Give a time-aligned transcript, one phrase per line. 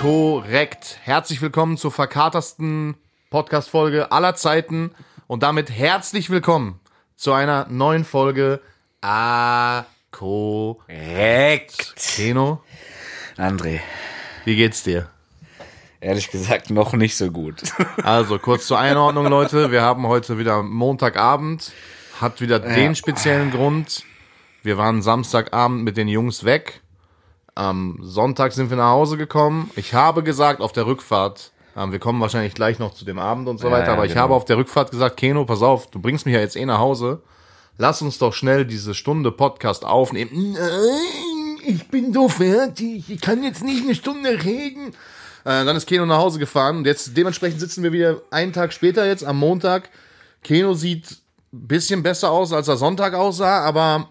[0.00, 0.98] korrekt.
[1.02, 2.96] Herzlich willkommen zur verkatersten
[3.30, 4.92] Podcast-Folge aller Zeiten
[5.26, 6.80] und damit herzlich willkommen
[7.16, 8.60] zu einer neuen Folge
[9.00, 11.94] A korrekt.
[11.96, 12.62] Keno,
[13.36, 13.80] André,
[14.44, 15.08] wie geht's dir?
[16.04, 17.62] ehrlich gesagt noch nicht so gut.
[18.02, 19.70] Also kurz zur Einordnung, Leute.
[19.72, 21.72] Wir haben heute wieder Montagabend.
[22.20, 24.04] Hat wieder den speziellen Grund.
[24.62, 26.82] Wir waren Samstagabend mit den Jungs weg.
[27.54, 29.70] Am Sonntag sind wir nach Hause gekommen.
[29.76, 33.48] Ich habe gesagt auf der Rückfahrt, ähm, wir kommen wahrscheinlich gleich noch zu dem Abend
[33.48, 34.22] und so weiter, ja, aber ich genau.
[34.22, 36.78] habe auf der Rückfahrt gesagt, Keno, pass auf, du bringst mich ja jetzt eh nach
[36.78, 37.22] Hause.
[37.76, 40.30] Lass uns doch schnell diese Stunde Podcast aufnehmen.
[40.52, 43.10] Nein, ich bin so fertig.
[43.10, 44.88] Ich kann jetzt nicht eine Stunde reden.
[45.44, 48.72] Äh, dann ist Keno nach Hause gefahren und jetzt dementsprechend sitzen wir wieder einen Tag
[48.72, 49.90] später jetzt am Montag.
[50.42, 51.18] Keno sieht
[51.52, 54.08] ein bisschen besser aus, als er Sonntag aussah, aber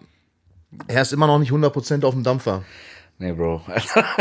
[0.86, 2.64] er ist immer noch nicht 100% auf dem Dampfer.
[3.18, 3.62] Nee, Bro.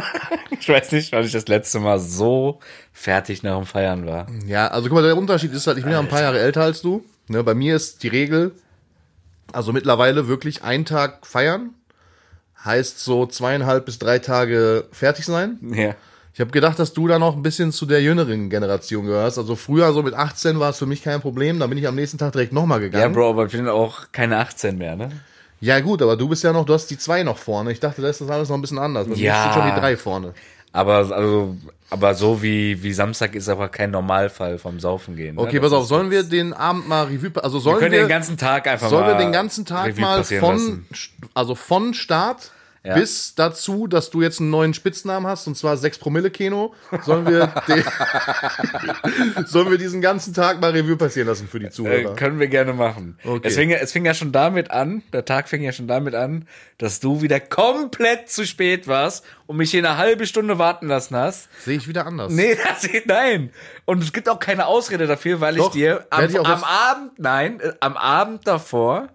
[0.59, 2.59] ich weiß nicht, wann ich das letzte Mal so
[2.91, 4.27] fertig nach dem Feiern war.
[4.45, 6.61] Ja, also guck mal, der Unterschied ist halt, ich bin ja ein paar Jahre älter
[6.61, 7.03] als du.
[7.27, 8.51] Ne, bei mir ist die Regel,
[9.51, 11.71] also mittlerweile wirklich ein Tag feiern,
[12.63, 15.57] heißt so zweieinhalb bis drei Tage fertig sein.
[15.73, 15.95] Ja.
[16.33, 19.37] Ich habe gedacht, dass du da noch ein bisschen zu der jüngeren Generation gehörst.
[19.37, 21.59] Also früher, so mit 18 war es für mich kein Problem.
[21.59, 23.13] Da bin ich am nächsten Tag direkt nochmal Ja, gegangen.
[23.13, 25.11] Bro, aber ich bin auch keine 18 mehr, ne?
[25.63, 27.71] Ja, gut, aber du bist ja noch, du hast die zwei noch vorne.
[27.71, 29.07] Ich dachte, da ist das alles noch ein bisschen anders.
[29.07, 29.43] Bei mir Ja.
[29.43, 30.33] steht schon die drei vorne.
[30.73, 31.55] Aber, also,
[31.89, 35.35] aber so wie, wie Samstag ist aber kein Normalfall vom Saufen gehen.
[35.35, 35.41] Ne?
[35.41, 37.99] Okay, Das pass auf, sollen wir den Abend mal Revue, also Wir sollen können wir,
[38.01, 40.87] den ganzen Tag einfach sollen mal wir den ganzen Tag mal von, lassen.
[41.33, 42.51] also von Start
[42.85, 42.95] Ja.
[42.95, 46.73] bis dazu, dass du jetzt einen neuen Spitznamen hast, und zwar 6 Promille Keno,
[47.05, 47.81] sollen wir, den,
[49.45, 52.15] sollen wir diesen ganzen Tag mal Revue passieren lassen für die Äh, Zuhörer?
[52.15, 53.17] können wir gerne machen.
[53.23, 53.47] Okay.
[53.47, 56.15] Es, fing, ja- es fing ja schon damit an, der Tag fing ja schon damit
[56.15, 60.87] an, dass du wieder komplett zu spät warst und mich hier eine halbe Stunde warten
[60.87, 61.47] lassen hast.
[61.63, 62.31] Sehe ich wieder anders.
[62.33, 63.51] Nee, das nein.
[63.85, 67.17] Und es gibt auch keine Ausrede dafür, weil Doch, ich dir am, ich am Abend,
[67.19, 69.07] nein, äh, am Abend davor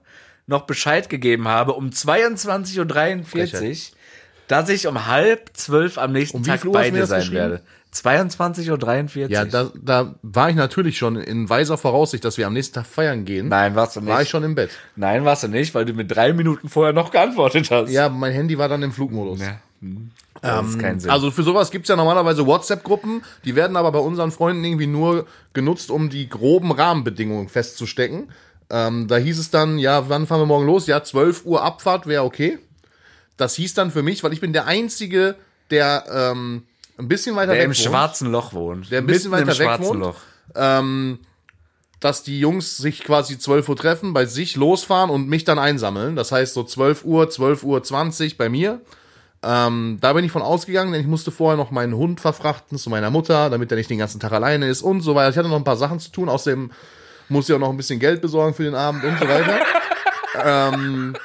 [0.49, 3.77] noch Bescheid gegeben habe um 22.43 Uhr,
[4.49, 7.63] dass ich um halb zwölf am nächsten Um Tag bei dir sein werde.
[7.95, 9.31] 22.43 Uhr.
[9.31, 12.87] Ja, da, da war ich natürlich schon in weiser Voraussicht, dass wir am nächsten Tag
[12.87, 13.49] feiern gehen.
[13.49, 14.11] Nein, warst du nicht.
[14.11, 14.71] War ich schon im Bett.
[14.97, 17.91] Nein, warst du nicht, weil du mir drei Minuten vorher noch geantwortet hast.
[17.91, 19.41] Ja, mein Handy war dann im Flugmodus.
[19.41, 19.59] Ja.
[19.81, 20.11] Hm.
[20.41, 21.11] Das ist kein Sinn.
[21.11, 25.27] Also für sowas gibt's ja normalerweise WhatsApp-Gruppen, die werden aber bei unseren Freunden irgendwie nur
[25.53, 28.29] genutzt, um die groben Rahmenbedingungen festzustecken.
[28.71, 30.87] Ähm, da hieß es dann, ja, wann fahren wir morgen los?
[30.87, 32.59] Ja, 12 Uhr Abfahrt wäre okay.
[33.37, 35.37] Das hieß dann für mich, weil ich bin der Einzige,
[35.71, 36.65] der ähm,
[36.99, 38.91] ein bisschen weiter der weg im wohnt, schwarzen Loch wohnt.
[38.91, 40.01] Der ein bisschen Mitten im weiter weg schwarzen wohnt.
[40.01, 40.17] Loch.
[40.55, 41.19] ähm,
[42.01, 46.15] dass die Jungs sich quasi 12 Uhr treffen, bei sich losfahren und mich dann einsammeln.
[46.15, 48.81] Das heißt so 12 Uhr, 12 Uhr 20 bei mir.
[49.43, 52.91] Ähm, da bin ich von ausgegangen, denn ich musste vorher noch meinen Hund verfrachten zu
[52.91, 55.31] meiner Mutter, damit er nicht den ganzen Tag alleine ist und so weiter.
[55.31, 56.71] Ich hatte noch ein paar Sachen zu tun, außerdem
[57.29, 59.59] musste ich auch noch ein bisschen Geld besorgen für den Abend und so weiter.
[60.45, 61.17] ähm,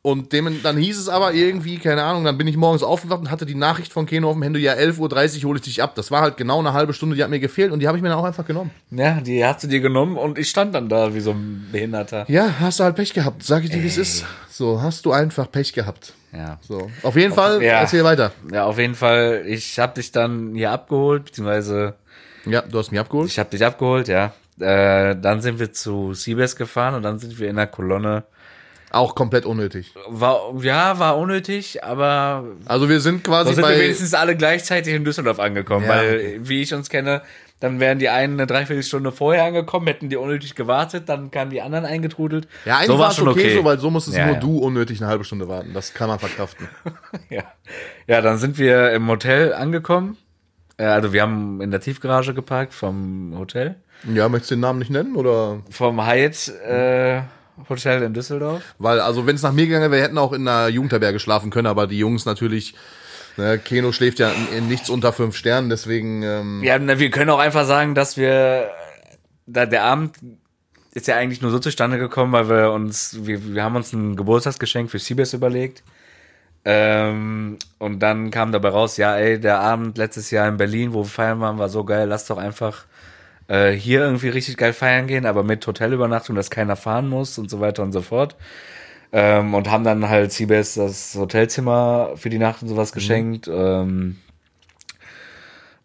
[0.00, 3.30] und dem, dann hieß es aber irgendwie, keine Ahnung, dann bin ich morgens aufgewacht und
[3.30, 5.96] hatte die Nachricht von Keno auf dem Handy, ja, 11.30 Uhr hole ich dich ab.
[5.96, 8.02] Das war halt genau eine halbe Stunde, die hat mir gefehlt und die habe ich
[8.02, 8.70] mir dann auch einfach genommen.
[8.90, 12.24] Ja, die hast du dir genommen und ich stand dann da wie so ein Behinderter.
[12.28, 13.42] Ja, hast du halt Pech gehabt.
[13.42, 14.24] Sag ich dir, wie es ist.
[14.48, 16.14] So, hast du einfach Pech gehabt.
[16.32, 16.58] Ja.
[16.62, 16.90] So.
[17.02, 17.80] Auf jeden Fall, ja.
[17.80, 18.32] erzähl weiter.
[18.52, 21.94] Ja, auf jeden Fall, ich hab dich dann hier abgeholt, beziehungsweise
[22.46, 23.28] Ja, du hast mich abgeholt.
[23.30, 24.32] ich hab dich abgeholt, ja.
[24.60, 28.24] Äh, dann sind wir zu Siebes gefahren und dann sind wir in der Kolonne.
[28.90, 29.92] Auch komplett unnötig.
[30.08, 33.80] War, ja, war unnötig, aber Also wir sind quasi da sind wir bei.
[33.82, 37.20] wenigstens alle gleichzeitig in Düsseldorf angekommen, Ja, weil, wie ich uns kenne,
[37.60, 41.60] dann wären die einen eine Dreiviertelstunde vorher angekommen, hätten die unnötig gewartet, dann kamen die
[41.60, 42.48] anderen eingetrudelt.
[42.64, 43.54] Ja, eigentlich so war war es schon okay, okay.
[43.56, 44.40] so, weil so musstest Ja, nur ja.
[44.40, 45.74] du unnötig eine halbe Stunde warten.
[45.74, 46.66] Das kann man verkraften.
[47.28, 47.42] Ja.
[48.06, 50.16] ja, dann sind wir im Hotel angekommen.
[50.78, 53.76] Äh, Also wir haben in der Tiefgarage geparkt vom Hotel.
[54.04, 55.16] Ja, möchtest du den Namen nicht nennen?
[55.16, 55.62] Oder?
[55.70, 57.22] Vom Hyatt äh,
[57.68, 58.62] Hotel in Düsseldorf.
[58.78, 61.50] Weil, also wenn es nach mir gegangen wäre, wir hätten auch in einer Jugendherberge schlafen
[61.50, 62.74] können, aber die Jungs natürlich.
[63.36, 66.22] Ne, Keno schläft ja in, in nichts unter fünf Sternen, deswegen.
[66.22, 68.68] Ähm, Ja, na, wir können auch einfach sagen, dass wir
[69.46, 70.16] da der Abend
[70.94, 74.16] ist ja eigentlich nur so zustande gekommen, weil wir uns, wir, wir haben uns ein
[74.16, 75.84] Geburtstagsgeschenk für Siebes überlegt.
[76.64, 81.04] Ähm, und dann kam dabei raus, ja, ey, der Abend letztes Jahr in Berlin, wo
[81.04, 82.84] wir feiern waren, war so geil, lass doch einfach
[83.48, 87.50] äh, hier irgendwie richtig geil feiern gehen, aber mit Hotelübernachtung, dass keiner fahren muss und
[87.50, 88.36] so weiter und so fort.
[89.10, 93.48] Ähm, und haben dann halt Siebes das Hotelzimmer für die Nacht und sowas geschenkt.
[93.48, 94.16] Ähm,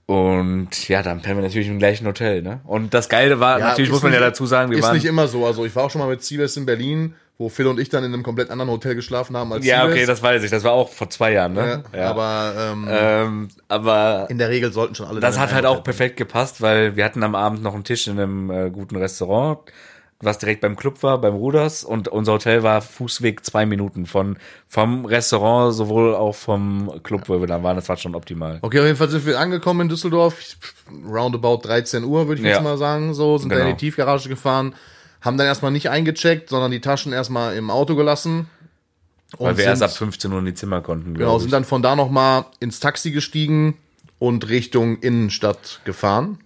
[0.06, 2.60] und ja, dann pennen wir natürlich im gleichen Hotel, ne?
[2.65, 4.83] Und das Geile war, Ja, natürlich ist muss man ja nicht- dazu sagen, wir ist
[4.83, 4.95] waren.
[4.95, 5.45] nicht immer so.
[5.45, 8.04] Also ich war auch schon mal mit Siebes in Berlin, wo Phil und ich dann
[8.04, 10.52] in einem komplett anderen Hotel geschlafen haben als Ja, okay, das weiß ich.
[10.52, 11.84] Das war auch vor zwei Jahren, ja, ne?
[11.96, 12.10] Ja.
[12.12, 15.20] Aber ähm, ähm, aber in der Regel sollten schon alle.
[15.20, 18.08] das hat in halt auch perfekt gepasst, weil wir hatten am Abend noch einen Tisch
[18.08, 19.60] in einem äh, guten Restaurant,
[20.22, 21.84] was direkt beim Club war, beim Ruders.
[21.84, 24.38] Und unser Hotel war Fußweg zwei Minuten von
[24.68, 27.76] vom Restaurant, sowohl auch vom Club, wo wir da waren.
[27.76, 28.60] Das war schon optimal.
[28.62, 30.36] Okay, auf jeden Fall sind wir angekommen in Düsseldorf,
[31.06, 32.62] roundabout 13 Uhr, würde ich jetzt Ja.
[32.62, 33.72] mal sagen, so, sind in Genau.
[33.72, 34.76] die Tiefgarage gefahren,
[35.24, 38.48] haben dann erstmal nicht eingecheckt, sondern die Taschen erstmal im Auto gelassen.
[39.40, 41.81] Weil wir erst sind- ab 15 Uhr in die Zimmer konnten, Genau, sind dann von
[41.81, 43.75] da nochmal ins Taxi gestiegen
[44.20, 46.38] und Richtung Innenstadt gefahren.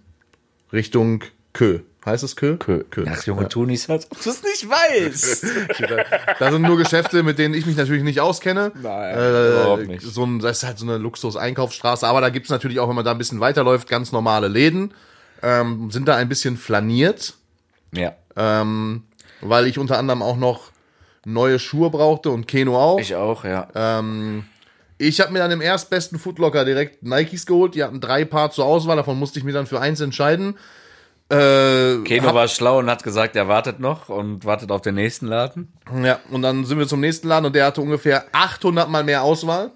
[0.72, 1.22] Richtung
[1.52, 1.80] Kö.
[2.06, 2.56] Heißt es Kö?
[2.56, 2.84] Kö.
[2.90, 3.04] Kö.
[3.10, 5.46] Ach, Junge, tu nicht, als ob du es nicht weißt.
[6.38, 8.72] Da sind nur Geschäfte, mit denen ich mich natürlich nicht auskenne.
[8.80, 10.02] Nein, äh, überhaupt nicht.
[10.02, 12.06] So ein, das ist halt so eine Luxus-Einkaufsstraße.
[12.06, 14.94] Aber da gibt's natürlich auch, wenn man da ein bisschen weiterläuft, ganz normale Läden.
[15.42, 17.34] Ähm, sind da ein bisschen flaniert,
[17.92, 18.14] ja.
[18.38, 19.02] Ähm,
[19.40, 20.70] weil ich unter anderem auch noch
[21.24, 23.00] neue Schuhe brauchte und Keno auch.
[23.00, 23.68] Ich auch, ja.
[23.74, 24.44] Ähm,
[24.96, 27.74] ich habe mir dann im erstbesten Footlocker direkt Nikes geholt.
[27.74, 30.56] Die hatten drei Paar zur Auswahl, davon musste ich mir dann für eins entscheiden.
[31.30, 35.26] Äh, Keno war schlau und hat gesagt, er wartet noch und wartet auf den nächsten
[35.26, 35.72] Laden.
[36.02, 39.22] Ja, und dann sind wir zum nächsten Laden und der hatte ungefähr 800 mal mehr
[39.22, 39.72] Auswahl.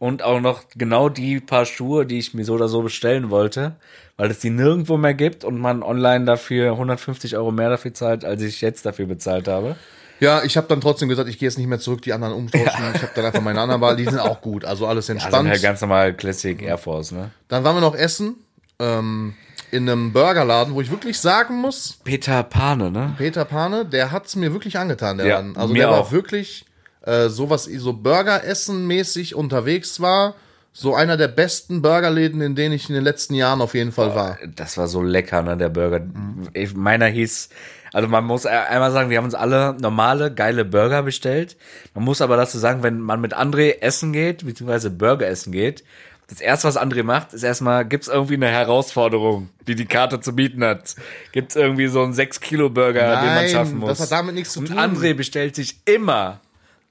[0.00, 3.76] Und auch noch genau die paar Schuhe, die ich mir so oder so bestellen wollte,
[4.16, 8.24] weil es die nirgendwo mehr gibt und man online dafür 150 Euro mehr dafür zahlt,
[8.24, 9.76] als ich jetzt dafür bezahlt habe.
[10.18, 12.66] Ja, ich habe dann trotzdem gesagt, ich gehe jetzt nicht mehr zurück, die anderen umtauschen.
[12.94, 15.48] Ich habe dann einfach meine anderen Wahl, die sind auch gut, also alles Also entspannt.
[15.50, 17.30] halt ganz normal Classic Air Force, ne?
[17.48, 18.36] dann waren wir noch essen
[18.78, 19.34] ähm,
[19.70, 23.14] in einem Burgerladen, wo ich wirklich sagen muss, Peter Pane, ne?
[23.18, 25.56] Peter Pane, der hat's mir wirklich angetan, der Ja, Laden.
[25.58, 26.12] Also mir der war auch.
[26.12, 26.64] wirklich
[27.02, 30.34] äh, sowas, so Burgeressen mäßig unterwegs war.
[30.72, 34.14] So einer der besten Burgerläden, in denen ich in den letzten Jahren auf jeden Fall
[34.14, 34.38] war.
[34.54, 36.00] Das war so lecker, ne, der Burger.
[36.52, 37.48] Ich- Meiner hieß,
[37.92, 41.56] also man muss e- einmal sagen, wir haben uns alle normale, geile Burger bestellt.
[41.94, 45.82] Man muss aber dazu sagen, wenn man mit André essen geht, beziehungsweise Burger essen geht,
[46.28, 50.36] das erste, was André macht, ist erstmal, gibt's irgendwie eine Herausforderung, die die Karte zu
[50.36, 50.94] bieten hat?
[51.32, 53.88] Gibt's irgendwie so einen 6-Kilo-Burger, den man schaffen muss?
[53.98, 54.78] das hat damit nichts zu Und tun.
[54.78, 56.38] André bestellt sich immer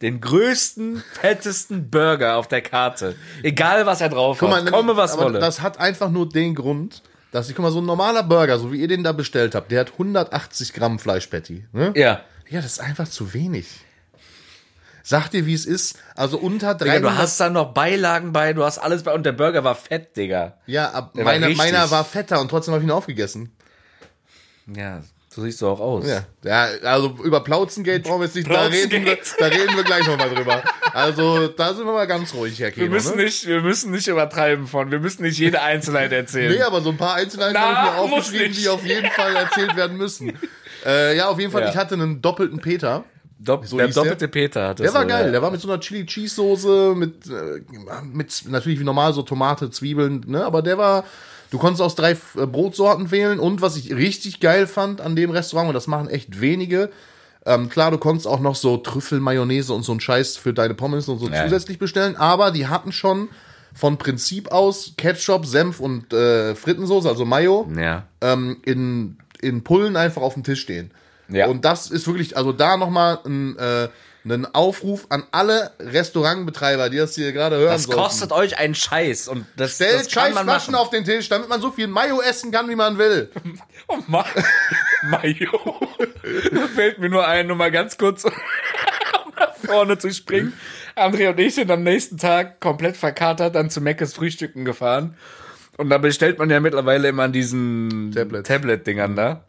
[0.01, 3.15] den größten, fettesten Burger auf der Karte.
[3.43, 4.71] Egal, was er drauf Guck hat.
[4.71, 5.39] Komme, was wolle.
[5.39, 8.71] Das hat einfach nur den Grund, dass ich, guck mal, so ein normaler Burger, so
[8.71, 11.65] wie ihr den da bestellt habt, der hat 180 Gramm Fleischpatty.
[11.73, 11.93] Ne?
[11.95, 12.21] ja.
[12.49, 13.67] Ja, das ist einfach zu wenig.
[15.03, 15.99] Sag dir, wie es ist.
[16.15, 17.03] Also unter Digga, 300.
[17.03, 20.17] du hast dann noch Beilagen bei, du hast alles bei und der Burger war fett,
[20.17, 20.57] Digga.
[20.65, 21.57] ja, ab, war meiner, richtig.
[21.63, 23.55] meiner war fetter und trotzdem habe ich ihn aufgegessen.
[24.65, 25.03] Ja,
[25.39, 26.05] so siehst du auch aus.
[26.07, 29.83] Ja, ja also über Plauzengate brauchen wir jetzt nicht, da reden, wir, da reden wir
[29.83, 30.61] gleich nochmal drüber.
[30.93, 32.91] Also da sind wir mal ganz ruhig, Herr Wir Keno.
[32.91, 33.23] müssen ne?
[33.23, 36.51] nicht, wir müssen nicht übertreiben von, wir müssen nicht jede Einzelheit erzählen.
[36.53, 39.75] Nee, aber so ein paar Einzelheiten habe ich mir aufgeschrieben, die auf jeden Fall erzählt
[39.75, 40.37] werden müssen.
[40.85, 41.69] Äh, ja, auf jeden Fall, Ja.
[41.69, 43.03] ich hatte einen doppelten Peter.
[43.41, 44.03] Dopp so der hieß der?
[44.03, 45.31] doppelte Peter hat Der war so, geil, ja.
[45.31, 47.61] der war mit so einer Chili Cheese Soße, mit, äh,
[48.03, 51.05] mit natürlich wie normal so Tomate, Zwiebeln, ne, aber der war,
[51.51, 55.31] du konntest aus drei äh, Brotsorten wählen und was ich richtig geil fand an dem
[55.31, 56.89] Restaurant, und das machen echt wenige,
[57.45, 60.73] ähm, klar, du konntest auch noch so Trüffel, Mayonnaise und so einen Scheiß für deine
[60.73, 61.43] Pommes und so Ja.
[61.43, 63.29] zusätzlich bestellen, aber die hatten schon
[63.73, 68.03] von Prinzip aus Ketchup, Senf und äh, Frittensoße, also Mayo, Ja.
[68.21, 70.91] ähm, in, in Pullen einfach auf dem Tisch stehen.
[71.29, 71.47] Ja.
[71.47, 73.87] Und das ist wirklich, also da nochmal ein, äh,
[74.35, 79.27] ein Aufruf an alle Restaurantbetreiber, die das hier gerade hören Das kostet euch einen Scheiß
[79.27, 82.21] und das, Stellt das kann man Scheißflaschen auf den Tisch, damit man so viel Mayo
[82.21, 83.29] essen kann, wie man will.
[83.91, 84.23] Oh, Ma
[85.09, 85.79] Mayo.
[86.51, 90.53] Da fällt mir nur ein, nur mal ganz kurz nach vorne zu springen.
[90.95, 95.15] André und ich sind am nächsten Tag komplett verkatert dann zu Meckes Frühstücken gefahren.
[95.77, 98.11] Und da bestellt man ja mittlerweile immer an diesen.
[98.13, 99.45] Tablet-Dingern da.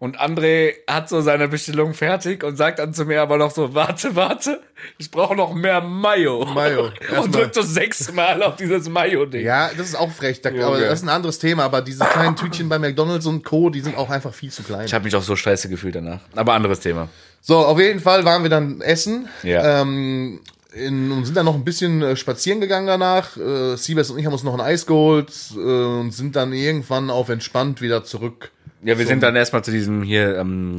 [0.00, 3.74] Und André hat so seine Bestellung fertig und sagt dann zu mir aber noch so,
[3.74, 4.60] warte, warte,
[4.96, 6.44] ich brauche noch mehr Mayo.
[6.44, 6.90] Mayo.
[7.20, 9.44] Und drückt so sechsmal auf dieses Mayo-Ding.
[9.44, 12.36] Ja, das ist auch frech, da, aber das ist ein anderes Thema, aber diese kleinen
[12.36, 14.86] Tütchen bei McDonalds und Co., die sind auch einfach viel zu klein.
[14.86, 16.20] Ich habe mich auch so scheiße gefühlt danach.
[16.36, 17.08] Aber anderes Thema.
[17.40, 19.28] So, auf jeden Fall waren wir dann essen.
[19.42, 19.80] Ja.
[19.80, 20.40] Ähm,
[20.72, 23.36] in, und sind dann noch ein bisschen äh, spazieren gegangen danach.
[23.36, 27.10] Äh, Siebes und ich haben uns noch ein Eis geholt äh, und sind dann irgendwann
[27.10, 28.52] auf entspannt wieder zurück.
[28.82, 30.78] Ja, wir sind dann erstmal zu diesem hier, ähm,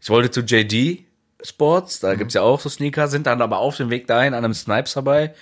[0.00, 1.04] ich wollte zu JD
[1.42, 4.44] Sports, da gibt's ja auch so Sneaker, sind dann aber auf dem Weg dahin an
[4.44, 5.34] einem Snipes vorbei,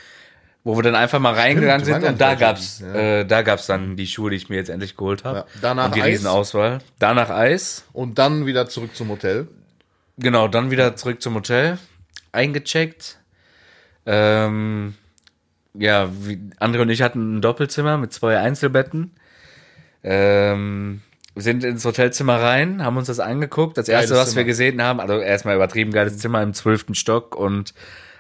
[0.64, 3.97] wo wir dann einfach mal reingegangen sind und da gab's, JD, äh, da gab's dann
[3.97, 5.38] die Schuhe, die ich mir jetzt endlich geholt habe.
[5.38, 6.19] Ja, danach und die Eis.
[6.19, 6.81] Riesenauswahl.
[6.99, 7.85] Danach Eis.
[7.93, 9.49] Und dann wieder zurück zum Hotel.
[10.19, 11.78] Genau, dann wieder zurück zum Hotel,
[12.33, 13.19] eingecheckt.
[14.07, 14.95] Ähm,
[15.75, 19.12] ja, wie, André und ich hatten ein Doppelzimmer mit zwei Einzelbetten.
[20.02, 21.02] Ähm,
[21.37, 23.76] wir sind ins Hotelzimmer rein, haben uns das angeguckt.
[23.76, 24.45] Das erste, Geiles was wir Zimmer.
[24.47, 27.75] gesehen haben, also erstmal übertrieben geiles Zimmer im zwölften Stock und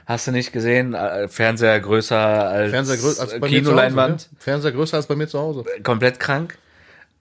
[0.04, 3.56] hast du nicht gesehen, äh, Fernseher größer als, Fernseher größer als bei mir zu Hause.
[3.62, 4.38] Kinoleinwand, Ne?
[4.38, 5.64] Fernseher größer als bei mir zu Hause.
[5.82, 6.58] komplett krank.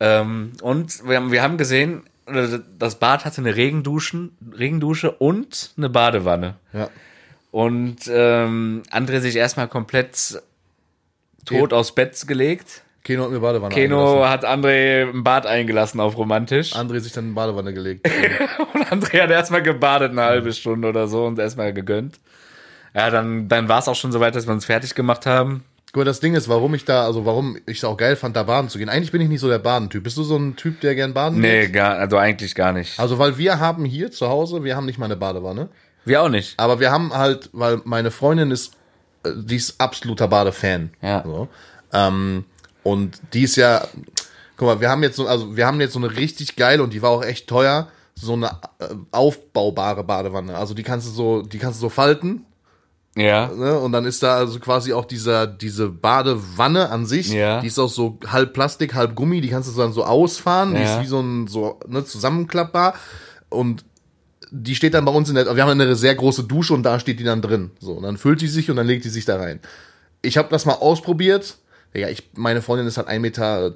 [0.01, 5.71] Ähm, und wir haben, wir haben gesehen, äh, das Bad hatte eine Regenduschen, Regendusche und
[5.77, 6.55] eine Badewanne.
[6.73, 6.89] Ja.
[7.51, 10.41] Und ähm, André sich erstmal komplett
[11.45, 12.81] tot aufs Bett gelegt.
[13.05, 16.75] Keno hat mir Badewanne Keno hat André im Bad eingelassen auf romantisch.
[16.75, 18.09] André sich dann in die Badewanne gelegt.
[18.73, 22.19] Und André hat erstmal gebadet eine halbe Stunde oder so und erstmal gegönnt.
[22.95, 25.63] Ja, dann, dann war es auch schon soweit, dass wir uns fertig gemacht haben.
[25.87, 28.35] Guck mal, das Ding ist, warum ich da, also warum ich es auch geil fand,
[28.35, 28.89] da baden zu gehen.
[28.89, 30.03] Eigentlich bin ich nicht so der Badentyp.
[30.03, 31.73] Bist du so ein Typ, der gern baden Nee, geht?
[31.73, 32.99] gar, also eigentlich gar nicht.
[32.99, 35.69] Also, weil wir haben hier zu Hause, wir haben nicht mal eine Badewanne.
[36.05, 36.59] Wir auch nicht.
[36.59, 38.73] Aber wir haben halt, weil meine Freundin ist,
[39.23, 40.89] äh, die ist absoluter Badefan.
[41.01, 41.23] Ja.
[41.23, 41.47] So.
[41.93, 42.45] Ähm,
[42.85, 43.87] und die ist ja,
[44.57, 46.93] guck mal, wir haben jetzt so, also wir haben jetzt so eine richtig geile und
[46.93, 50.55] die war auch echt teuer, so eine äh, aufbaubare Badewanne.
[50.55, 52.45] Also die kannst du so, die kannst du so falten.
[53.17, 53.47] Ja.
[53.47, 53.79] Ne?
[53.79, 57.59] Und dann ist da also quasi auch dieser, diese Badewanne an sich, Ja.
[57.59, 60.81] die ist auch so halb Plastik, halb Gummi, die kannst du dann so ausfahren, die
[60.81, 60.95] Ja.
[60.97, 62.93] ist wie so ein, so, ne, zusammenklappbar.
[63.49, 63.83] Und
[64.51, 66.99] die steht dann bei uns in der, wir haben eine sehr große Dusche und da
[66.99, 67.71] steht die dann drin.
[67.79, 69.59] So, und dann füllt die sich und dann legt die sich da rein.
[70.21, 71.57] Ich habe das mal ausprobiert.
[71.95, 73.71] Ja, ich, meine Freundin ist halt 1,42 Meter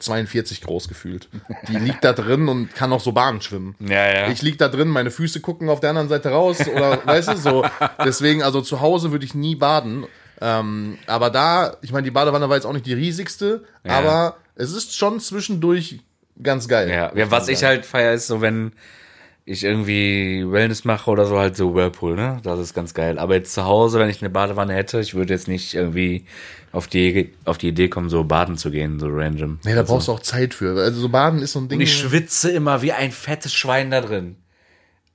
[0.65, 1.29] groß gefühlt.
[1.67, 3.75] Die liegt da drin und kann auch so Bahnen schwimmen.
[3.79, 4.29] Ja, ja.
[4.29, 7.37] Ich lieg da drin, meine Füße gucken auf der anderen Seite raus oder weißt du
[7.37, 7.65] so.
[8.03, 10.05] Deswegen, also zu Hause würde ich nie baden.
[10.41, 14.71] Ähm, aber da, ich meine, die Badewanne war jetzt auch nicht die riesigste, aber es
[14.71, 15.99] ist schon zwischendurch
[16.41, 16.89] ganz geil.
[16.89, 18.73] Ja, ja was ich halt feier ist so, wenn
[19.45, 22.39] ich irgendwie Wellness mache oder so, halt so Whirlpool, ne?
[22.43, 23.17] Das ist ganz geil.
[23.17, 26.25] Aber jetzt zu Hause, wenn ich eine Badewanne hätte, ich würde jetzt nicht irgendwie
[26.71, 29.59] auf die, auf die Idee kommen, so baden zu gehen, so random.
[29.65, 30.79] Nee, da brauchst du auch Zeit für.
[30.79, 31.79] Also so baden ist so ein Ding.
[31.79, 34.35] Und ich schwitze immer wie ein fettes Schwein da drin.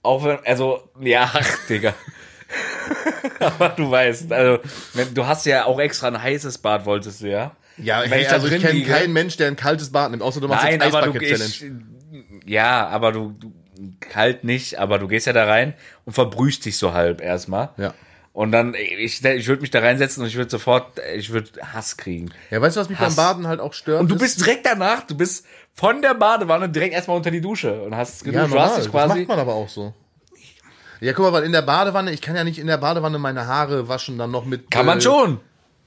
[0.02, 1.30] Auch wenn, also, ja,
[1.68, 1.94] Digga.
[3.38, 4.62] Aber du weißt, also,
[4.94, 7.52] wenn, du hast ja auch extra ein heißes Bad, wolltest du, ja?
[7.78, 10.40] ja, wenn hey, ich also ich kenne keinen Mensch, der ein kaltes Bad nimmt, außer
[10.40, 11.84] du machst Nein, jetzt aber du Eisbucket ich, Challenge.
[12.46, 13.52] ja, aber du, du
[14.00, 15.74] kalt nicht, aber du gehst ja da rein
[16.04, 17.70] und verbrühst dich so halb erstmal.
[17.76, 17.94] Ja.
[18.32, 21.96] Und dann, ich, ich würde mich da reinsetzen und ich würde sofort, ich würde Hass
[21.96, 22.30] kriegen.
[22.50, 23.14] Ja, weißt du, was mich Hass.
[23.14, 24.00] beim Baden halt auch stört?
[24.00, 27.40] Und du ist- bist direkt danach, du bist von der Badewanne direkt erstmal unter die
[27.40, 28.42] Dusche und hast geduscht.
[28.42, 29.20] Ja, du hast dich das quasi.
[29.20, 29.94] macht man aber auch so.
[31.00, 33.46] Ja, guck mal, weil in der Badewanne, ich kann ja nicht in der Badewanne meine
[33.46, 34.70] Haare waschen, dann noch mit.
[34.70, 35.38] Kann man äh, schon.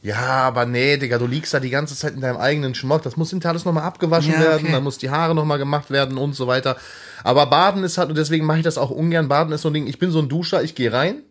[0.01, 3.01] Ja, aber nee, Digga, du liegst da die ganze Zeit in deinem eigenen Schmock.
[3.01, 4.71] Das muss hinterher alles nochmal abgewaschen Ja, werden, okay.
[4.71, 6.77] dann muss die Haare nochmal gemacht werden und so weiter.
[7.23, 9.27] Aber Baden ist halt, und deswegen mache ich das auch ungern.
[9.27, 11.23] Baden ist so ein Ding, ich bin so ein Duscher, ich gehe rein.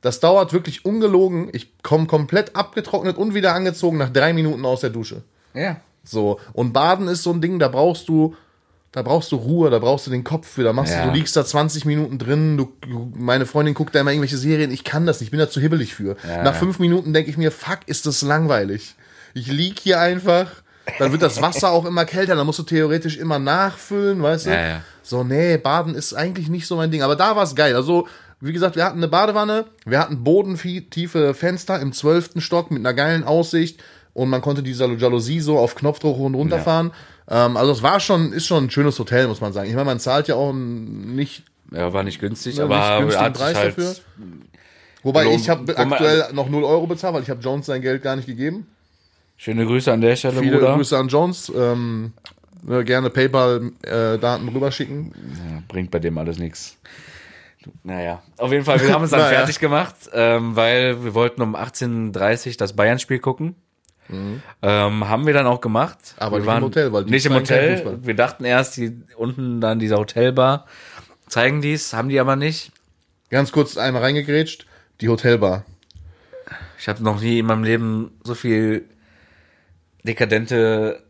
[0.00, 1.50] Das dauert wirklich ungelogen.
[1.52, 5.22] Ich komme komplett abgetrocknet und wieder angezogen nach drei Minuten aus der Dusche.
[5.52, 5.76] Ja.
[6.02, 6.40] So.
[6.54, 8.34] Und Baden ist so ein Ding, da brauchst du,
[8.92, 10.64] da brauchst du Ruhe, da brauchst du den Kopf für.
[10.64, 11.04] Da machst Ja.
[11.04, 12.72] du, du liegst da 20 Minuten drin, du,
[13.14, 15.60] meine Freundin guckt da immer irgendwelche Serien, ich kann das nicht, ich bin da zu
[15.60, 16.16] hibbelig für.
[16.28, 16.42] Ja.
[16.42, 18.94] Nach fünf Minuten denke ich mir, fuck, ist das langweilig.
[19.34, 20.46] Ich lieg hier einfach,
[20.98, 24.50] dann wird das Wasser auch immer kälter, dann musst du theoretisch immer nachfüllen, weißt du?
[24.50, 24.80] Ja, ja.
[25.02, 27.02] So, nee, Baden ist eigentlich nicht so mein Ding.
[27.02, 27.74] Aber da war es geil.
[27.76, 28.08] Also,
[28.40, 32.94] wie gesagt, wir hatten eine Badewanne, wir hatten bodentiefe Fenster im zwölften Stock mit einer
[32.94, 33.80] geilen Aussicht
[34.14, 36.90] und man konnte diese Jalousie so auf Knopfdruck hoch und runter fahren.
[37.28, 39.68] Ähm, also es war schon, ist schon ein schönes Hotel, muss man sagen.
[39.68, 43.32] Ich meine, man zahlt ja auch nicht, Ja, war nicht günstig, Ja, aber nicht günstigen
[43.32, 43.94] Preis halt, dafür.
[45.02, 48.02] wobei Wo- ich habe aktuell noch 0 Euro bezahlt, weil ich habe Jones sein Geld
[48.02, 48.66] gar nicht gegeben.
[49.36, 50.74] Schöne Grüße an der Stelle, Viele Bruder.
[50.74, 51.50] Grüße an Jones.
[51.56, 52.12] Ähm,
[52.62, 55.12] ne, gerne PayPal-Daten rüberschicken.
[55.38, 56.76] Ja, bringt bei dem alles nichts.
[57.82, 59.38] Naja, auf jeden Fall, wir haben es dann Naja.
[59.38, 63.54] fertig gemacht, ähm, weil wir wollten um 18.30 Uhr das Bayern-Spiel gucken.
[64.62, 65.98] Ähm, haben wir dann auch gemacht.
[66.16, 66.22] Mhm.
[66.22, 67.98] Aber wir nicht im Hotel, weil die nicht im Hotel.
[68.02, 70.66] Wir dachten erst, die unten dann dieser Hotelbar
[71.28, 72.72] zeigen dies, haben die aber nicht.
[73.30, 74.66] Ganz kurz einmal reingegrätscht.
[75.00, 75.64] Die Hotelbar.
[76.78, 78.86] Ich habe noch nie in meinem Leben so viel
[80.04, 81.02] dekadente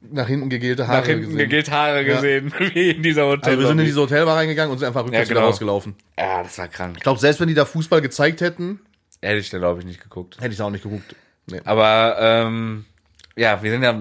[0.00, 1.38] Nach hinten gegelte Haare nach hinten gesehen.
[1.38, 3.50] gegelt Haare gesehen, wie in dieser Hotel.
[3.50, 5.40] Also wir sind in diese Hotelbar reingegangen und sind einfach rückwärts Ja, genau.
[5.46, 5.96] wieder rausgelaufen.
[6.18, 6.94] ja, das war krank.
[6.98, 8.80] Ich glaube, selbst wenn die da Fußball gezeigt hätten,
[9.20, 10.36] Hätte ich da, glaube ich, nicht geguckt.
[10.40, 11.16] hätte ich da auch nicht geguckt.
[11.50, 11.60] Nee.
[11.64, 12.84] Aber ähm,
[13.36, 13.98] ja, wir sind ja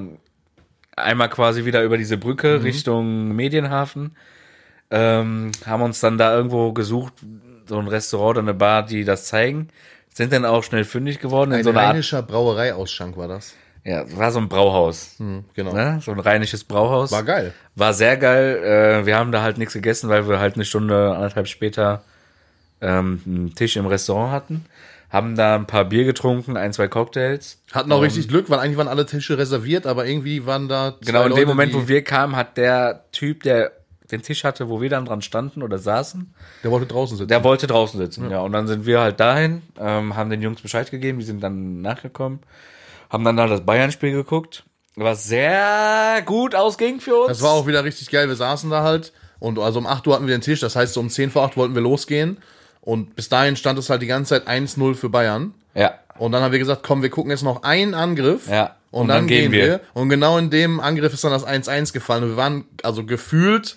[0.96, 4.16] einmal quasi wieder über diese Brücke Richtung Medienhafen.
[4.90, 7.14] Ähm, haben uns dann da irgendwo gesucht,
[7.68, 9.70] so ein Restaurant oder eine Bar, die das zeigen.
[10.14, 11.90] Sind dann auch schnell fündig geworden in Ein so einer Art.
[11.90, 13.54] rheinischer Brauereiausschank war das.
[13.84, 15.16] Ja, war so ein Brauhaus.
[15.18, 15.74] Hm, genau.
[15.74, 16.00] Ne?
[16.02, 17.12] So ein rheinisches Brauhaus.
[17.12, 17.54] War geil.
[17.76, 18.58] War sehr geil.
[18.64, 22.04] Äh, wir haben da halt nichts gegessen, weil wir halt eine Stunde, anderthalb später
[22.82, 24.66] ähm, einen Tisch im Restaurant hatten.
[25.10, 27.62] Haben da ein paar Bier getrunken, ein, zwei Cocktails.
[27.72, 30.96] Hatten auch richtig Glück, weil eigentlich waren alle Tische reserviert, aber irgendwie waren da.
[31.00, 33.72] zwei Genau, in Leute, dem Moment, wo wir kamen, hat der Typ, der
[34.12, 36.34] den Tisch hatte, wo wir dann dran standen oder saßen,
[36.64, 37.28] Der wollte draußen sitzen.
[37.28, 38.30] der wollte draußen sitzen.
[38.32, 41.42] Ja, und dann sind wir halt dahin, ähm, haben den Jungs Bescheid gegeben, die sind
[41.44, 42.40] dann nachgekommen,
[43.10, 44.64] haben dann da das Bayern-Spiel geguckt,
[44.96, 47.28] was sehr gut ausging für uns.
[47.28, 48.28] Das war auch wieder richtig geil.
[48.30, 50.60] Wir saßen da halt und also um 8 Uhr hatten wir den Tisch.
[50.62, 52.38] Das heißt, so um 10 vor 8 wollten wir losgehen.
[52.88, 55.54] Und bis dahin stand es halt die ganze Zeit 1-0 für Bayern.
[55.74, 58.48] ja, Und dann haben wir gesagt, komm, wir gucken jetzt noch einen Angriff.
[58.50, 58.78] Ja.
[58.92, 59.82] Und, dann, gehen wir.
[59.94, 62.24] Und genau in dem Angriff ist dann das 1-1 gefallen.
[62.24, 63.76] Und wir waren also gefühlt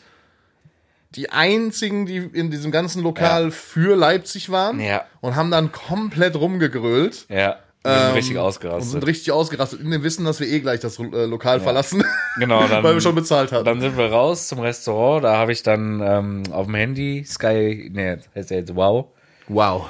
[1.17, 3.51] die einzigen, die in diesem ganzen Lokal Ja.
[3.51, 4.79] für Leipzig waren.
[4.79, 5.05] Ja.
[5.21, 7.27] Und haben dann komplett rumgegrölt.
[7.29, 8.91] ja, wir sind Ähm, richtig Und ausgerastet.
[8.91, 9.81] sind richtig ausgerastet.
[9.81, 12.05] In dem Wissen, dass wir eh gleich das äh, Lokal verlassen.
[12.39, 13.65] Genau, dann- weil wir schon bezahlt hatten.
[13.65, 15.25] Dann sind wir raus zum Restaurant.
[15.25, 19.07] Da habe ich dann ähm, auf dem Handy Sky, nee, heißt ja jetzt Wow,
[19.49, 19.87] wow.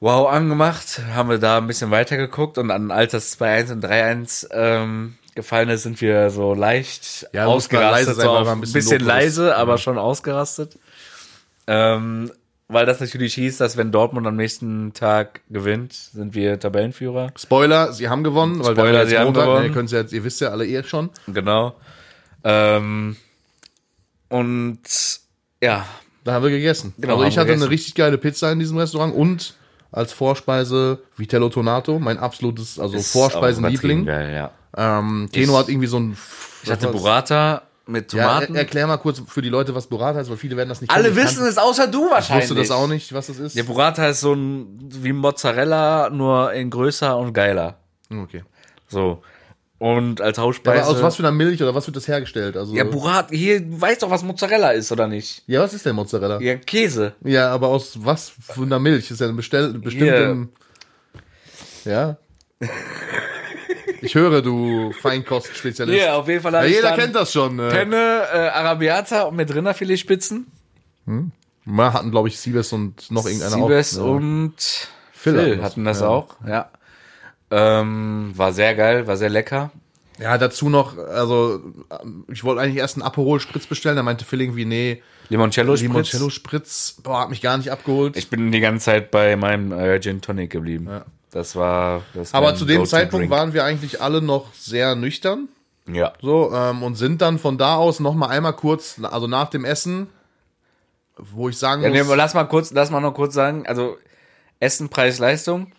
[0.00, 1.00] Wow angemacht.
[1.14, 5.14] Haben wir da ein bisschen weiter geguckt und dann, als das 2-1 und 3-1 ähm,
[5.34, 8.16] gefallen ist, sind wir so leicht Ja, man leise ausgerastet.
[8.16, 10.78] sein, so ein bisschen bisschen, leise, aber schon ausgerastet.
[11.66, 12.30] Ähm,
[12.72, 17.32] weil das natürlich hieß, dass wenn Dortmund am nächsten Tag gewinnt, sind wir Tabellenführer.
[17.38, 19.62] Spoiler, sie haben gewonnen, weil wir Spoiler, haben jetzt sie haben Montag, gewonnen.
[19.62, 21.10] ne, ihr, ja jetzt, ihr wisst ja alle eh schon.
[21.28, 21.74] Genau.
[22.44, 23.16] Ähm,
[24.28, 24.80] und
[25.62, 25.86] ja,
[26.24, 26.94] Da haben wir gegessen.
[26.98, 27.62] Genau, also ich haben hatte gegessen.
[27.64, 29.54] eine richtig geile Pizza in diesem Restaurant und
[29.90, 34.06] als Vorspeise Vitello Tonato, mein absolutes, also Vorspeisenliebling.
[34.06, 34.50] Geil, ja.
[34.76, 36.16] Ähm, Keno Ich- hat irgendwie so ein.
[36.62, 37.62] Ich hatte Burrata
[37.92, 38.54] mit Ja, Tomaten.
[38.54, 40.90] er, erklär mal kurz für die Leute, was Burrata ist, weil viele werden das nicht
[40.90, 41.10] Alle.
[41.10, 42.48] Ich wissen es, außer du Ich wahrscheinlich.
[42.50, 43.56] wusste das auch nicht, was das ist.
[43.56, 47.78] Der Burrata ist so ein wie Mozzarella, nur in größer und geiler.
[48.10, 48.42] Okay.
[48.88, 49.22] So.
[49.78, 50.86] Und als Aber Hauptspeise.
[50.86, 52.56] aus was für einer Milch oder was wird das hergestellt?
[52.56, 55.42] Also, ja, Burrata, hier, du weißt doch, was Mozzarella ist, oder nicht?
[55.48, 56.40] ja, was ist denn Mozzarella?
[56.40, 56.52] Ja.
[56.52, 57.14] Ja, Käse.
[57.24, 59.10] aber aus was für einer Milch?
[59.10, 60.48] Ist ja eine bestell, bestimmte.
[61.84, 62.16] Ja.
[64.02, 65.98] Ich höre, du Feinkostspezialist.
[65.98, 67.58] Hier, auf jeden Fall Ja, jeder kennt das schon.
[67.58, 67.70] Äh.
[67.70, 70.46] Penne, äh, Arabiata und mit Rinderfiletspitzen.
[71.64, 74.06] Wir hatten, glaube ich, Siebes und noch irgendeiner Siebes auch.
[74.06, 74.12] Ja.
[74.12, 76.08] und Phil Phil, hatten das, ja.
[76.08, 76.70] auch, ja.
[77.50, 79.70] Ähm, war sehr geil, war sehr lecker.
[80.18, 81.60] Ja, dazu noch, also,
[82.02, 85.76] ähm, ich wollte eigentlich erst einen Aperol Spritz bestellen, da meinte Phil irgendwie, nee, Limoncello
[85.76, 85.88] Spritz.
[85.88, 88.16] Limoncello Spritz, boah, hat mich gar nicht abgeholt.
[88.16, 90.88] Ich bin die ganze Zeit bei meinem äh, Gin Tonic geblieben.
[91.32, 95.48] Das war das Aber zu dem Zeitpunkt waren wir eigentlich alle noch sehr nüchtern.
[95.86, 96.12] ja.
[96.20, 99.64] So, ähm, und sind dann von da aus noch mal einmal kurz, also nach dem
[99.64, 100.08] Essen,
[101.16, 103.96] wo ich sagen ja muss, nee, lass mal kurz, lass mal noch kurz sagen, also
[104.60, 105.72] Essen, Preis, Leistung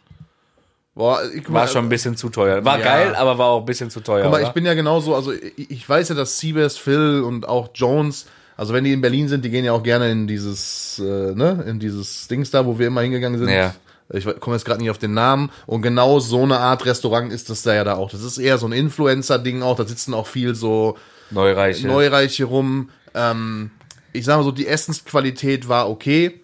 [0.95, 2.63] boah, ich, war schon ein bisschen zu teuer.
[2.65, 2.83] War Ja.
[2.83, 4.27] geil, aber war auch ein bisschen zu teuer.
[4.27, 4.41] Oder?
[4.41, 8.27] ich bin ja genauso, also ich, ich weiß ja, dass Siebes, Phil und auch Jones,
[8.57, 11.63] also wenn die in Berlin sind, die gehen ja auch gerne in dieses, äh, ne,
[11.67, 13.49] in dieses Dings da, wo wir immer hingegangen sind.
[13.49, 13.73] Ja.
[14.09, 15.49] Ich komme jetzt gerade nicht auf den Namen.
[15.65, 18.11] Und genau so eine Art Restaurant ist das da ja da auch.
[18.11, 19.75] Das ist eher so ein Influencer-Ding auch.
[19.75, 20.97] Da sitzen auch viel so
[21.31, 21.87] Neureiche.
[21.87, 22.89] Neureiche rum.
[23.13, 23.71] Ähm,
[24.11, 26.41] ich sag mal so, die Essensqualität war okay.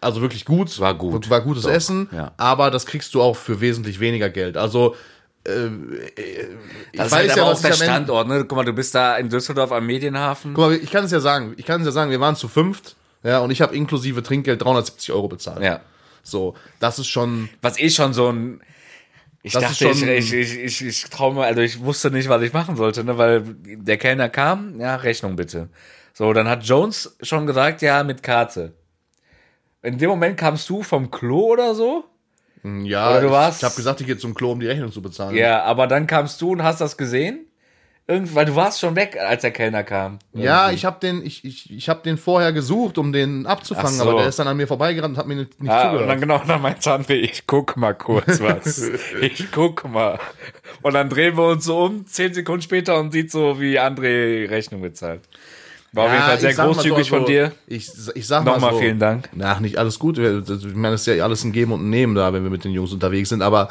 [0.00, 0.78] Also wirklich gut.
[0.80, 1.28] War gut.
[1.28, 2.08] War gutes Doch, Essen.
[2.12, 2.32] ja.
[2.36, 4.56] Aber das kriegst du auch für wesentlich weniger Geld.
[4.56, 4.94] Also,
[5.46, 5.68] äh, äh,
[6.92, 8.44] ich das ist halt aber auch was der Standort, ne?
[8.44, 10.54] Guck mal, du bist da in Düsseldorf am Medienhafen.
[10.54, 11.54] Guck mal, ich kann es ja sagen.
[11.58, 12.96] Ich kann es ja sagen, wir waren zu fünft.
[13.22, 15.62] Ja, und ich habe inklusive Trinkgeld 370 Euro bezahlt.
[15.62, 15.80] Ja.
[16.22, 17.48] So, das ist schon.
[17.62, 18.60] Was eh schon so ein.
[19.42, 22.42] Ich Das dachte, schon- ich, ich, ich, ich, traue mir, also ich wusste nicht, was
[22.42, 25.70] ich machen sollte, ne, weil der Kellner kam, ja, Rechnung bitte.
[26.12, 28.74] So, dann hat Jones schon gesagt, ja, mit Karte.
[29.82, 32.04] In dem Moment kamst du vom Klo oder so?
[32.62, 35.00] Ja, Oder du ich, ich habe gesagt, ich gehe zum Klo, um die Rechnung zu
[35.00, 35.34] bezahlen.
[35.34, 37.46] Ja, aber dann kamst du und hast das gesehen?
[38.10, 40.18] Irgend, weil du warst schon weg, als der Kellner kam.
[40.32, 44.04] Ja, ich habe den, ich, ich, ich hab den vorher gesucht, um den abzufangen, Ach
[44.04, 44.10] so.
[44.10, 46.02] aber der ist dann an mir vorbeigerannt und hat mir nicht, nicht Ah, zugehört.
[46.02, 48.82] und dann genau, dann meinte André, ich guck mal kurz was.
[49.20, 50.18] ich guck mal.
[50.82, 54.50] Und dann drehen wir uns so um, zehn Sekunden später und sieht so, wie André
[54.50, 55.20] Rechnung bezahlt.
[55.92, 57.52] War auf jeden Fall sehr mal großzügig so, von dir.
[57.66, 59.28] Ich, ich sag mal Nochmal so, vielen Dank.
[59.32, 60.18] Nach nicht alles gut.
[60.18, 62.64] Ich meine, es ist ja alles ein Geben und ein Nehmen da, wenn wir mit
[62.64, 63.42] den Jungs unterwegs sind.
[63.42, 63.68] Aber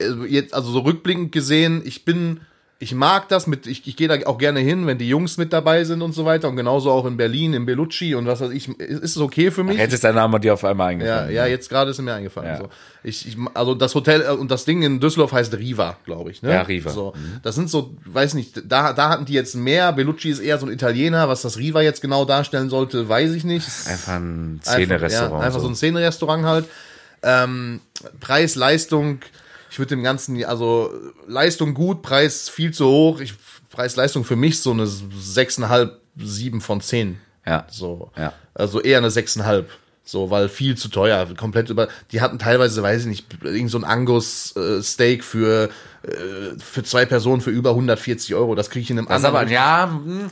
[0.00, 2.40] äh, jetzt, also so rückblickend gesehen, ich bin,
[2.78, 5.50] ich mag das mit, ich, ich gehe da auch gerne hin, wenn die Jungs mit
[5.54, 6.48] dabei sind und so weiter.
[6.50, 9.64] Und genauso auch in Berlin, in Bellucci und was weiß ich, ist es okay für
[9.64, 9.78] mich.
[9.78, 11.34] Jetzt ist dein Name dir auf einmal Ja, eingefallen.
[11.34, 12.48] ja, jetzt gerade ist mir eingefallen.
[12.50, 12.58] Ja.
[12.58, 12.68] So.
[13.02, 16.42] Ich, ich, also das Hotel äh, und das Ding in Düsseldorf heißt Riva, glaube ich.
[16.42, 16.52] Ne?
[16.52, 16.90] Ja, Riva.
[16.90, 19.92] So, das sind so, weiß nicht, da, da hatten die jetzt mehr.
[19.94, 21.30] Bellucci ist eher so ein Italiener.
[21.30, 23.66] Was das Riva jetzt genau darstellen sollte, weiß ich nicht.
[23.86, 25.40] Einfach ein Einfach, Szene-Restaurant.
[25.40, 26.66] Ja, einfach so ein Szenerestaurant halt.
[27.22, 27.80] Ähm,
[28.20, 29.20] Preis, Leistung,
[29.76, 30.90] ich würde dem Ganzen, also
[31.26, 33.20] Leistung gut, Preis viel zu hoch.
[33.20, 33.34] Ich,
[33.68, 37.18] Preis, Leistung für mich so eine 6,5, 7 von 10.
[37.44, 37.66] Ja.
[37.68, 38.10] So.
[38.16, 38.32] Ja.
[38.54, 39.64] Also eher eine 6,5.
[40.02, 41.88] So, weil viel zu teuer, komplett über.
[42.10, 45.68] Die hatten teilweise, weiß ich nicht, irgend so ein Angus-Steak für,
[46.04, 48.54] äh, für zwei Personen für über 140 Euro.
[48.54, 50.30] Das kriege ich in einem Das ist aber, ja, hm,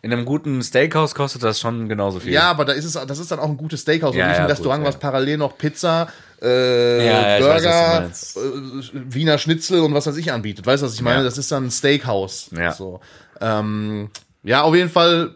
[0.00, 2.32] in einem guten Steakhouse kostet das schon genauso viel.
[2.32, 4.38] Ja, aber da ist es, das ist dann auch ein gutes Steakhouse Ja, und nicht
[4.38, 5.00] ein ja, Restaurant, gut, was ja.
[5.00, 6.08] parallel noch Pizza,
[6.42, 10.66] äh, Ja, ja, weiß, Burger, du äh, Wiener Schnitzel und was weiß ich anbietet.
[10.66, 11.18] Weißt du, was ich meine?
[11.18, 11.24] Ja.
[11.24, 12.50] Das ist dann ein Steakhouse.
[12.56, 12.72] Ja.
[12.72, 13.00] So.
[13.40, 14.10] Ähm,
[14.42, 15.34] ja, auf jeden Fall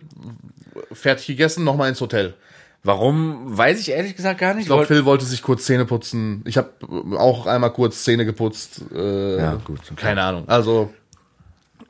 [0.93, 2.35] fertig gegessen, nochmal ins Hotel.
[2.83, 4.63] Warum, weiß ich ehrlich gesagt gar nicht.
[4.63, 6.43] Ich glaube, Phil wollte sich kurz Zähne putzen.
[6.47, 6.71] Ich habe
[7.19, 8.81] auch einmal kurz Zähne geputzt.
[8.95, 9.95] Äh, Ja, gut, okay.
[9.97, 10.45] Keine Ahnung.
[10.49, 10.91] Also,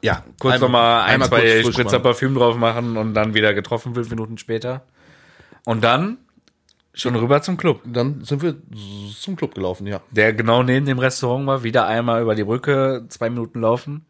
[0.02, 0.24] ja.
[0.40, 2.00] kurz einmal- nochmal ein, einmal zwei Spritzer.
[2.00, 4.82] Parfüm drauf machen und dann wieder getroffen fünf Minuten später.
[5.64, 6.18] Und dann
[7.00, 8.56] schon rüber zum Club, Dann sind wir
[9.18, 10.00] zum Club gelaufen, ja.
[10.10, 11.62] der genau neben dem Restaurant war.
[11.62, 14.06] Wieder einmal über die Brücke, zwei Minuten laufen.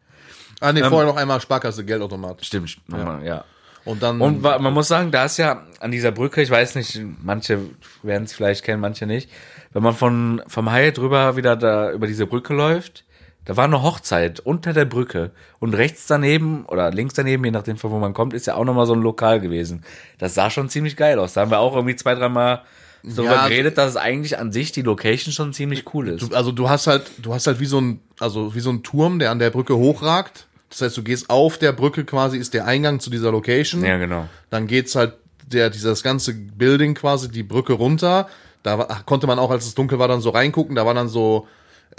[0.59, 2.45] Ah, Ähm, nee, vorher noch einmal Sparkasse, Geldautomat.
[2.45, 3.21] Stimmt, ja.
[3.21, 3.45] ja.
[3.83, 4.21] Und dann.
[4.21, 7.59] Und man muss sagen, da ist ja an dieser Brücke, ich weiß nicht, manche
[8.03, 9.29] werden es vielleicht kennen, manche nicht.
[9.73, 13.05] Wenn man von vom Hyatt drüber wieder da über diese Brücke läuft,
[13.45, 17.77] da war eine Hochzeit unter der Brücke und rechts daneben oder links daneben, je nachdem
[17.77, 19.83] von wo man kommt, ist ja auch nochmal so ein Lokal gewesen.
[20.19, 21.33] Das sah schon ziemlich geil aus.
[21.33, 22.61] Da haben wir auch irgendwie zwei, dreimal
[23.03, 26.21] darüber Ja, geredet, dass es eigentlich an sich die Location schon ziemlich cool ist.
[26.31, 28.83] Du, also du hast halt, du hast halt wie so ein, also wie so ein
[28.83, 30.47] Turm, der an der Brücke hochragt.
[30.69, 33.83] Das heißt, du gehst auf der Brücke quasi, ist der Eingang zu dieser Location.
[33.83, 34.27] Ja, genau.
[34.49, 35.13] Dann geht's halt
[35.45, 38.29] der, dieses ganze Building quasi die Brücke runter.
[38.63, 40.75] Da war, konnte man auch, als es dunkel war, dann so reingucken.
[40.75, 41.47] Da waren dann so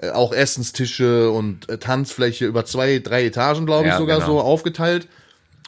[0.00, 4.32] äh, auch Essenstische und äh, Tanzfläche über zwei, drei Etagen, glaube ich, Ja, sogar genau.
[4.32, 5.06] so aufgeteilt.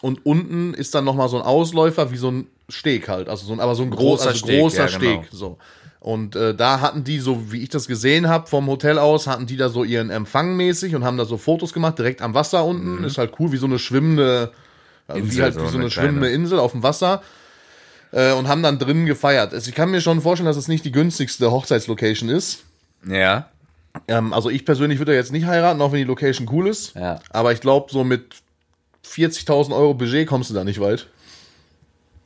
[0.01, 3.47] Und unten ist dann noch mal so ein Ausläufer, wie so ein Steg halt, also
[3.47, 5.21] so ein, aber so ein großer, großer also Steg, großer ja, Steg.
[5.23, 5.25] genau.
[5.33, 5.59] So.
[6.01, 9.47] Und äh, da hatten die, so wie ich das gesehen habe, vom Hotel aus, hatten
[9.47, 12.65] die da so ihren Empfang mäßig und haben da so Fotos gemacht, direkt am Wasser
[12.65, 13.03] unten.
[13.05, 14.53] Ist halt cool, wie so eine schwimmende,
[15.09, 15.29] also wie Mhm.
[15.31, 16.29] Insel, halt so wie so eine eine schwimmende.
[16.31, 17.23] Insel auf dem Wasser.
[18.13, 19.55] Äh, und haben dann drinnen gefeiert.
[19.55, 22.65] Also ich kann mir schon vorstellen, dass es nicht die günstigste Hochzeitslocation ist.
[23.09, 23.49] Ja.
[24.07, 26.95] Ähm, also ich persönlich würde jetzt nicht heiraten, auch wenn die Location cool ist.
[26.95, 27.21] Ja.
[27.31, 28.35] Aber ich glaube, so mit
[29.07, 31.07] 40.000 Euro Budget kommst du da nicht weit.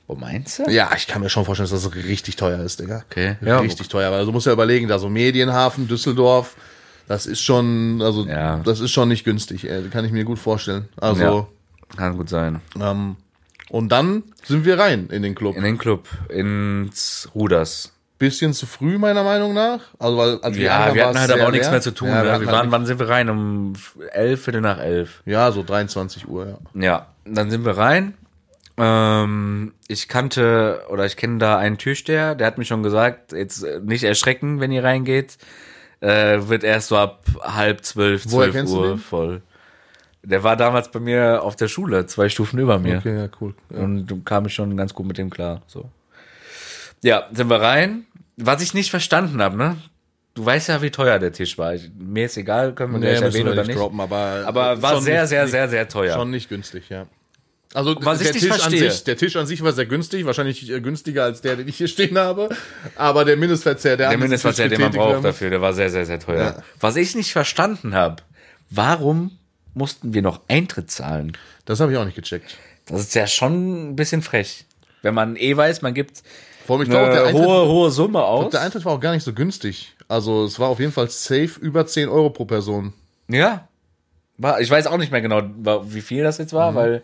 [0.08, 0.70] Wo meinst du?
[0.70, 3.04] Ja, ich kann mir schon vorstellen, dass das richtig teuer ist, Digga.
[3.10, 3.36] Okay.
[3.42, 6.56] Ja, richtig teuer, weil du musst ja überlegen, da so Medienhafen, Düsseldorf,
[7.06, 8.56] das ist schon, also Ja.
[8.64, 10.88] das ist schon nicht günstig, ey, kann ich mir gut vorstellen.
[10.96, 11.46] Also, Ja.
[11.96, 12.60] Kann gut sein.
[12.80, 13.16] ähm,
[13.70, 15.56] und dann sind wir rein in den Club.
[15.56, 17.92] In den Club, ins Ruders.
[18.18, 19.80] Bisschen zu früh, meiner Meinung nach.
[19.98, 22.08] Also, weil, als Ja, wir hatten halt aber auch nichts mehr zu tun.
[22.08, 22.40] Ja, wir, ne?
[22.40, 23.28] wir halt waren, wann sind wir rein?
[23.30, 23.74] Um
[24.12, 25.22] elf, Viertel nach elf.
[25.24, 26.82] ja, so 23 Uhr, ja.
[26.82, 28.14] Ja, dann sind wir rein.
[28.78, 33.62] Ähm, ich kannte oder ich kenne da einen Türsteher, der hat mir schon gesagt, jetzt
[33.64, 35.38] äh, nicht erschrecken, wenn ihr reingeht.
[36.00, 39.42] Äh, wird erst so ab halb zwölf, Woher zwölf Uhr voll.
[40.22, 42.98] Der war damals bei mir auf der Schule, zwei Stufen über mir.
[42.98, 43.54] Okay, ja, cool.
[43.70, 43.80] Ja.
[43.80, 45.62] Und kam ich schon ganz gut mit dem klar.
[45.66, 45.90] So.
[47.02, 48.06] Ja, sind wir rein.
[48.36, 49.76] Was ich nicht verstanden habe, ne?
[50.34, 51.74] Du weißt ja, wie teuer der Tisch war.
[51.74, 55.00] Ich, mir ist egal, können wir gleich müssen erwähnen oder nicht droppen, aber, Aber war
[55.00, 56.14] sehr, sehr, sehr, sehr teuer.
[56.14, 57.06] Schon nicht günstig, ja.
[57.74, 60.70] Also Was der ich Tisch an sich, der Tisch an sich war sehr günstig, wahrscheinlich
[60.70, 62.48] äh, günstiger als der, den ich hier stehen habe.
[62.96, 66.18] Aber der Mindestverzehr, der, Der Mindestverzehr, den man braucht dafür, der war sehr, sehr, sehr
[66.18, 66.54] teuer.
[66.56, 66.62] Ja.
[66.80, 68.22] Was ich nicht verstanden habe,
[68.70, 69.38] warum
[69.74, 71.36] mussten wir noch Eintritt zahlen?
[71.66, 72.56] Das habe ich auch nicht gecheckt.
[72.86, 74.64] Das ist ja schon ein bisschen frech.
[75.02, 76.22] Wenn man eh weiß, man gibt
[76.66, 78.50] Vor allem, ich glaube, eine Eintritt, hohe, hohe Summe aus.
[78.50, 79.94] der Eintritt war auch gar nicht so günstig.
[80.08, 82.94] Also es war auf jeden Fall safe über 10 Euro pro Person.
[83.28, 83.68] Ja.
[84.38, 85.42] War, ich weiß auch nicht mehr genau,
[85.84, 87.02] wie viel das jetzt war, weil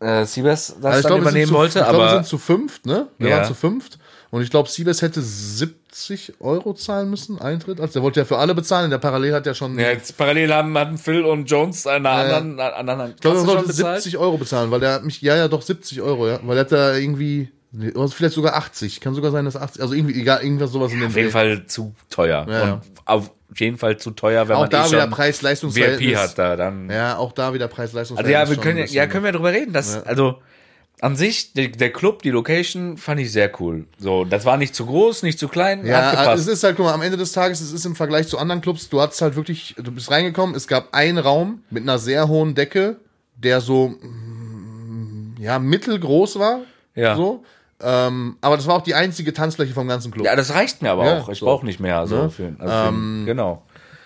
[0.00, 2.04] äh, Siebes das Also ich dann glaube, wir sind übernehmen zu, wollte, ich glaube, wir
[2.04, 3.08] aber sind zu fünft, ne?
[3.18, 3.36] Wir Ja.
[3.38, 3.98] waren zu fünft.
[4.30, 7.80] Und ich glaube, Siebes hätte 70 Euro zahlen müssen, Eintritt.
[7.80, 8.86] Also der wollte ja für alle bezahlen.
[8.86, 9.78] In der Parallel hat ja schon.
[9.78, 12.36] ja, jetzt parallel haben, hatten Phil und Jones eine ja.
[12.36, 14.02] anderen, anderen Ich glaube, er bezahlt.
[14.02, 16.40] 70 Euro bezahlen, weil der hat mich, ja, ja, doch 70 Euro, ja.
[16.42, 17.50] Weil er hat da irgendwie,
[17.94, 19.00] oder vielleicht sogar 80.
[19.00, 21.30] Kann sogar sein, dass 80, also irgendwie, egal, irgendwas sowas in dem Auf jeden.
[21.30, 22.46] Fall zu teuer.
[22.48, 22.80] Ja, ja.
[23.04, 26.08] auf jeden Fall zu teuer, wenn Auch man da eh wieder schon Preis-Leistungsverhältnis.
[26.08, 26.90] VIP hat da dann.
[26.90, 29.52] Ja, auch da wieder preis Also leistungsverhältnis ja, wir können, ja, ja, können wir drüber
[29.52, 29.72] reden.
[29.72, 30.02] Das, Ja.
[30.02, 30.40] Also
[31.00, 33.86] an sich, der, der Club, die Location fand ich sehr cool.
[33.98, 36.94] So, das war nicht zu groß, nicht zu klein, Ja, es ist halt, guck mal,
[36.94, 39.74] am Ende des Tages, es ist im Vergleich zu anderen Clubs, du hattest halt wirklich,
[39.76, 42.96] du bist reingekommen, es gab einen Raum mit einer sehr hohen Decke,
[43.36, 46.60] der so, mm, ja, mittelgroß war.
[46.94, 47.14] Ja.
[47.14, 47.44] So.
[47.82, 50.24] Ähm, aber das war auch die einzige Tanzfläche vom ganzen Club.
[50.26, 51.28] ja, das reicht mir aber Ja, auch.
[51.28, 51.46] Ich so.
[51.46, 52.06] brauche nicht mehr.
[52.06, 52.30] So Ne?
[52.30, 53.62] für, also für, genau.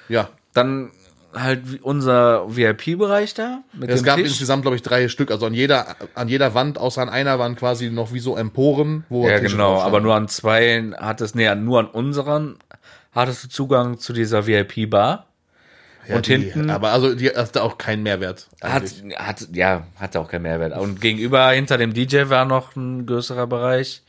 [0.08, 0.28] ja.
[0.54, 0.90] Dann
[1.32, 3.60] halt unser VIP-Bereich da.
[3.86, 4.26] Es gab Tisch.
[4.30, 5.30] insgesamt, glaube ich, drei Stück.
[5.30, 9.04] Also an jeder, an jeder Wand, außer an einer, waren quasi noch wie so Emporen,
[9.08, 9.80] wo Ja, Tische genau.
[9.80, 12.58] Aber nur an zwei hattest, nee, nur an unseren
[13.12, 15.26] hattest du Zugang zu dieser VIP-Bar.
[16.08, 18.48] Ja, und die, hinten- Aber also, die hatte auch keinen Mehrwert.
[18.62, 19.16] Hat, eigentlich.
[19.18, 20.76] hat, ja, hatte auch keinen Mehrwert.
[20.78, 24.02] Und gegenüber, hinter dem DJ war noch ein größerer Bereich.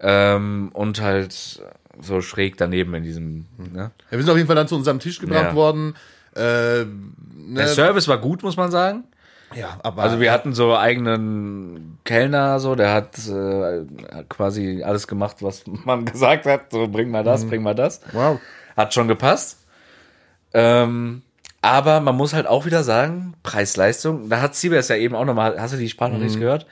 [0.00, 1.62] Ähm, und halt
[2.00, 3.46] so schräg daneben in diesem.
[3.72, 3.90] Ne?
[4.10, 5.54] Ja, wir sind auf jeden Fall dann zu unserem Tisch gebracht Ja.
[5.54, 5.94] worden.
[6.34, 6.86] Äh, Der
[7.46, 9.04] ne, Service war gut, muss man sagen.
[9.54, 13.84] ja, aber Also wir hatten so eigenen Kellner, so der hat äh,
[14.28, 16.72] quasi alles gemacht, was man gesagt hat.
[16.72, 18.00] So bring mal das, bring mal das.
[18.12, 18.40] wow.
[18.76, 19.58] Hat schon gepasst.
[20.54, 21.22] Ähm,
[21.60, 25.60] aber man muss halt auch wieder sagen, Preis-Leistung, da hat Siebers ja eben auch nochmal,
[25.60, 26.66] hast du die Sprachnachricht gehört?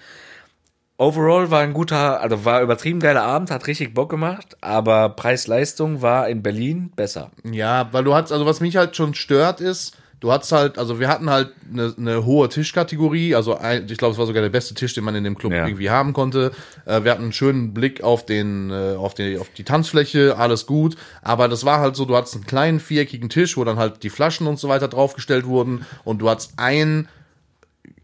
[0.98, 6.00] Overall war ein guter, also war übertrieben geiler Abend, hat richtig Bock gemacht, aber Preis-Leistung
[6.02, 7.30] war in Berlin besser.
[7.42, 11.00] Ja, weil du hast, also was mich halt schon stört ist, du hattest halt, also
[11.00, 14.50] wir hatten halt eine, eine hohe Tischkategorie, also ein, ich glaube, es war sogar der
[14.50, 15.66] beste Tisch, den man in dem Club Ja.
[15.66, 16.52] irgendwie haben konnte.
[16.86, 20.66] Äh, wir hatten einen schönen Blick auf den, äh, auf die, auf die Tanzfläche, alles
[20.66, 24.04] gut, aber das war halt so, du hattest einen kleinen viereckigen Tisch, wo dann halt
[24.04, 27.08] die Flaschen und so weiter draufgestellt wurden und du hattest ein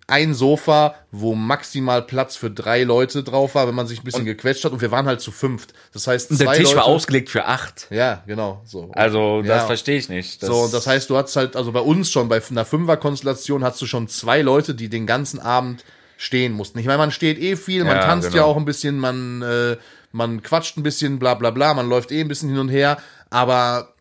[0.09, 4.25] ein Sofa, wo maximal Platz für drei Leute drauf war, wenn man sich ein bisschen
[4.25, 4.73] gequetscht hat.
[4.73, 5.75] Und wir waren halt zu fünft.
[5.92, 7.87] Das heißt, Und der zwei Tisch Leute, war ausgelegt für acht.
[7.90, 8.62] Ja, genau.
[8.64, 8.90] So.
[8.94, 9.66] Also, das Ja.
[9.66, 10.42] verstehe ich nicht.
[10.42, 13.62] Das, So, und das heißt, du hast halt, also bei uns schon, bei einer Fünfer-Konstellation
[13.62, 15.85] hast du schon zwei Leute, die den ganzen Abend
[16.16, 16.79] stehen mussten.
[16.79, 18.47] Ich meine, man steht eh viel, man Ja, tanzt ja genau.
[18.47, 19.77] auch ein bisschen, man, äh,
[20.11, 22.97] man quatscht ein bisschen, bla bla bla, man läuft eh ein bisschen hin und her,
[23.31, 23.92] aber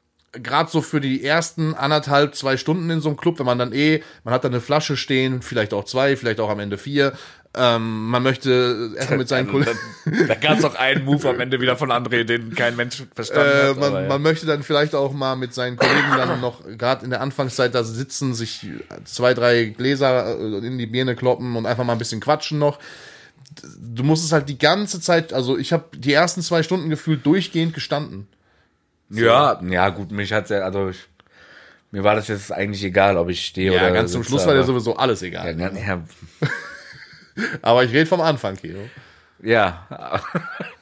[0.41, 3.73] gerade so für die ersten anderthalb, zwei Stunden in so einem Club, wenn man dann
[3.73, 7.13] eh, man hat da eine Flasche stehen, vielleicht auch zwei, vielleicht auch am Ende vier,
[7.55, 9.77] ähm, man möchte erstmal mit seinen Kollegen...
[10.27, 13.49] Da gab es auch einen Move am Ende wieder von André, den kein Mensch verstanden
[13.49, 13.77] Äh, hat.
[13.79, 14.07] man, ja.
[14.07, 17.73] man möchte dann vielleicht auch mal mit seinen Kollegen dann noch gerade in der Anfangszeit
[17.73, 18.67] da sitzen, sich
[19.05, 22.79] zwei, drei Gläser äh, in die Birne kloppen und einfach mal ein bisschen quatschen noch.
[23.79, 27.25] Du musst es halt die ganze Zeit, also ich habe die ersten zwei Stunden gefühlt
[27.25, 28.27] durchgehend gestanden.
[29.09, 31.07] Ja, ja, gut, mich hat's ja, also ich,
[31.91, 34.53] mir war das jetzt eigentlich egal, ob ich stehe Ja, oder ganz zum Schluss war
[34.53, 35.57] dir sowieso alles egal.
[35.59, 36.03] ja, ja,
[37.61, 38.79] Aber ich rede vom Anfang, Kino.
[39.41, 39.85] ja,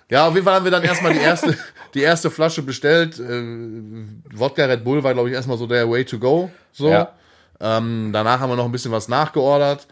[0.10, 1.58] Ja, auf jeden Fall haben wir dann erstmal die erste,
[1.94, 3.20] die erste Flasche bestellt.
[3.20, 3.44] Äh,
[4.34, 6.52] Wodka Red Bull war, glaube ich, erstmal so der Way to go.
[6.72, 6.90] So.
[6.92, 7.12] Ja.
[7.60, 9.88] Ähm, danach haben wir noch ein bisschen was nachgeordert.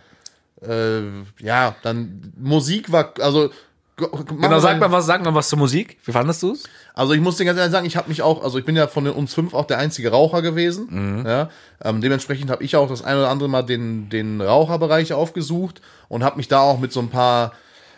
[0.62, 1.02] Äh,
[1.40, 3.50] ja, dann Musik war, also.
[3.96, 5.98] Genau, sag mal was, sag mal was zur Musik.
[6.04, 6.64] Wie fandest du's?
[6.96, 8.88] Also ich muss dir ganz ehrlich sagen, ich habe mich auch, also ich bin ja
[8.88, 10.88] von den uns fünf auch der einzige Raucher gewesen.
[10.90, 11.26] Mhm.
[11.28, 11.50] Ja,
[11.84, 16.24] ähm, dementsprechend habe ich auch das ein oder andere Mal den, den Raucherbereich aufgesucht und
[16.24, 17.54] habe mich da auch mit so ein paar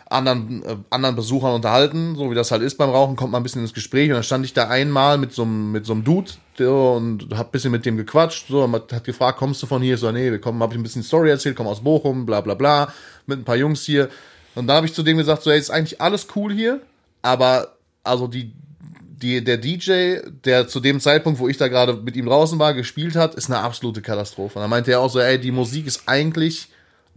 [0.08, 3.42] anderen, äh, anderen Besuchern unterhalten, so wie das halt ist beim Rauchen, kommt man ein
[3.42, 6.04] bisschen ins Gespräch und dann stand ich da einmal mit so einem, mit so einem
[6.04, 9.66] Dude der, und hab ein bisschen mit dem gequatscht, so, man hat gefragt, kommst du
[9.66, 9.94] von hier?
[9.94, 12.40] Ich So, nee, wir kommen, hab ich ein bisschen Story erzählt, komm aus Bochum, bla
[12.40, 12.92] bla bla,
[13.26, 14.08] mit ein paar Jungs hier.
[14.56, 16.80] Und dann habe ich zu dem gesagt, so, hey, ist eigentlich alles cool hier,
[17.22, 18.52] aber also die,
[19.00, 22.74] die, der DJ, der zu dem Zeitpunkt, wo ich da gerade mit ihm draußen war,
[22.74, 24.58] gespielt hat, ist eine absolute Katastrophe.
[24.58, 26.68] Und dann meinte er auch so, ey, die Musik ist eigentlich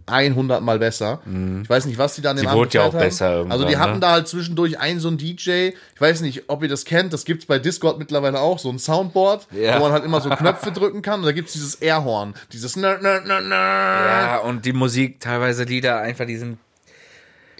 [0.06, 1.20] 100 mal besser.
[1.62, 2.98] Ich weiß nicht, was die da an dem Die Abend wurde ja auch haben.
[3.00, 4.00] besser Also die hatten ne?
[4.00, 5.70] da halt zwischendurch einen so einen DJ.
[5.94, 7.12] Ich weiß nicht, ob ihr das kennt.
[7.12, 8.58] Das gibt's bei Discord mittlerweile auch.
[8.58, 9.76] So ein Soundboard, Ja.
[9.76, 11.20] wo man halt immer so Knöpfe drücken kann.
[11.20, 12.34] Und da gibt's dieses Airhorn.
[12.52, 12.74] Dieses.
[12.74, 16.58] Ja, und die Musik, teilweise Lieder, einfach die sind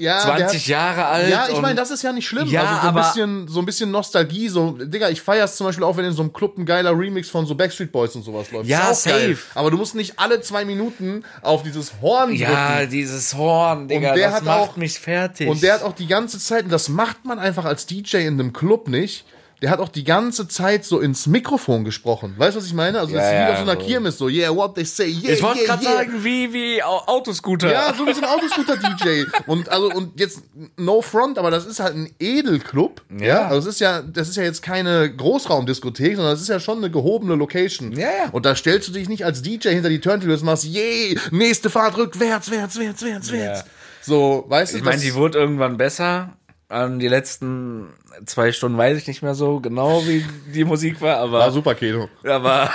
[0.00, 1.28] Ja, der 20 Jahre alt.
[1.30, 2.48] Ja, ich und- meine, das ist ja nicht schlimm.
[2.48, 5.66] Ja, also so ein aber- bisschen, so ein bisschen Nostalgie, so, Digga, ich feier's zum
[5.66, 8.22] Beispiel auch, wenn in so einem Club ein geiler Remix von so Backstreet Boys und
[8.22, 8.68] sowas läuft.
[8.68, 9.36] Ja, auch geil.
[9.36, 9.38] safe.
[9.54, 12.90] Aber du musst nicht alle zwei Minuten auf dieses Horn Ja, drücken.
[12.90, 15.48] dieses Horn, Digga, der das hat macht auch- mich fertig.
[15.48, 18.34] Und der hat auch die ganze Zeit, und das macht man einfach als DJ in
[18.40, 19.24] einem Club nicht,
[19.62, 22.34] der hat auch die ganze Zeit so ins Mikrofon gesprochen.
[22.38, 22.98] Weißt du, was ich meine?
[23.00, 23.86] Also das Ja, ist wie ja, auf so einer so.
[23.86, 25.92] Kirmes, so, yeah, what they say, yeah, ich wollte yeah, gerade yeah.
[25.96, 27.70] sagen, wie, wie Au- Autoscooter.
[27.70, 29.24] Ja, so wie so ein Autoscooter-DJ.
[29.46, 30.42] Und also, und jetzt
[30.76, 33.02] no front, aber das ist halt ein Edelclub.
[33.18, 33.26] Ja.
[33.26, 33.48] Ja.
[33.48, 36.78] Also es ist ja, das ist ja jetzt keine Großraumdiskothek, sondern das ist ja schon
[36.78, 37.92] eine gehobene Location.
[37.92, 38.28] Ja, ja.
[38.32, 41.70] Und da stellst du dich nicht als DJ hinter die Turntables und machst, yay, nächste
[41.70, 43.64] Fahrt rückwärts, wärts, wärts, wärts, wärts.
[44.02, 46.30] So, weißt du, Ich meine, die wurde irgendwann besser.
[46.70, 47.92] An die letzten
[48.26, 51.74] zwei Stunden weiß ich nicht mehr so genau, wie die Musik war, war aber, super,
[51.74, 52.08] Keno.
[52.24, 52.70] aber,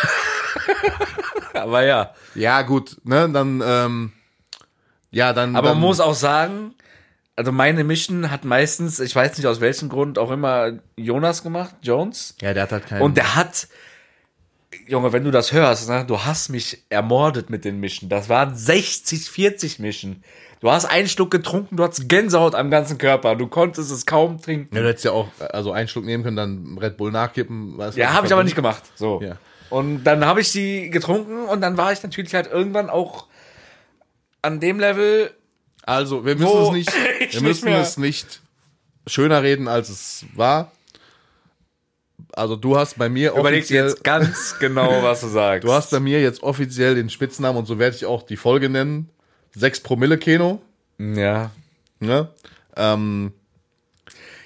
[1.53, 2.13] aber ja.
[2.35, 4.11] Ja, gut, ne, dann, ähm,
[5.11, 5.55] ja, dann.
[5.55, 6.75] Aber dann, man muss auch sagen,
[7.37, 11.75] also meine Mission hat meistens, ich weiß nicht aus welchem Grund, auch immer Jonas gemacht,
[11.81, 12.35] Jones.
[12.41, 13.01] Ja, der hat halt keinen.
[13.01, 13.69] Und der hat,
[14.87, 18.09] Junge, wenn du das hörst, ne, du hast mich ermordet mit den Mischen.
[18.09, 20.23] Das waren 60, 40 Mischen.
[20.61, 23.35] Du hast einen Schluck getrunken, du hattest Gänsehaut am ganzen Körper.
[23.35, 24.75] Du konntest es kaum trinken.
[24.75, 27.77] ja, du hättest ja auch, also einen Schluck nehmen können, dann Red Bull nachkippen.
[27.77, 28.83] Weißt Ja, habe ich aber nicht gemacht.
[28.95, 29.21] So.
[29.21, 29.37] Ja.
[29.69, 33.27] Und dann habe ich die getrunken und dann war ich natürlich halt irgendwann auch
[34.41, 35.31] an dem Level.
[35.83, 36.89] Also, wir müssen es nicht,
[37.19, 38.41] ich wir nicht müssen mehr- es nicht
[39.07, 40.71] schöner reden, als es war.
[42.33, 45.63] Also, du hast bei mir Überleg dir offiziell, jetzt ganz genau, was du sagst.
[45.67, 48.69] du hast bei mir jetzt offiziell den Spitznamen und so werde ich auch die Folge
[48.69, 49.09] nennen.
[49.55, 50.61] 6 Promille Keno,
[50.97, 51.51] ja.
[51.99, 52.29] ne?
[52.75, 53.33] Ähm,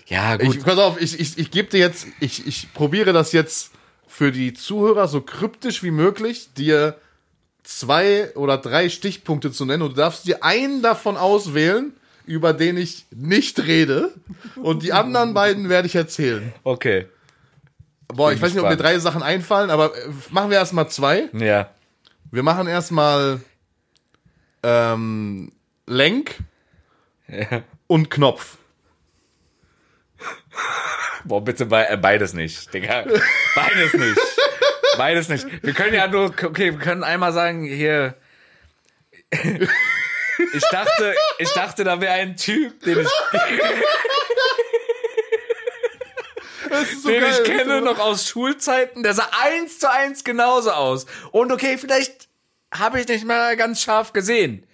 [0.07, 0.55] Ja, gut.
[0.55, 3.71] Ich, pass auf, ich, ich, ich gebe dir jetzt, ich, ich probiere das jetzt
[4.07, 6.95] für die Zuhörer so kryptisch wie möglich, dir
[7.63, 11.93] zwei oder drei Stichpunkte zu nennen und du darfst dir einen davon auswählen,
[12.25, 14.13] über den ich nicht rede
[14.55, 16.53] und die anderen beiden werde ich erzählen.
[16.63, 17.07] okay.
[18.07, 20.89] Boah, Bin ich weiß nicht, ob mir drei Sachen einfallen, aber äh, machen wir erstmal
[20.89, 21.29] zwei.
[21.31, 21.69] Ja.
[22.31, 23.39] Wir machen erstmal
[24.63, 25.51] ähm,
[25.85, 26.37] Lenk
[27.27, 27.63] ja.
[27.87, 28.57] und Knopf.
[31.25, 33.05] Boah, bitte be äh, beides nicht, Digga.
[33.55, 34.19] Beides nicht.
[34.97, 35.45] Beides nicht.
[35.63, 38.15] Wir können ja nur, okay, wir können einmal sagen, hier.
[40.53, 43.07] Ich dachte, ich dachte, da wäre ein Typ, den ich,
[47.01, 47.33] so den geil.
[47.33, 51.05] ich kenne noch aus Schulzeiten, der sah eins zu eins genauso aus.
[51.31, 52.28] Und okay, vielleicht
[52.73, 54.65] habe ich nicht mal ganz scharf gesehen.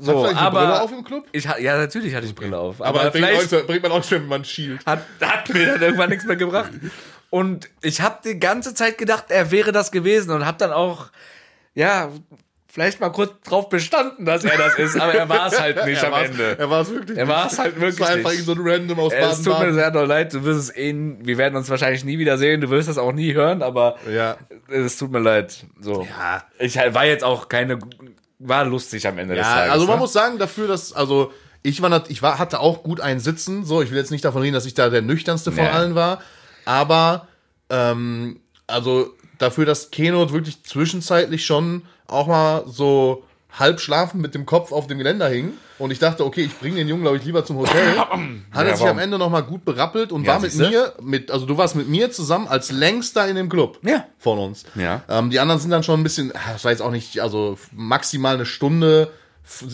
[0.00, 1.26] So, Hast du eigentlich eine aber Brille auf im Club?
[1.32, 4.22] ich ja natürlich hatte ich Brille auf, Aber, aber, bringt, auch, bringt man auch schon,
[4.22, 4.86] wenn man schielt.
[4.86, 6.70] hat, hat mir dann irgendwann nichts mehr gebracht.
[7.30, 11.06] Und ich habe die ganze Zeit gedacht, er wäre das gewesen und habe dann auch,
[11.74, 12.10] ja,
[12.78, 16.02] vielleicht mal kurz drauf bestanden, dass er das ist, aber er war es halt nicht
[16.04, 16.56] am Ende.
[16.58, 17.18] Er war es wirklich.
[17.18, 18.44] Er war es halt Es wirklich war einfach nicht.
[18.44, 19.74] so ein Random aus Es tut mir Baden-Baden.
[19.74, 22.70] sehr doll leid, du wirst es eh, wir werden uns wahrscheinlich nie wieder sehen, du
[22.70, 24.36] wirst das auch nie hören, aber Ja.
[24.68, 25.66] es tut mir leid.
[25.80, 26.04] So.
[26.04, 26.44] Ja.
[26.60, 27.80] Ich war jetzt auch keine,
[28.38, 29.72] war lustig am Ende des Ja, Tages.
[29.72, 30.00] also man ne?
[30.02, 31.32] muss sagen, dafür, dass, also
[31.64, 34.42] ich war, ich war, hatte auch gut einen Sitzen, so, ich will jetzt nicht davon
[34.42, 35.72] reden, dass ich da der nüchternste von Ja.
[35.72, 36.20] allen war,
[36.64, 37.26] aber,
[37.70, 38.38] ähm,
[38.68, 43.24] also dafür, dass Keno wirklich zwischenzeitlich schon auch mal so
[43.58, 46.76] halb schlafend mit dem Kopf auf dem Geländer hing und ich dachte, okay, ich bringe
[46.76, 49.64] den Jungen, glaube ich, lieber zum Hotel, hat er sich am Ende noch mal gut
[49.64, 50.68] berappelt und Ja, war mit siehste.
[50.70, 54.04] mir, mit, also du warst mit mir zusammen als längster in dem Club Ja.
[54.18, 54.64] von uns.
[54.74, 55.02] Ja.
[55.08, 57.58] Ähm, die anderen sind dann schon ein bisschen, ah, das war jetzt auch nicht, also
[57.72, 59.10] maximal eine Stunde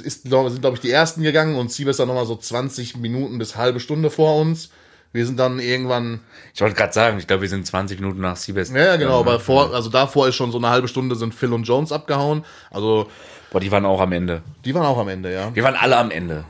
[0.04, 3.56] ist, sind, glaube ich, die ersten gegangen und Siebes dann nochmal so 20 Minuten bis
[3.56, 4.70] halbe Stunde vor uns.
[5.14, 6.18] Wir sind dann irgendwann,
[6.52, 8.70] Ich wollte gerade sagen, ich glaube, wir sind 20 Minuten nach Siebes.
[8.70, 11.52] ja, ja genau, aber vor, also davor ist schon so eine halbe Stunde sind Phil
[11.52, 12.44] und Jones abgehauen.
[12.72, 13.08] Also,
[13.52, 14.42] Boah, die waren auch am Ende.
[14.64, 15.54] die waren auch am Ende, ja.
[15.54, 16.44] Wir waren alle am Ende.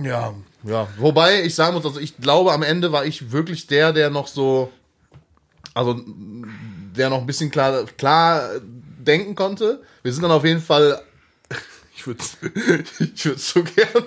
[0.00, 0.86] Ja, ja.
[0.96, 4.28] Wobei ich sagen muss, also ich glaube, am Ende war ich wirklich der, der noch
[4.28, 4.70] so,
[5.74, 6.00] also
[6.96, 8.48] der noch ein bisschen klar, klar
[8.98, 9.82] denken konnte.
[10.04, 11.02] Wir sind dann auf jeden Fall,
[11.96, 12.22] ich würde,
[13.12, 14.04] ich würde so gern,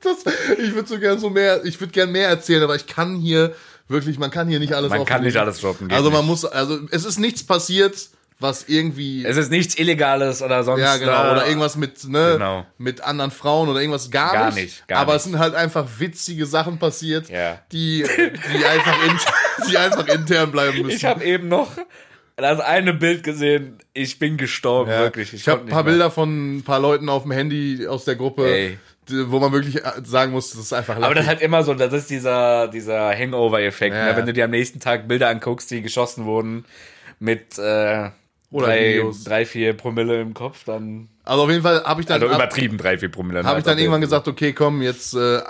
[0.24, 0.24] das,
[0.58, 3.54] ich würde so gern so mehr, ich würde gern mehr erzählen, aber ich kann hier
[3.88, 5.90] wirklich, man kann hier nicht alles Man kann nicht alles droppen.
[5.90, 6.28] Also man nicht.
[6.28, 7.96] muss, also es ist nichts passiert,
[8.38, 10.80] was irgendwie Es ist nichts Illegales oder sonst.
[10.80, 11.28] ja, genau.
[11.28, 12.64] äh, Oder irgendwas mit, ne, Genau.
[12.78, 14.62] mit anderen Frauen oder irgendwas gar, Gar nicht.
[14.62, 15.18] nicht, gar Aber nicht.
[15.18, 17.58] es sind halt einfach witzige Sachen passiert, Ja.
[17.72, 18.02] die,
[18.56, 19.18] die, einfach in,
[19.70, 20.96] die einfach intern bleiben müssen.
[20.96, 21.72] Ich habe eben noch
[22.36, 23.76] das eine Bild gesehen.
[23.92, 25.34] Ich bin gestorben, ja, wirklich.
[25.34, 25.92] ich habe konnte ein paar mehr.
[25.92, 28.78] Bilder von ein paar Leuten auf dem Handy aus der Gruppe, Ey.
[29.08, 31.74] Wo man wirklich äh, sagen muss, das ist einfach Aber das ist halt immer so,
[31.74, 33.94] das ist dieser, dieser Hangover-Effekt.
[33.94, 34.06] Ja.
[34.06, 34.16] Ne?
[34.16, 36.64] Wenn du dir am nächsten Tag Bilder anguckst, die geschossen wurden
[37.18, 38.10] mit äh,
[38.50, 39.24] Oder drei, Videos.
[39.24, 41.08] drei, vier Promille im Kopf, dann.
[41.24, 43.42] Also auf jeden Fall habe ich dann, Also übertrieben drei, vier Promille.
[43.44, 45.40] habe ich dann irgendwann gesagt, okay, komm, jetzt äh,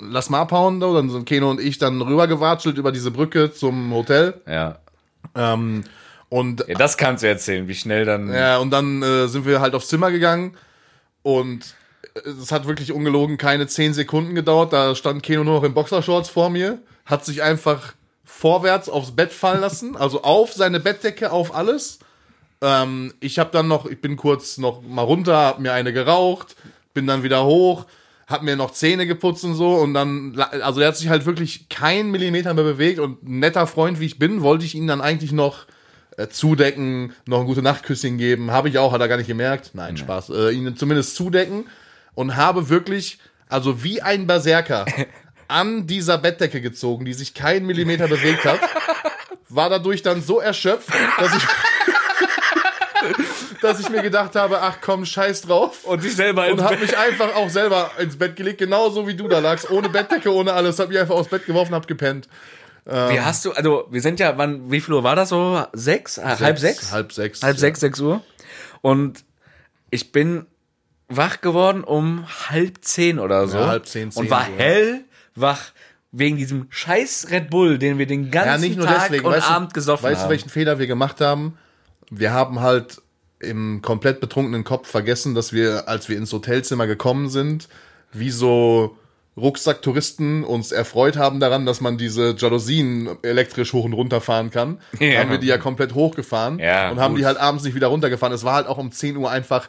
[0.00, 0.80] lass mal abhauen.
[0.80, 0.94] So.
[0.94, 4.40] Dann sind Keno und ich dann rübergewatschelt über diese Brücke zum Hotel.
[4.46, 4.78] Ja.
[5.34, 5.84] Ähm,
[6.28, 8.32] und ja, das kannst du erzählen, wie schnell dann.
[8.32, 10.56] Ja, und dann äh, sind wir halt aufs Zimmer gegangen
[11.22, 11.74] und
[12.14, 14.72] es hat wirklich ungelogen keine zehn Sekunden gedauert.
[14.72, 17.94] Da stand Keno nur noch in Boxershorts vor mir, hat sich einfach
[18.24, 21.98] vorwärts aufs Bett fallen lassen, also auf seine Bettdecke, auf alles.
[22.62, 26.56] Ähm, ich habe dann noch, ich bin kurz noch mal runter, hab mir eine geraucht,
[26.94, 27.86] bin dann wieder hoch,
[28.26, 31.68] hab mir noch Zähne geputzt und so und dann, also er hat sich halt wirklich
[31.68, 35.32] keinen Millimeter mehr bewegt und netter Freund wie ich bin, wollte ich ihn dann eigentlich
[35.32, 35.66] noch
[36.16, 39.72] äh, zudecken, noch ein gute Nachtküsschen geben, habe ich auch, hat er gar nicht gemerkt,
[39.74, 41.66] nein, Spaß, äh, ihn zumindest zudecken
[42.14, 43.18] und habe wirklich,
[43.48, 44.86] also wie ein Berserker
[45.48, 48.60] an dieser Bettdecke gezogen, die sich keinen Millimeter bewegt hat,
[49.48, 51.42] war dadurch dann so erschöpft, dass ich
[53.62, 55.84] dass ich mir gedacht habe, ach komm, scheiß drauf.
[55.84, 59.28] Und dich selber Und habe mich einfach auch selber ins Bett gelegt, genauso wie du
[59.28, 60.78] da lagst, ohne Bettdecke, ohne alles.
[60.78, 62.28] Hab mich einfach aufs Bett geworfen, hab gepennt.
[62.86, 65.62] Wie hast du, also wir sind ja, wann, wie viel Uhr war das so?
[65.72, 66.18] Sechs?
[66.18, 66.90] Äh, halb sechs?
[66.90, 67.42] Halb sechs.
[67.42, 67.60] Halb ja.
[67.60, 68.22] sechs, sechs Uhr.
[68.80, 69.22] Und
[69.90, 70.46] ich bin
[71.10, 73.58] wach geworden um halb zehn oder so.
[73.58, 74.58] Ja, halb zehn, zehn Und war so, ja.
[74.58, 75.72] hellwach
[76.12, 79.26] wegen diesem scheiß Red Bull, den wir den ganzen Ja, nicht nur Tag deswegen.
[79.26, 80.28] und weißt Abend du, gesoffen weißt haben.
[80.28, 81.56] du, welchen Fehler wir gemacht haben?
[82.10, 83.00] Wir haben halt
[83.38, 87.68] im komplett betrunkenen Kopf vergessen, dass wir, als wir ins Hotelzimmer gekommen sind,
[88.12, 88.96] wie so
[89.36, 94.78] Rucksacktouristen uns erfreut haben daran, dass man diese Jalousien elektrisch hoch und runter fahren kann.
[95.00, 95.20] Ja.
[95.20, 97.20] Haben wir die ja komplett hochgefahren Ja, und haben gut.
[97.22, 98.34] die halt abends nicht wieder runtergefahren.
[98.34, 99.68] Es war halt auch um 10 Uhr einfach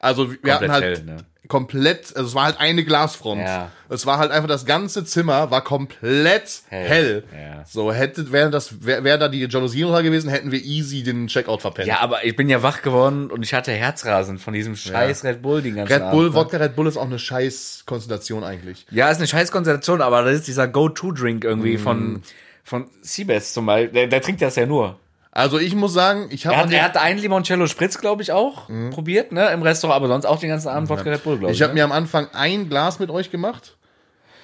[0.00, 1.16] Also wir hatten halt hell, ne?
[1.48, 3.42] komplett, also es war halt eine Glasfront.
[3.42, 3.70] Ja.
[3.88, 6.88] Es war halt einfach das ganze Zimmer war komplett hell.
[6.88, 7.24] Hell.
[7.34, 7.64] Ja.
[7.66, 11.26] So hätte wäre das wäre wär da die Jalousien runter gewesen, hätten wir easy den
[11.26, 11.88] Checkout verpennt.
[11.88, 15.42] Ja, aber ich bin ja wach geworden und ich hatte Herzrasen von diesem scheiß Red
[15.42, 16.34] Bull den ganzen Red Bull, ne?
[16.34, 18.86] Wodka Red Bull ist auch eine scheiß Konstellation eigentlich.
[18.90, 21.80] Ja, ist eine scheiß Konstellation, aber das ist dieser Go-To-Drink irgendwie Mm.
[21.80, 22.22] von,
[22.62, 23.92] von Seabass zum Beispiel.
[23.92, 24.98] Der, der trinkt das ja nur.
[25.32, 28.32] Also ich muss sagen, ich Er habe hat, er hat einen Limoncello Spritz, glaube ich,
[28.32, 31.52] auch probiert, ne, im Restaurant, aber sonst auch den ganzen Abend Wodka Red Bull, glaube
[31.52, 31.58] ich.
[31.58, 31.80] ich habe ne?
[31.80, 33.76] mir am Anfang ein Glas mit euch gemacht.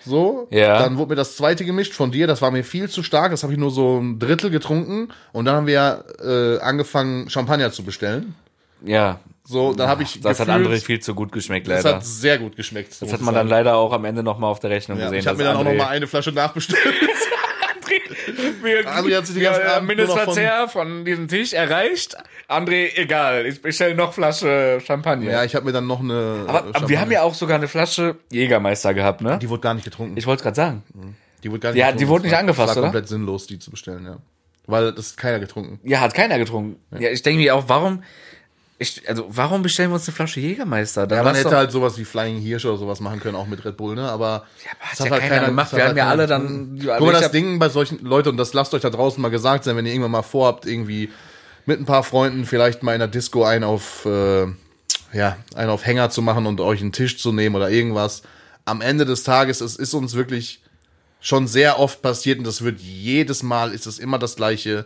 [0.04, 0.78] So, Ja.
[0.78, 3.42] dann wurde mir das zweite gemischt von dir, das war mir viel zu stark, das
[3.42, 7.82] habe ich nur so ein Drittel getrunken und dann haben wir äh, angefangen Champagner zu
[7.82, 8.36] bestellen.
[8.84, 11.96] ja, So, dann habe ich das hat gefühlt- andere viel zu gut geschmeckt, Das leider.
[11.96, 12.94] hat sehr gut geschmeckt.
[13.02, 15.18] Das hat man dann leider auch am Ende noch mal auf der Rechnung ja, gesehen.
[15.18, 16.80] Ich habe mir dann auch noch André- mal eine Flasche nachbestellt.
[18.62, 22.16] Wir, André hat sich den ganzen wir, Abend Mindestverzehr von diesem Tisch erreicht.
[22.48, 25.30] André, egal, ich bestelle noch Flasche Champagner.
[25.30, 26.44] ja, ich habe mir dann noch eine.
[26.46, 29.38] aber, aber wir haben ja auch sogar eine Flasche Jägermeister gehabt, ne?
[29.40, 30.16] Die wurde gar nicht getrunken.
[30.16, 30.82] Ich wollte es gerade sagen.
[31.42, 31.98] die wurde gar nicht Ja, getrunken.
[32.00, 32.82] die wurde nicht war- angefasst, war oder?
[32.88, 34.16] komplett sinnlos, die zu bestellen, ja.
[34.68, 35.78] Weil das hat keiner getrunken.
[35.84, 36.76] Ja, hat keiner getrunken.
[36.98, 38.02] Ja, ich denke mir auch, warum,
[38.78, 41.06] ich, also, warum bestellen wir uns eine Flasche Jägermeister?
[41.06, 43.46] Dann Ja, man hätte doch- halt sowas wie Flying Hirsch oder sowas machen können, auch
[43.46, 44.08] mit Red Bull, ne?
[44.10, 45.72] Aber Ja, aber das hat ja keiner gemacht.
[45.72, 48.28] Wir halt haben ja keiner alle dann- also Guck mal, das Ding bei solchen Leuten,
[48.30, 51.10] und das lasst euch da draußen mal gesagt sein, wenn ihr irgendwann mal vorhabt, irgendwie
[51.64, 54.46] mit ein paar Freunden vielleicht mal in der Disco einen auf, äh,
[55.12, 58.22] ja, einen auf Hänger zu machen und euch einen Tisch zu nehmen oder irgendwas.
[58.66, 60.60] Am Ende des Tages, es ist uns wirklich
[61.20, 64.84] schon sehr oft passiert und das wird jedes Mal, ist es immer das Gleiche.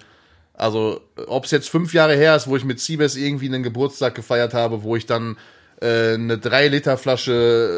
[0.60, 4.14] Also, ob es jetzt fünf Jahre her ist, wo ich mit Siebes irgendwie einen Geburtstag
[4.14, 5.38] gefeiert habe, wo ich dann
[5.80, 7.32] äh, eine 3 Liter Flasche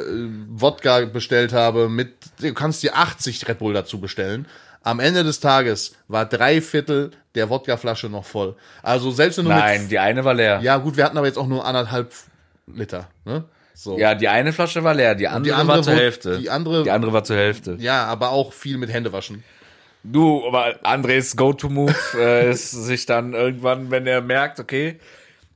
[0.09, 4.47] äh, Wodka bestellt habe, mit, du kannst dir 80 Red Bull dazu bestellen.
[4.83, 8.57] Am Ende des Tages war drei Viertel der Wodkaflasche noch voll.
[8.83, 10.59] Also selbst wenn du Nein, die eine war leer.
[10.61, 12.13] ja gut, wir hatten aber jetzt auch nur anderthalb
[12.67, 13.45] Liter, ne?
[13.75, 13.97] So.
[13.97, 16.39] Ja, die eine Flasche war leer, die andere, andere war zur Hälfte.
[16.39, 17.77] die andere- die andere war zur Hälfte.
[17.79, 19.45] ja, aber auch viel mit Händewaschen.
[20.05, 24.99] Du, aber Andres Go-To-Move äh, ist sich dann irgendwann, wenn er merkt, okay,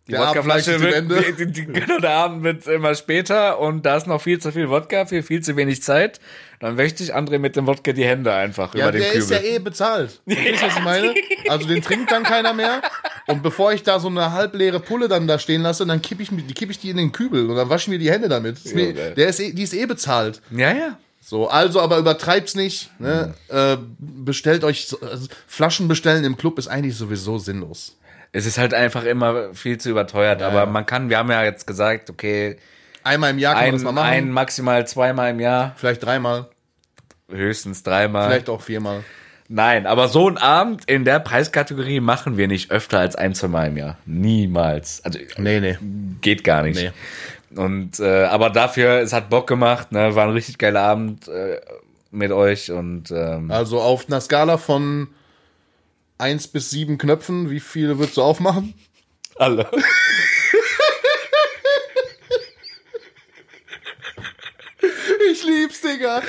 [0.06, 1.20] die Der Wodkaflasche wird, Ende.
[1.20, 4.52] die, die, die, genau, der Abend wird immer später und da ist noch viel zu
[4.52, 6.20] viel Wodka für viel zu wenig Zeit,
[6.60, 9.30] dann wäscht sich André mit dem Wodka die Hände einfach Ja, über den der ist
[9.30, 9.44] Kübel.
[9.44, 10.20] ja eh bezahlt.
[10.28, 11.14] Verstehst du, was ich meine?
[11.48, 12.82] Also den trinkt dann keiner mehr.
[13.26, 16.28] Und bevor ich da so eine halbleere Pulle dann da stehen lasse, dann kipp ich,
[16.30, 18.58] die kipp ich die in den Kübel und dann waschen mir die Hände damit.
[18.64, 20.40] Ist mir, der ist eh, die ist eh bezahlt.
[20.52, 20.98] ja, ja.
[21.28, 22.88] So, also aber übertreibt's nicht.
[23.00, 23.34] Ne?
[23.48, 27.96] Äh, bestellt euch so, also Flaschen bestellen im Club ist eigentlich sowieso sinnlos.
[28.30, 30.66] Es ist halt einfach immer viel zu überteuert, aber ja.
[30.66, 32.58] man kann, wir haben ja jetzt gesagt, okay,
[33.02, 34.06] Einmal im Jahr kann man das ein, mal machen.
[34.06, 36.48] ein maximal zweimal im Jahr, vielleicht dreimal,
[37.28, 38.28] höchstens dreimal.
[38.28, 39.02] vielleicht auch viermal.
[39.48, 43.48] Nein, aber so einen Abend in der Preiskategorie machen wir nicht öfter als ein, zwei
[43.48, 43.96] Mal im Jahr.
[44.06, 45.04] Niemals.
[45.04, 45.78] Also Nee, nee.
[46.20, 46.80] geht gar nicht.
[46.80, 46.92] Nee.
[47.54, 50.14] Und äh, aber dafür, es hat Bock gemacht, ne?
[50.14, 51.60] War ein richtig geiler Abend äh,
[52.10, 55.08] mit euch und ähm, Also auf einer Skala von
[56.18, 58.74] 1 bis 7 Knöpfen, wie viele würdest du aufmachen?
[59.38, 59.68] alle.
[65.30, 66.22] Ich lieb's, Digga.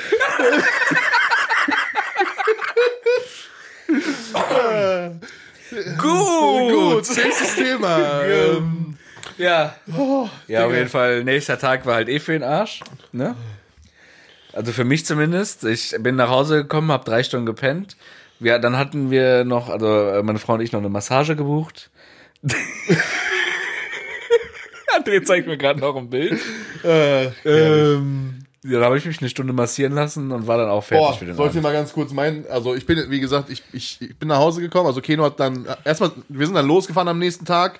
[5.98, 6.70] Gut.
[6.72, 8.22] Gut, nächstes Thema.
[8.24, 8.98] ähm,
[9.38, 9.74] Ja.
[9.96, 12.80] oh, Ja, auf jeden Fall, nächster Tag war halt eh für den Arsch.
[13.12, 13.34] Ne?
[14.52, 15.64] Also für mich zumindest.
[15.64, 17.96] Ich bin nach Hause gekommen, habe drei Stunden gepennt.
[18.40, 21.90] Wir, dann hatten wir noch, also äh, meine Frau und ich noch eine Massage gebucht.
[24.96, 26.40] André zeigt mir gerade noch ein Bild.
[26.84, 30.82] Äh, Ähm, ja, da habe ich mich eine Stunde massieren lassen und war dann auch
[30.82, 32.44] fertig Boah, für den soll ich dir mal ganz kurz meinen?
[32.50, 34.86] Also ich bin, wie gesagt, ich, ich, ich bin nach Hause gekommen.
[34.86, 37.78] Also Keno hat dann erstmal, wir sind dann losgefahren am nächsten Tag.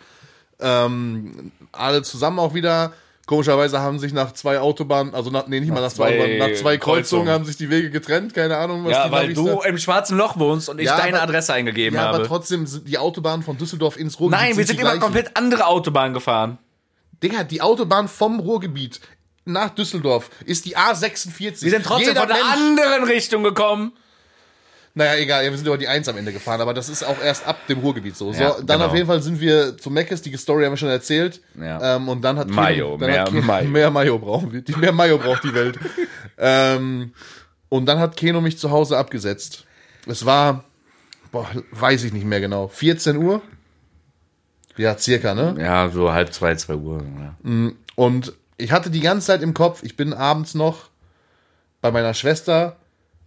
[0.61, 2.93] Ähm, alle zusammen auch wieder.
[3.27, 6.47] Komischerweise haben sich nach zwei Autobahnen, also nach, nee, nicht mal nach zwei, Autobahnen, nach
[6.55, 7.29] zwei Kreuzungen Kreuzungen.
[7.29, 8.33] haben sich die Wege getrennt.
[8.33, 10.87] Keine Ahnung, was Ja, die weil Navis du da- im schwarzen Loch wohnst und ich
[10.87, 12.27] Ja, deine aber- Adresse eingegeben Ja, aber habe.
[12.27, 14.41] trotzdem sind die Autobahnen von Düsseldorf ins Ruhrgebiet.
[14.49, 15.01] Nein, wir sind die immer gleichen.
[15.03, 16.57] komplett andere Autobahnen gefahren.
[17.23, 19.01] Digga, die Autobahn vom Ruhrgebiet
[19.45, 21.63] nach Düsseldorf ist die A46.
[21.65, 22.51] Wir sind trotzdem Jeder von der Mensch-
[22.81, 23.93] anderen Richtung gekommen.
[24.99, 27.23] Naja, egal, ja, wir sind über die 1 am Ende gefahren, aber das ist auch
[27.23, 28.33] erst ab dem Ruhrgebiet so.
[28.33, 28.87] so Ja, dann genau.
[28.87, 31.41] auf jeden Fall sind wir zu Meckes, die Story haben wir schon erzählt.
[31.57, 31.95] Ja.
[31.95, 33.69] Ähm, und dann hat Mayo, dann mehr hat Keno, Mayo.
[33.71, 34.61] mehr Mayo brauchen wir.
[34.61, 35.79] Die, mehr Mayo braucht die Welt.
[36.39, 37.13] ähm,
[37.69, 39.67] und dann hat Keno mich zu Hause abgesetzt.
[40.05, 40.65] Es war,
[41.31, 43.41] boah, weiß ich nicht mehr genau, 14 Uhr?
[44.77, 45.55] Ja, circa, ne?
[45.61, 47.05] Ja, so halb zwei, zwei Uhr.
[47.21, 47.71] Ja.
[47.95, 50.91] Und ich hatte die ganze Zeit im Kopf, ich bin abends noch
[51.83, 52.79] bei meiner Schwester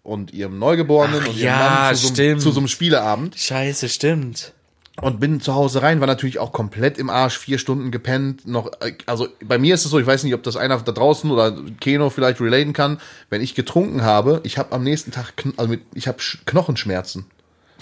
[0.03, 3.35] und ihrem Neugeborenen Ach und ja, ihrem Mann zu so, zu so einem Spieleabend.
[3.37, 4.53] Scheiße, stimmt.
[5.01, 8.71] und bin zu Hause rein, war natürlich auch komplett im Arsch, vier Stunden gepennt, noch,
[9.05, 11.55] also bei mir ist es so, ich weiß nicht, ob das einer da draußen oder
[11.79, 12.99] Keno vielleicht relaten kann,
[13.29, 17.25] wenn ich getrunken habe, ich habe am nächsten Tag, also mit, ich habe Knochenschmerzen.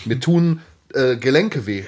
[0.06, 0.62] Mir tun
[0.94, 1.84] äh, Gelenke weh.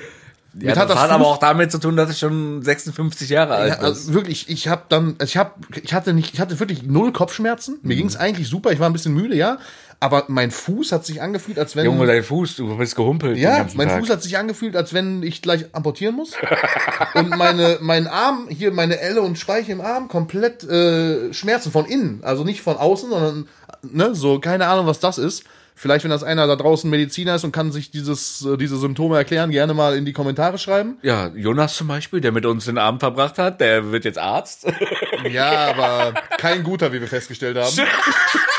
[0.60, 3.76] Ja, das, hat aber auch damit zu tun, dass ich schon 56 Jahre alt ja,
[3.76, 3.86] bin.
[3.86, 5.52] also wirklich, ich habe dann, also ich habe,
[5.82, 7.80] ich hatte nicht, ich hatte wirklich null Kopfschmerzen.
[7.84, 8.74] Mir ging's eigentlich super.
[8.74, 9.60] Ich war ein bisschen müde, ja.
[10.04, 11.86] Aber mein Fuß hat sich angefühlt, als wenn.
[11.86, 13.38] Junge, dein Fuß, du bist gehumpelt.
[13.38, 14.00] ja, mein Tag.
[14.00, 16.34] Fuß hat sich angefühlt, als wenn ich gleich amputieren muss.
[17.14, 21.86] und meine, mein Arm, hier meine Elle und Speiche im Arm, komplett äh, Schmerzen von
[21.86, 22.22] innen.
[22.24, 23.48] Also nicht von außen, sondern,
[23.84, 25.44] ne, so, keine Ahnung, was das ist.
[25.76, 29.18] Vielleicht, wenn das einer da draußen Mediziner ist und kann sich dieses, äh, diese Symptome
[29.18, 30.98] erklären, gerne mal in die Kommentare schreiben.
[31.04, 34.66] Ja, Jonas zum Beispiel, der mit uns den Abend verbracht hat, der wird jetzt Arzt.
[35.32, 37.76] Ja, aber kein guter, wie wir festgestellt haben.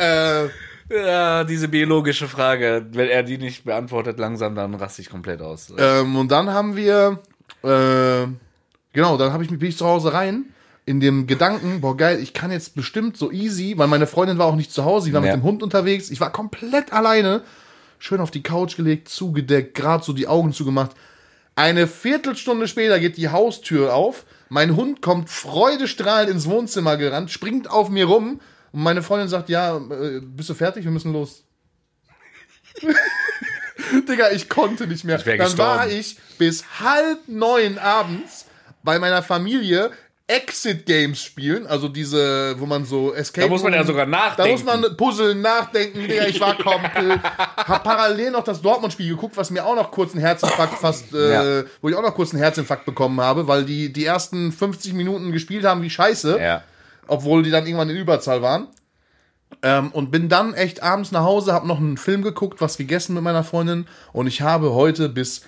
[0.00, 0.48] äh,
[0.92, 5.72] ja, diese biologische Frage, wenn er die nicht beantwortet langsam, dann raste ich komplett aus.
[5.78, 7.20] ähm, und dann haben wir,
[7.62, 8.26] äh,
[8.92, 10.46] genau, dann habe ich mich bin ich zu Hause rein
[10.86, 14.46] in dem Gedanken, boah geil, ich kann jetzt bestimmt so easy, weil meine Freundin war
[14.46, 15.32] auch nicht zu Hause, ich war Ja.
[15.32, 17.42] mit dem Hund unterwegs, ich war komplett alleine,
[18.00, 20.92] schön auf die Couch gelegt, zugedeckt, gerade so die Augen zugemacht.
[21.54, 27.70] Eine Viertelstunde später geht die Haustür auf, mein Hund kommt freudestrahlend ins Wohnzimmer gerannt, springt
[27.70, 28.40] auf mir rum
[28.72, 30.84] und meine Freundin sagt, ja, äh, bist du fertig?
[30.84, 31.44] Wir müssen los.
[34.08, 35.18] Digga, ich konnte nicht mehr.
[35.18, 35.90] Dann war gestorben.
[35.90, 38.46] ich bis halb neun abends
[38.82, 39.90] bei meiner Familie
[40.28, 43.48] Exit Games spielen, also diese, wo man so Escape.
[43.48, 44.52] Da muss man ja sogar Da nachdenken.
[44.52, 47.20] muss man puzzeln, nachdenken, Digga, ich war komplett.
[47.20, 51.58] hab parallel noch das Dortmund-Spiel geguckt, was mir auch noch kurz einen Herzinfarkt fast, äh,
[51.60, 51.64] Ja.
[51.82, 55.32] wo ich auch noch kurz einen Herzinfarkt bekommen habe, weil die die ersten 50 Minuten
[55.32, 56.62] gespielt haben wie Scheiße Ja.
[57.10, 58.68] Obwohl die dann irgendwann in Überzahl waren.
[59.62, 63.14] Ähm, und bin dann echt abends nach Hause, habe noch einen Film geguckt, was gegessen
[63.14, 65.42] mit meiner Freundin und ich habe heute bis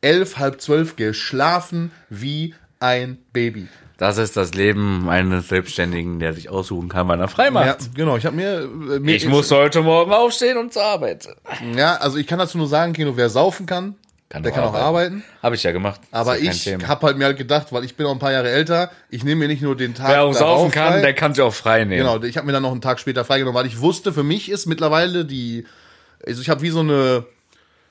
[0.00, 3.68] elf, halb zwölf geschlafen wie ein Baby.
[3.96, 7.66] Das ist das Leben eines Selbstständigen, der sich aussuchen kann, wann er frei macht.
[7.66, 8.16] Ja, genau.
[8.16, 11.28] Ich habe mir, äh, mir Ich muss heute Morgen aufstehen und zur Arbeit.
[11.76, 13.94] ja, also ich kann dazu nur sagen, Kino, wer saufen kann,
[14.28, 15.16] Kann der auch kann auch arbeiten.
[15.16, 15.24] arbeiten.
[15.42, 16.00] Habe ich ja gemacht.
[16.10, 18.50] Aber ja ich habe halt mir halt gedacht, weil ich bin auch ein paar Jahre
[18.50, 21.34] älter, ich nehme mir nicht nur den Tag Wer auch saufen kann, frei, der kann
[21.34, 22.06] sich auch frei nehmen.
[22.06, 24.50] Genau, ich habe mir dann noch einen Tag später freigenommen, weil ich wusste, für mich
[24.50, 25.66] ist mittlerweile die,
[26.26, 27.24] also ich habe wie so eine,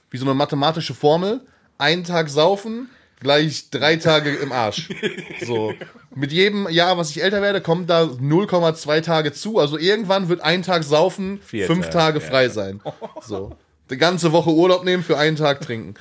[0.10, 1.42] wie so eine mathematische Formel,
[1.78, 2.90] einen Tag saufen
[3.24, 4.90] gleich drei Tage im Arsch.
[5.46, 5.74] So.
[6.16, 9.58] Mit jedem Jahr, was ich älter werde, kommt da 0,2 Tage zu.
[9.58, 12.82] Also irgendwann wird ein Tag saufen, Vier fünf Tage, Tage frei sein.
[13.26, 13.56] So.
[13.90, 15.96] Die ganze Woche Urlaub nehmen für einen Tag trinken.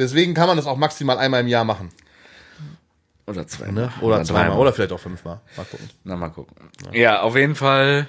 [0.00, 1.90] Deswegen kann man das auch maximal einmal im Jahr machen.
[3.26, 3.70] Oder zwei.
[3.70, 3.92] Ne?
[4.00, 4.58] Oder zweimal.
[4.58, 5.40] Oder vielleicht auch fünfmal.
[5.56, 5.88] Mal gucken.
[6.04, 6.56] Na, mal gucken.
[6.92, 8.08] Ja, auf jeden Fall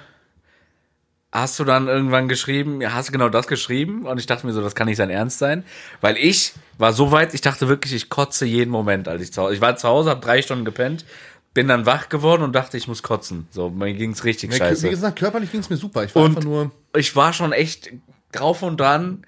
[1.30, 4.52] hast du dann irgendwann geschrieben, ja, hast du genau das geschrieben und ich dachte mir
[4.52, 5.64] so, das kann nicht sein Ernst sein,
[6.02, 9.40] weil ich war so weit, ich dachte wirklich, ich kotze jeden Moment, als ich zu
[9.42, 11.06] Hause, ich war zu Hause, habe drei Stunden gepennt,
[11.54, 13.46] bin dann wach geworden und dachte, ich muss kotzen.
[13.50, 14.86] So, mir ging's richtig Ja, scheiße.
[14.86, 16.04] Wie gesagt, körperlich ging es mir super.
[16.04, 16.70] Ich war Und- einfach nur.
[16.96, 17.90] ich war schon echt
[18.32, 19.24] drauf und dran,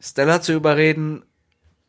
[0.00, 1.24] Stella zu überreden,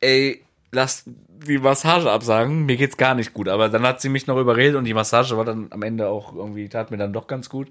[0.01, 3.47] ey, lass die Massage absagen, mir geht's gar nicht gut.
[3.47, 6.35] Aber dann hat sie mich noch überredet und die Massage war dann am Ende auch
[6.35, 7.67] irgendwie, tat mir dann doch ganz gut.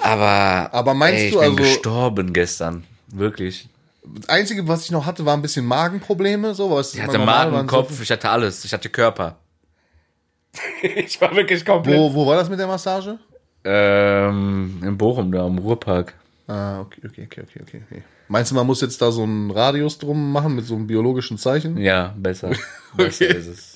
[0.00, 2.84] Aber, Aber meinst ey, ich du bin also- gestorben gestern.
[3.08, 3.68] Wirklich.
[4.04, 6.54] Das Einzige, was ich noch hatte, war ein bisschen Magenprobleme.
[6.54, 8.64] So, was Ich hatte Magen, Kopf, ich hatte alles.
[8.64, 9.36] Ich hatte Körper.
[10.82, 11.96] ich war wirklich komplett.
[11.98, 13.18] Wo, wo war das mit der Massage?
[13.64, 16.14] Ähm, in Bochum, da am Ruhrpark.
[16.46, 18.02] Ah, okay, okay, okay, okay, okay.
[18.28, 21.38] Meinst du, man muss jetzt da so einen Radius drum machen mit so einem biologischen
[21.38, 21.78] Zeichen?
[21.78, 22.50] Ja, besser.
[22.96, 23.36] Besser Okay.
[23.36, 23.72] ist es.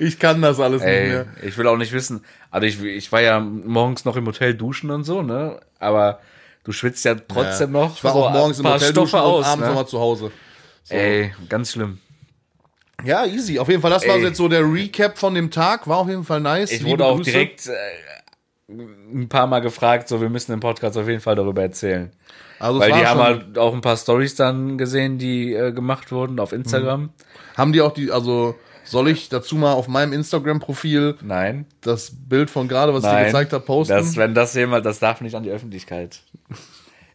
[0.00, 1.26] Ich kann das alles nicht Ey, mehr.
[1.42, 2.22] ich will auch nicht wissen.
[2.50, 5.58] Also ich, ich war ja morgens noch im Hotel duschen und so, ne?
[5.78, 6.20] Aber
[6.64, 9.24] du schwitzt ja trotzdem noch Ich war so auch morgens im Hotel Stoffe duschen und
[9.24, 9.44] aus.
[9.46, 9.66] abends ne?
[9.68, 10.30] nochmal zu Hause.
[10.88, 11.98] Ey, ganz schlimm.
[13.04, 13.58] Ja, easy.
[13.58, 14.22] Auf jeden Fall, das war Ey.
[14.24, 15.88] jetzt so der Recap von dem Tag.
[15.88, 16.70] War auf jeden Fall nice.
[16.72, 17.30] Ich Liebe wurde auch Grüße.
[17.30, 17.72] direkt äh,
[19.12, 22.12] ein paar Mal gefragt, so wir müssen im Podcast auf jeden Fall darüber erzählen.
[22.62, 26.38] Also Weil die haben halt auch ein paar Stories dann gesehen, die äh, gemacht wurden
[26.38, 27.10] auf Instagram.
[27.56, 28.54] Haben die auch die, also
[28.84, 31.66] soll ich dazu mal auf meinem Instagram-Profil Nein.
[31.80, 33.26] das Bild von gerade, was ich dir Nein.
[33.26, 33.94] gezeigt habe, posten?
[33.94, 36.20] Das, wenn das jemand, das darf nicht an die Öffentlichkeit.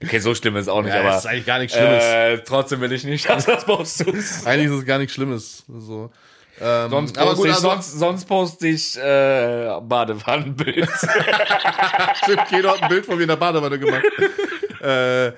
[0.03, 2.03] Okay, so schlimm ist auch nicht, ja, aber das ist eigentlich gar nichts Schlimmes.
[2.03, 4.45] äh, trotzdem will ich nicht, dass das postest.
[4.45, 5.63] Eigentlich ist es gar nichts Schlimmes.
[5.67, 6.11] So.
[6.59, 10.89] Ähm, Sonst aber poste gut, ich, also, sonst, sonst poste ich äh, Badewannenbild.
[12.23, 14.03] Stimmt, jeder hat ein Bild von mir in der Badewanne gemacht.
[14.81, 15.31] Äh,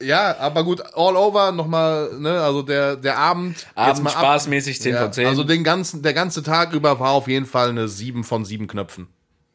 [0.00, 3.66] ja, aber gut, all over nochmal, ne, also der, der Abend.
[3.74, 5.26] Abend mal ab- spaßmäßig 10 ja, von 10.
[5.26, 8.66] Also den ganzen, der ganze Tag über war auf jeden Fall eine 7 von 7
[8.68, 9.08] Knöpfen.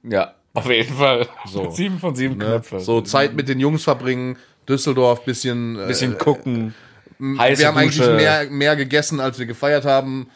[0.04, 1.28] ja, auf jeden Fall.
[1.50, 1.70] So.
[1.72, 2.46] Sieben von sieben Ne?
[2.46, 2.80] Knöpfe.
[2.80, 4.38] So Zeit mit den Jungs verbringen,
[4.70, 6.76] Düsseldorf, bisschen, bisschen äh, gucken.
[7.20, 8.14] Heiße wir haben eigentlich Dusche.
[8.16, 10.30] mehr, mehr gegessen, als wir gefeiert haben.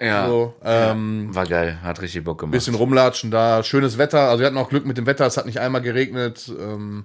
[0.00, 0.26] Ja.
[0.28, 2.52] So, ähm, War geil, hat richtig Bock gemacht.
[2.52, 4.28] bisschen rumlatschen da, schönes Wetter.
[4.28, 6.52] Also wir hatten auch Glück mit dem Wetter, es hat nicht einmal geregnet.
[6.56, 7.04] Ähm,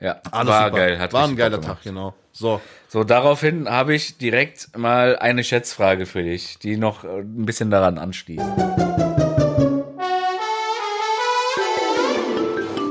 [0.00, 0.76] ja, alles war super.
[0.78, 2.14] geil, hat War ein geiler Tag, genau.
[2.32, 7.46] So, So, daraufhin habe ich direkt mal eine Schätzfrage für dich, die noch äh, ein
[7.46, 8.44] bisschen daran anschließt.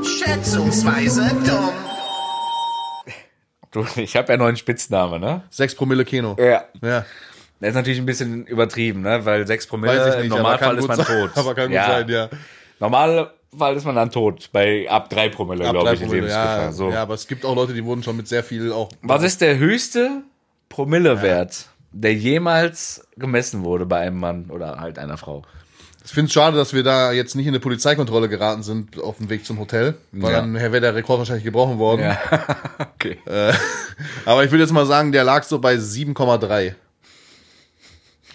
[0.03, 1.73] Schätzungsweise dumm.
[3.71, 5.43] Du, ich habe ja noch einen Spitzname, ne?
[5.49, 6.35] 6 Promille Keno.
[6.39, 6.63] Ja.
[6.81, 7.05] Ja,
[7.59, 9.25] Das ist natürlich ein bisschen übertrieben, ne?
[9.25, 10.25] Weil 6 Promille, weiß ich nicht.
[10.27, 11.31] im aber Normalfall kann ist man sein, tot.
[11.35, 12.29] Aber kann gut sein, ja.
[13.55, 16.61] Normalfall ist man dann tot, bei ab 3 Promille, Ab glaube drei ich, Promille, Lebensgefahr.
[16.63, 16.89] ja, So.
[16.91, 18.89] ja, aber es gibt auch Leute, die wurden schon mit sehr viel auch.
[19.01, 20.23] Was ist der höchste
[20.69, 25.43] Promillewert, der jemals gemessen wurde bei einem Mann oder halt einer Frau?
[26.03, 29.17] Ich finde es schade, dass wir da jetzt nicht in eine Polizeikontrolle geraten sind auf
[29.17, 30.41] dem Weg zum Hotel, weil Ja.
[30.41, 32.01] dann wäre der Rekord wahrscheinlich gebrochen worden.
[32.01, 32.19] Ja.
[32.95, 33.17] okay.
[34.25, 36.75] Aber ich würde jetzt mal sagen, der lag so bei 7,3.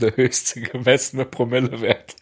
[0.00, 2.16] Der höchste gemessene Promillewert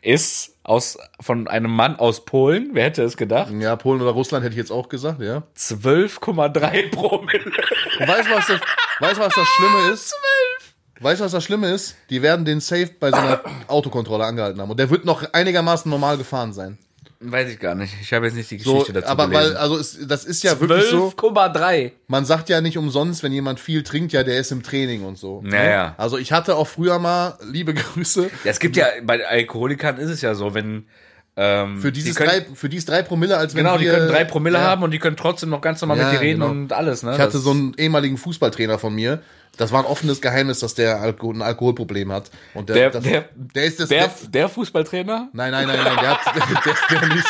[0.00, 2.70] ist aus, von einem Mann aus Polen.
[2.72, 3.52] Wer hätte es gedacht?
[3.60, 5.42] Ja, Polen oder Russland hätte ich jetzt auch gesagt, ja.
[5.56, 7.52] 12,3 Promille.
[8.00, 8.60] Und weißt du, was das,
[9.00, 10.14] weißt, du, was das Schlimme ist?
[11.00, 11.96] Weißt du, was das Schlimme ist?
[12.08, 14.70] Die werden den safe bei so einer Autokontrolle angehalten haben.
[14.70, 16.78] Und der wird noch einigermaßen normal gefahren sein.
[17.26, 17.94] Weiß ich gar nicht.
[18.02, 19.56] Ich habe jetzt nicht die So, Geschichte dazu aber weil, gelesen.
[19.56, 21.08] also es, das ist ja wirklich so.
[21.16, 21.92] 12,3.
[22.06, 25.16] Man sagt ja nicht umsonst, wenn jemand viel trinkt, ja, der ist im Training und
[25.18, 25.42] so.
[25.50, 25.94] Ja, ja.
[25.96, 30.10] Also ich hatte auch früher mal, liebe Grüße, Ja, es gibt ja, bei Alkoholikern ist
[30.10, 30.86] es ja so, wenn,
[31.36, 34.24] ähm, für dieses die können, drei, für dieses drei Promille, als Genau, die können drei
[34.24, 34.64] Promille ja.
[34.64, 36.50] haben und die können trotzdem noch ganz normal Ja, mit dir reden genau.
[36.52, 37.12] und alles, ne?
[37.14, 39.20] Ich hatte so einen ehemaligen Fußballtrainer von mir.
[39.56, 42.30] Das war ein offenes Geheimnis, dass der Alko ein Alkoholproblem hat.
[42.54, 43.88] Und der, Der- das, der- der ist das.
[43.88, 45.28] der, der, Fußballtrainer?
[45.32, 46.20] nein, nein, nein, nein, der hat,
[46.90, 47.26] der, der nicht.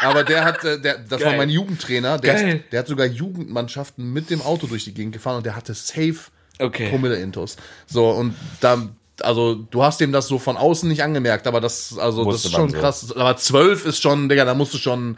[0.00, 1.36] Aber der hat, äh, der, das war Geil.
[1.38, 2.18] mein Jugendtrainer.
[2.18, 5.56] Der, ist, der hat sogar Jugendmannschaften mit dem Auto durch die Gegend gefahren und der
[5.56, 6.16] hatte safe
[6.60, 6.88] Okay.
[6.90, 7.56] Promille-Intos.
[7.86, 8.78] So, und da,
[9.20, 12.52] also, du hast dem das so von außen nicht angemerkt, aber das, also, Wusste das
[12.52, 12.78] ist schon so.
[12.78, 13.16] krass.
[13.16, 15.16] Aber zwölf ist schon, Digga, da musst du schon,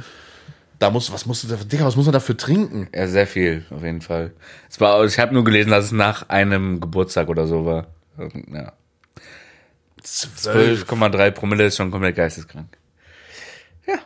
[0.78, 2.88] da musst, was musst du, Digga, was muss man dafür trinken?
[2.94, 4.32] Ja, sehr viel, auf jeden Fall.
[4.68, 7.86] Es war, ich habe nur gelesen, dass es nach einem Geburtstag oder so war.
[8.52, 8.72] Ja.
[10.02, 12.68] 12,3 Promille ist schon komplett geisteskrank.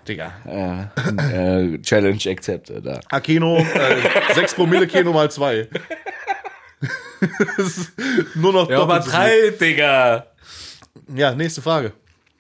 [0.07, 0.33] Digga.
[0.47, 2.85] Äh, äh, Challenge accepted.
[2.85, 3.01] Da.
[3.09, 5.69] Akeno, äh, 6 Promille Keno mal 2.
[8.35, 10.27] Nur noch Ja, doppelt so übertreib, Digga!
[11.15, 11.93] Ja, nächste Frage.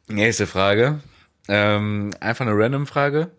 [0.09, 1.01] Nächste Frage.
[1.49, 3.31] Ähm, einfach eine random Frage.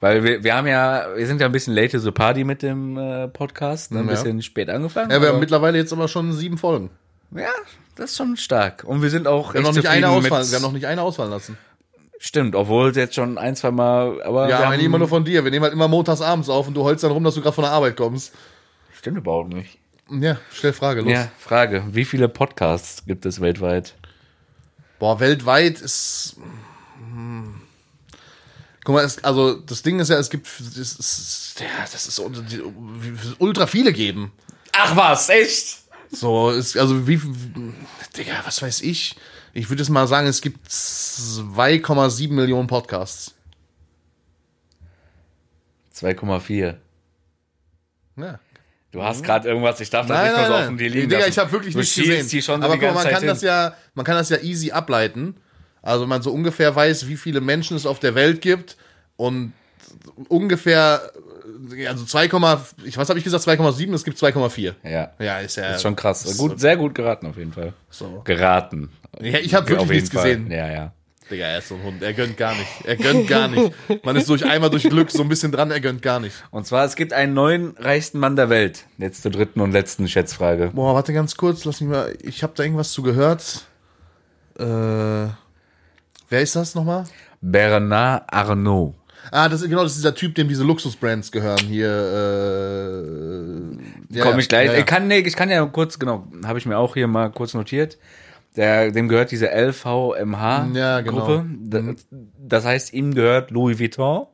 [0.00, 2.62] Weil wir, wir haben ja, wir sind ja ein bisschen late to the party mit
[2.62, 4.00] dem äh, Podcast, ne?
[4.00, 4.12] ein Ja.
[4.12, 5.10] bisschen spät angefangen.
[5.10, 6.90] Ja, wir haben mittlerweile jetzt aber schon sieben Folgen.
[7.34, 7.48] ja,
[7.96, 8.84] das ist schon stark.
[8.84, 11.02] Und wir sind auch Wir haben, noch nicht eine ausfallen, wir haben noch nicht eine
[11.02, 11.58] ausfallen lassen.
[12.18, 15.24] Stimmt, obwohl es jetzt schon ein, zwei Mal, aber Ja, wir haben, immer nur von
[15.24, 15.44] dir.
[15.44, 17.54] Wir nehmen halt immer montags abends auf und du holst dann rum, dass du gerade
[17.54, 18.34] von der Arbeit kommst.
[18.94, 19.78] Stimmt überhaupt nicht.
[20.10, 21.12] Ja, stell Frage, los.
[21.12, 21.84] Ja, Frage.
[21.90, 23.94] Wie viele Podcasts gibt es weltweit?
[24.98, 26.36] Boah, weltweit ist.
[26.98, 27.60] hm.
[28.84, 30.46] Guck mal, es, also das Ding ist ja, es gibt.
[30.46, 32.20] Das ist, ja, das ist
[33.38, 34.32] ultra viele geben.
[34.72, 35.78] Ach was, echt?
[36.10, 37.20] So, ist, also wie.
[38.16, 39.16] Digga, was weiß ich?
[39.52, 43.34] Ich würde jetzt mal sagen, es gibt 2,7 Millionen Podcasts.
[45.94, 46.76] 2,4.
[48.16, 48.40] Ja.
[48.92, 50.64] Du hast gerade irgendwas, ich darf das Nein, nicht nein, so nein.
[50.64, 51.30] offen dir liegen Digga, lassen.
[51.30, 52.28] ich habe wirklich du nicht schielst gesehen.
[52.28, 53.48] Die schon so Aber die guck man Zeit kann das hin.
[53.48, 55.36] ja, man kann das ja easy ableiten.
[55.82, 58.76] Also man so ungefähr weiß, wie viele Menschen es auf der Welt gibt
[59.16, 59.52] und
[60.28, 61.12] ungefähr,
[61.74, 62.24] äh, also 2,
[62.84, 64.74] ich was habe ich gesagt, 2,7, es gibt 2,4.
[64.82, 65.10] Ja.
[65.18, 65.74] Ja, ist ja.
[65.74, 66.36] Ist schon krass.
[66.36, 67.72] Gut, sehr gut geraten auf jeden Fall.
[67.90, 68.22] So.
[68.24, 68.90] Geraten.
[69.20, 70.24] Ja, ich habe wirklich nichts Fall.
[70.36, 70.50] gesehen.
[70.50, 70.92] Ja, ja.
[71.30, 72.02] Digga, er ist so ein Hund.
[72.02, 72.68] Er gönnt gar nicht.
[72.84, 73.72] Er gönnt gar nicht.
[74.04, 76.34] Man ist durch einmal durch Glück so ein bisschen dran, er gönnt gar nicht.
[76.50, 78.86] Und zwar, es gibt einen neuen reichsten Mann der Welt.
[78.98, 80.70] Jetzt zur dritten und letzten Schätzfrage.
[80.74, 82.16] Boah, warte ganz kurz, lass mich mal.
[82.22, 83.66] Ich habe da irgendwas zu gehört.
[84.58, 85.34] Äh, wer
[86.30, 87.04] ist das nochmal?
[87.40, 88.94] Bernard Arnault.
[89.30, 91.60] Ah, das ist genau, das ist dieser Typ, dem diese Luxusbrands gehören.
[91.60, 91.88] Hier,
[94.10, 94.66] äh, ja, Komme ich gleich.
[94.66, 94.78] Ja, ja.
[94.80, 97.54] Ich, kann, nee, ich kann ja kurz, genau, habe ich mir auch hier mal kurz
[97.54, 97.98] notiert.
[98.56, 100.78] Der, dem gehört diese LVMH-Gruppe.
[100.78, 101.44] Ja, genau.
[101.60, 102.06] Das,
[102.38, 104.26] das heißt, ihm gehört Louis Vuitton,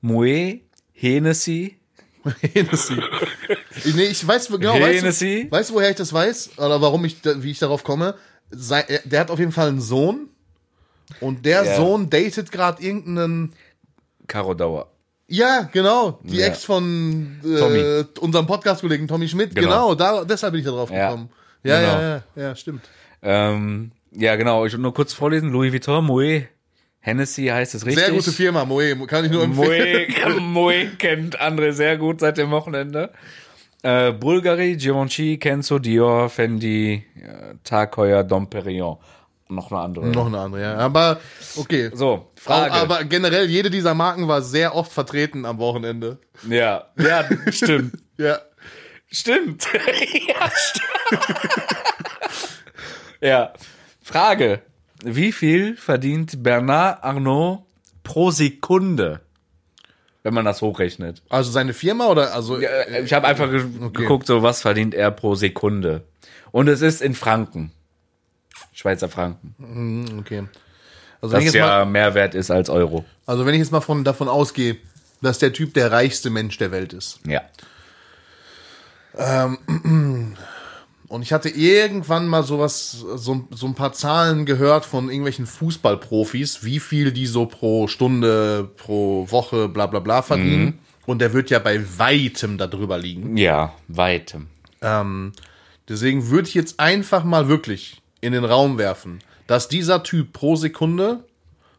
[0.00, 0.60] Moet,
[0.92, 1.76] Hennessy.
[2.52, 3.00] Hennessy.
[3.84, 5.46] Ich- nee, ich weiß genau, weißt Hennessy?
[5.50, 6.58] du, weißt du, woher ich das weiß?
[6.58, 8.14] Oder warum ich, wie ich darauf komme?
[8.50, 10.28] Sei, er- der hat auf jeden Fall einen Sohn.
[11.20, 11.76] Und der Ja.
[11.76, 13.52] Sohn datet gerade irgendeinen.
[14.26, 14.90] Caro Dauer.
[15.28, 16.18] Ja, genau.
[16.24, 16.46] Die Ja.
[16.46, 19.54] Ex von äh, unserem Podcast-Kollegen Tommy Schmidt.
[19.54, 19.68] Genau.
[19.68, 21.06] Genau, da, deshalb bin ich da drauf Ja.
[21.10, 21.30] gekommen.
[21.62, 21.92] Ja, Genau.
[21.92, 22.82] ja, ja, ja, stimmt.
[23.22, 24.66] Ähm, ja, genau.
[24.66, 25.50] Ich will nur kurz vorlesen.
[25.50, 26.48] Louis Vuitton, Moet,
[27.00, 28.04] Hennessy heißt es richtig.
[28.04, 30.12] Sehr gute Firma, Moe, kann ich nur empfehlen.
[30.34, 30.42] Moet,
[30.88, 33.10] Moet kennt André sehr gut seit dem Wochenende.
[33.82, 38.98] Äh, Bulgari, Givenchy, Kenzo, Dior, Fendi, äh, Tag Heuer, Dom Perignon.
[39.48, 40.06] Noch eine andere.
[40.08, 40.76] Noch eine andere, ja.
[40.76, 41.20] Aber
[41.56, 41.90] okay.
[41.92, 42.72] So, Frage.
[42.72, 46.18] Aber generell, jede dieser Marken war sehr oft vertreten am Wochenende.
[46.48, 47.94] Ja, ja, stimmt.
[48.18, 48.38] Ja.
[49.10, 49.66] Stimmt.
[49.74, 51.26] ja, stimmt.
[53.20, 53.52] Ja.
[54.02, 54.60] Frage.
[55.02, 57.60] Wie viel verdient Bernard Arnault
[58.02, 59.20] pro Sekunde?
[60.22, 61.22] Wenn man das hochrechnet.
[61.30, 64.94] Also seine Firma oder also Ja, äh, Ich habe einfach ge geguckt, so was verdient
[64.94, 66.02] er pro Sekunde.
[66.52, 67.72] Und es ist in Franken.
[68.72, 70.18] Schweizer Franken.
[70.20, 70.44] okay.
[71.22, 73.04] Also wenn, ich Das jetzt ja mal, mehr wert ist als Euro.
[73.26, 74.76] also wenn ich jetzt mal von, davon ausgehe,
[75.22, 77.20] dass der Typ der reichste Mensch der Welt ist.
[77.26, 77.42] Ja.
[81.10, 86.62] Und ich hatte irgendwann mal sowas, so, so ein paar Zahlen gehört von irgendwelchen Fußballprofis,
[86.62, 90.78] wie viel die so pro Stunde, pro Woche, bla bla bla verdienen.
[91.06, 93.36] Und der wird ja bei weitem darüber liegen.
[93.36, 94.46] Ja, weitem.
[94.82, 95.32] Ähm,
[95.88, 100.54] deswegen würde ich jetzt einfach mal wirklich in den Raum werfen, dass dieser Typ pro
[100.54, 101.24] Sekunde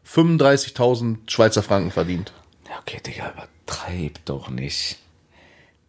[0.06, 2.34] 35.000 Schweizer Franken verdient.
[2.68, 4.98] Ja, okay, Digga, übertreib doch nicht.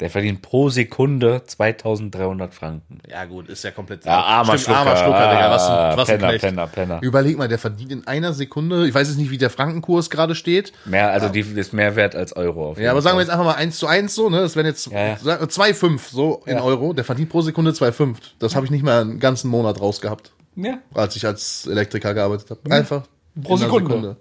[0.04, 3.00] Der verdient pro Sekunde 2300 Franken.
[3.10, 4.04] Ja gut, ist ja komplett...
[4.04, 4.80] Ja, armer Stimmt, Schlucker.
[4.80, 6.42] armer Schlucker, Digga, was ein, was ein Penner, Knecht.
[6.44, 7.00] Penner, Penner.
[7.02, 10.36] Überleg mal, der verdient in einer Sekunde, ich weiß jetzt nicht, wie der Frankenkurs gerade
[10.36, 12.72] steht, Mehr, also die ist mehr wert als Euro.
[12.72, 14.42] Auf Ja, aber sagen wir jetzt einfach mal 1 zu 1 so, ne?
[14.42, 15.18] Das wären jetzt Ja, ja.
[15.22, 16.64] sag- 2,5 so in Ja.
[16.64, 16.92] Euro.
[16.92, 18.18] Der verdient pro Sekunde 2,5.
[18.40, 22.50] Das habe ich nicht mal einen ganzen Monat rausgehabt, Ja, als ich als Elektriker gearbeitet
[22.50, 22.60] habe.
[22.70, 23.04] Einfach
[23.42, 24.18] Pro einer Sekunde.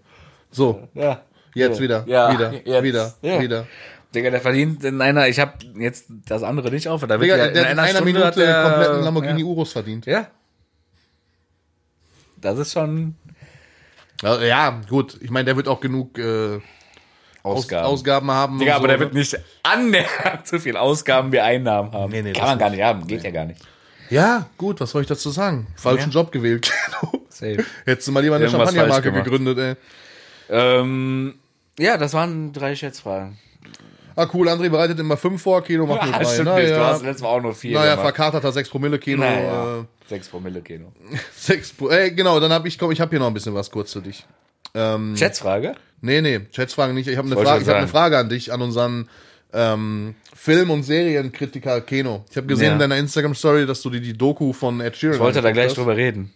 [0.52, 1.22] So, ja.
[1.56, 2.82] jetzt wieder, Ja, wieder, jetzt.
[2.84, 3.40] wieder, Ja.
[3.40, 3.66] wieder.
[4.14, 7.36] Digga, der verdient in einer, ich habe jetzt das andere nicht auf, da wird Digga,
[7.36, 9.46] ja der hat in einer Minute hat der- kompletten Lamborghini ja.
[9.46, 10.06] Urus verdient.
[10.06, 10.26] ja.
[12.36, 13.14] Das ist schon
[14.22, 15.16] Ja, gut.
[15.20, 16.56] Ich meine, der wird auch genug äh,
[17.42, 17.86] Aus, Ausgaben.
[17.86, 18.58] Ausgaben haben.
[18.58, 19.04] Digga, und aber so, der ne?
[19.04, 22.10] wird nicht annähernd so viel Ausgaben wie Einnahmen haben.
[22.12, 23.60] Nee, nee, Kann man gar nicht haben, geht ja gar nicht.
[24.10, 25.68] Ja, gut, was soll ich dazu sagen?
[25.76, 26.20] Falschen Ja.
[26.20, 26.70] Job gewählt.
[27.28, 27.64] Safe.
[27.84, 29.74] Hättest du mal lieber eine Champagnermarke gegründet, ey.
[30.50, 31.34] Ähm,
[31.78, 33.38] ja, das waren drei Schätzfragen.
[34.16, 36.24] Ah, cool, André bereitet immer fünf vor, Kino macht nur Ja, drei.
[36.32, 36.70] stimmt nicht.
[36.70, 38.04] Du hast letztes Mal auch nur vier naja gemacht.
[38.16, 39.20] verkaterter 6 Promille Kino.
[39.24, 40.92] Naja, Äh, sechs Promille Kino.
[41.34, 43.70] 6 Pro äh, genau, dann habe ich, komm, ich habe hier noch ein bisschen was
[43.70, 44.24] kurz für dich.
[44.74, 45.74] Ähm, Schätzfrage?
[46.00, 47.08] nee, nee, Schätzfragen nicht.
[47.08, 47.88] Ich habe eine, ich hab eine.
[47.88, 49.08] Frage an dich, an unseren
[49.54, 52.24] ähm, Film- und Serienkritiker Keno.
[52.30, 52.72] Ich habe gesehen Ja.
[52.74, 55.68] in deiner Instagram-Story, dass du dir die Doku von Ed Sheeran Ich wollte da gleich
[55.68, 55.76] hast.
[55.76, 56.32] drüber reden.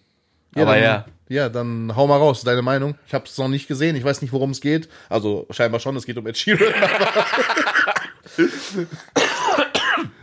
[0.57, 1.04] Ja, Aber dann, ja.
[1.28, 2.94] Ja, dann hau mal raus, deine Meinung.
[3.07, 4.88] Ich habe es noch nicht gesehen, ich weiß nicht, worum es geht.
[5.09, 6.72] Also scheinbar schon, es geht um Ed Sheeran.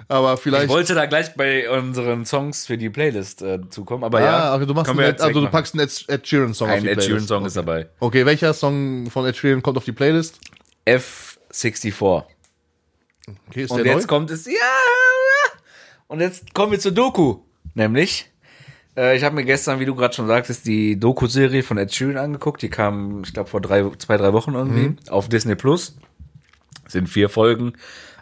[0.07, 0.65] Aber, vielleicht.
[0.65, 4.55] Ich wollte da gleich bei unseren Songs für die Playlist äh, zukommen, aber ah, ja.
[4.55, 6.89] okay, du machst Ed, also du packst einen Ed, Ed Sheeran Song auf Ein die
[6.89, 7.07] Ed Playlist.
[7.07, 7.89] Sheeran Song ist dabei.
[7.99, 10.39] Okay, welcher Song von Ed Sheeran kommt auf die Playlist?
[10.85, 12.23] F64.
[13.49, 14.07] Okay, ist Und der jetzt neu?
[14.07, 14.51] kommt es, ja.
[16.07, 17.39] Und jetzt kommen wir zur Doku.
[17.73, 18.29] Nämlich,
[18.97, 22.17] äh, ich habe mir gestern, wie du gerade schon sagtest, die Doku-Serie von Ed Sheeran
[22.17, 22.61] angeguckt.
[22.61, 24.97] Die kam, ich glaube, vor drei, zwei, drei Wochen irgendwie Mhm.
[25.09, 25.95] auf Disney Plus.
[26.87, 27.73] Sind vier Folgen.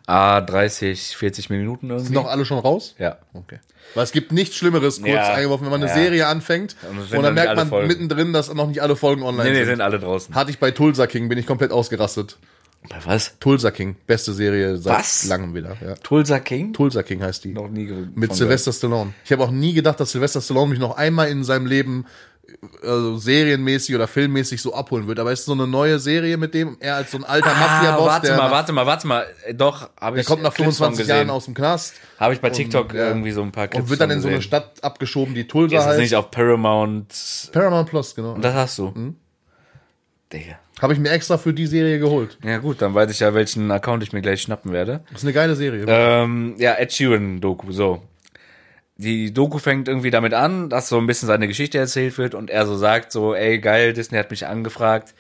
[0.08, 2.06] Ah, 30, 40 Minuten irgendwie.
[2.08, 2.96] Sind noch alle schon raus?
[3.00, 3.18] ja.
[3.34, 3.60] Okay.
[3.94, 5.34] Weil es gibt nichts Schlimmeres, kurz Ja.
[5.34, 5.96] eingeworfen, wenn man eine Ja.
[5.96, 7.88] Serie anfängt Und und, dann merkt man Folgen.
[7.88, 9.74] mittendrin, dass noch nicht alle Folgen online Nee, nee, sind.
[9.76, 10.34] sind alle draußen.
[10.36, 12.38] Hatte ich bei Tulsa King, bin ich komplett ausgerastet.
[12.90, 13.38] Bei was?
[13.40, 15.26] Tulsa King, beste Serie seit Was?
[15.26, 15.78] langem wieder.
[15.86, 15.94] Ja.
[15.96, 16.74] Tulsa King?
[16.74, 17.54] Tulsa King heißt die.
[17.54, 19.14] Noch nie Mit Sylvester Stallone.
[19.24, 22.06] Ich habe auch nie gedacht, dass Sylvester Stallone mich noch einmal in seinem Leben
[22.84, 25.20] also serienmäßig oder filmmäßig so abholen wird.
[25.20, 27.60] Aber es ist so eine neue Serie mit dem, er als so ein alter Ah,
[27.60, 29.26] Mafia-Boss, warte der, mal, nach- warte mal, warte mal.
[29.46, 31.16] Äh, Doch, habe der ich kommt nach Clips von 25 gesehen.
[31.16, 33.08] Jahren aus dem Knast Habe ich bei TikTok ja.
[33.08, 34.42] irgendwie so ein paar Clips und wird dann in so eine.
[34.42, 36.00] Stadt abgeschoben, die Tulsa Ist das heißt.
[36.02, 37.14] nicht auf Paramount?
[37.54, 38.34] Paramount Plus, genau.
[38.34, 38.88] Und das hast du.
[38.96, 39.16] Mhm.
[40.34, 40.60] Digga.
[40.82, 42.40] Habe ich mir extra für die Serie geholt.
[42.44, 45.02] Ja gut, dann weiß ich ja, welchen Account ich mir gleich schnappen werde.
[45.12, 45.86] Das ist eine geile Serie.
[45.88, 48.02] Ähm, ja, Ed Sheeran Doku, so.
[48.98, 52.50] Die Doku fängt irgendwie damit an, dass so ein bisschen seine Geschichte erzählt wird und
[52.50, 55.14] er so sagt so, ey geil, Disney hat mich angefragt,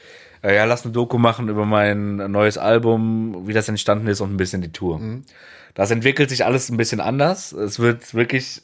[0.44, 4.34] äh, ja lass eine Doku machen über mein neues Album, wie das entstanden ist und
[4.34, 5.00] ein bisschen die Tour.
[5.76, 7.52] Das entwickelt sich alles ein bisschen anders.
[7.52, 8.62] Es wird wirklich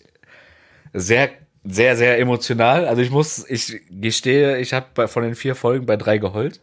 [0.93, 1.29] sehr,
[1.63, 2.87] sehr, sehr emotional.
[2.87, 6.59] Also ich muss, ich gestehe, ich habe von den vier Folgen bei drei geheult.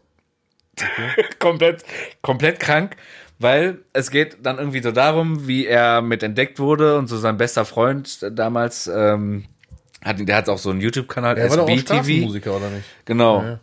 [1.38, 1.84] komplett,
[2.22, 2.96] komplett krank,
[3.38, 7.36] weil es geht dann irgendwie so darum, wie er mit entdeckt wurde und so sein
[7.36, 9.44] bester Freund damals, ähm,
[10.02, 11.80] hat, der hat auch so einen YouTube-Kanal, auch SBTV.
[11.80, 12.84] Straßenmusiker, oder nicht?
[13.04, 13.58] Genau.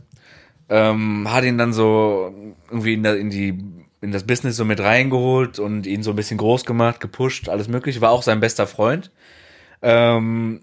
[0.70, 2.34] Ähm, hat ihn dann so
[2.70, 3.64] irgendwie in, in die
[4.02, 7.68] in das Business so mit reingeholt und ihn so ein bisschen groß gemacht, gepusht, alles
[7.68, 8.02] mögliche.
[8.02, 9.12] War auch sein bester Freund.
[9.84, 10.62] Ähm,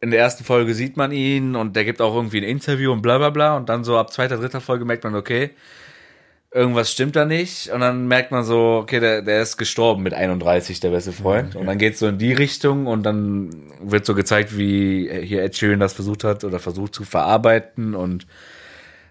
[0.00, 3.02] in der ersten Folge sieht man ihn und der gibt auch irgendwie ein Interview und
[3.02, 3.56] bla bla bla.
[3.56, 5.50] Und dann so ab zweiter, dritter Folge merkt man, okay,
[6.52, 10.12] irgendwas stimmt da nicht und dann merkt man so, okay, der, der ist gestorben mit
[10.14, 11.56] 31, der beste Freund.
[11.56, 15.56] Und dann geht's so in die Richtung und dann wird so gezeigt, wie hier Ed
[15.56, 18.26] Sheeran das versucht hat oder versucht zu verarbeiten und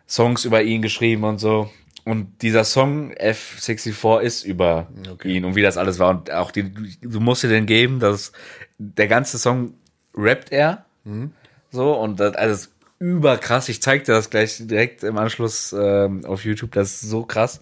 [0.08, 1.70] Songs über ihn geschrieben und so.
[2.04, 4.88] Und dieser Song F64 ist über
[5.24, 6.10] ihn und wie das alles war.
[6.10, 6.72] Und auch die,
[7.02, 8.32] du musst dir den geben, dass
[8.78, 9.74] der ganze Song
[10.16, 10.86] rappt er.
[11.72, 12.68] So, und das, also
[13.02, 13.68] überkrass.
[13.68, 16.72] Ich zeig dir das gleich direkt im Anschluss ähm, auf YouTube.
[16.72, 17.62] Das ist so krass.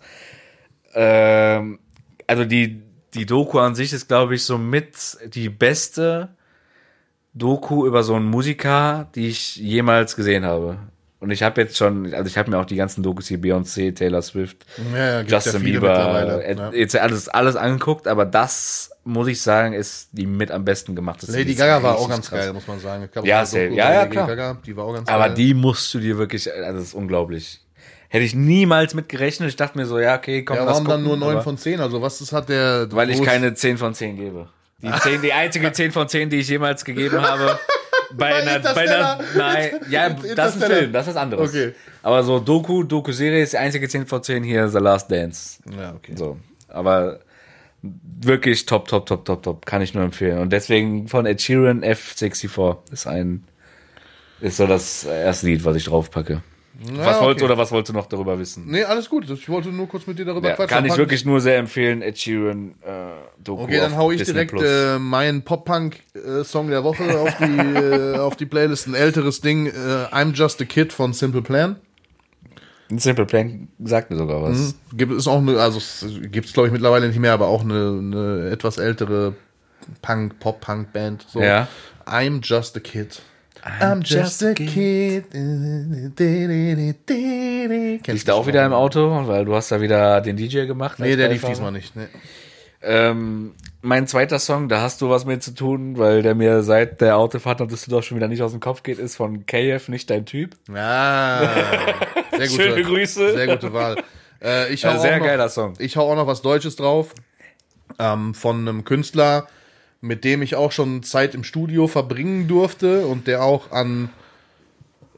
[0.93, 1.79] Ähm,
[2.27, 2.81] also die,
[3.13, 6.35] die Doku an sich ist, glaube ich, so mit die beste
[7.33, 10.77] Doku über so einen Musiker, die ich jemals gesehen habe.
[11.21, 13.93] Und ich habe jetzt schon, also ich habe mir auch die ganzen Dokus hier, Beyoncé,
[13.93, 16.71] Taylor Swift, Ja, ja, Justin ja Bieber, mittlerweile, äh, ja.
[16.71, 21.29] jetzt alles, alles angeguckt, aber das, muss ich sagen, ist die mit am besten gemachte.
[21.29, 22.39] Lady Die Gaga war auch ganz krass.
[22.45, 23.09] geil, muss man sagen.
[23.23, 23.51] Ja, das.
[23.51, 24.27] Doku Ja, ja, klar.
[24.27, 25.33] Gaga, die war auch ganz Aber geil.
[25.35, 27.59] die musst du dir wirklich, also das ist unglaublich.
[28.07, 29.49] Hätte ich niemals mit gerechnet.
[29.49, 31.57] Ich dachte mir so, ja, okay, komm, ja, warum dann gucken, nur 9 aber- von
[31.57, 31.79] 10?
[31.81, 32.87] Also was ist, hat der...
[32.91, 34.47] Weil ich keine 10 von 10 gebe.
[34.81, 37.59] Die, 10, die einzige 10 von 10, die ich jemals gegeben habe.
[38.13, 40.71] Bei einer, bei einer, nein, ja, das ist ein.
[40.71, 41.49] Film, das ist was anderes.
[41.49, 41.73] Okay.
[42.01, 45.59] Aber so Doku, Doku-Serie ist die einzige 10 von 10 hier, The Last Dance.
[45.77, 46.13] Ja, okay.
[46.15, 46.37] So.
[46.67, 47.19] Aber
[47.81, 49.65] wirklich top, top, top, top, top.
[49.65, 50.39] Kann ich nur empfehlen.
[50.39, 53.43] Und deswegen von Ed Sheeran F64 ist ein,
[54.41, 56.41] ist so das erste Lied, was ich draufpacke.
[56.81, 57.25] Was okay.
[57.25, 58.65] wolltest du oder was wolltest du noch darüber wissen?
[58.67, 59.29] Nee, alles gut.
[59.29, 60.75] Ich wollte nur kurz mit dir darüber Ja, quatschen.
[60.75, 63.63] kann ich wirklich nur sehr empfehlen, Ed Sheeran äh, Doku.
[63.63, 68.37] Okay, dann hau ich Disney direkt äh, meinen Pop-Punk-Song der Woche auf die, äh, auf
[68.37, 68.87] die Playlist.
[68.87, 69.71] Ein älteres Ding, äh,
[70.11, 71.75] I'm Just a Kid von Simple Plan.
[72.89, 74.75] Ein Simple Plan sagt mir sogar was.
[74.93, 75.79] Gibt es auch eine, also
[76.31, 79.35] gibt es glaube ich mittlerweile nicht mehr, aber auch eine, eine etwas ältere
[80.01, 81.25] Punk, Pop-Punk-Band.
[81.27, 81.41] So.
[81.41, 81.67] Ja.
[82.05, 83.21] I'm Just a Kid.
[83.63, 85.25] I'm just a kid.
[88.07, 90.99] Lief da auch wieder im Auto, weil du hast da wieder den DJ gemacht.
[90.99, 91.95] Nee, der lief diesmal nicht.
[91.95, 92.07] Nee.
[92.81, 97.01] Ähm, mein zweiter Song, da hast du was mit zu tun, weil der mir seit
[97.01, 100.09] der Autofahrt nach Düsseldorf schon wieder nicht aus dem Kopf geht, ist von KF, nicht
[100.09, 100.55] dein Typ.
[100.73, 101.45] Ah,
[102.37, 103.33] sehr gute, Schöne Grüße.
[103.33, 103.97] Sehr gute Wahl.
[104.41, 105.73] Äh, ich hau Ja, sehr auch noch, geiler Song.
[105.79, 107.13] Ich hau auch noch was Deutsches drauf.
[107.97, 109.47] Ähm, von einem Künstler,
[110.01, 114.09] mit dem ich auch schon Zeit im Studio verbringen durfte und der auch an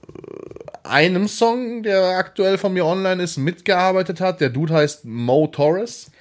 [0.07, 4.41] äh, einem Song, der aktuell von mir online ist, mitgearbeitet hat.
[4.41, 6.11] Der Dude heißt Mo Torres.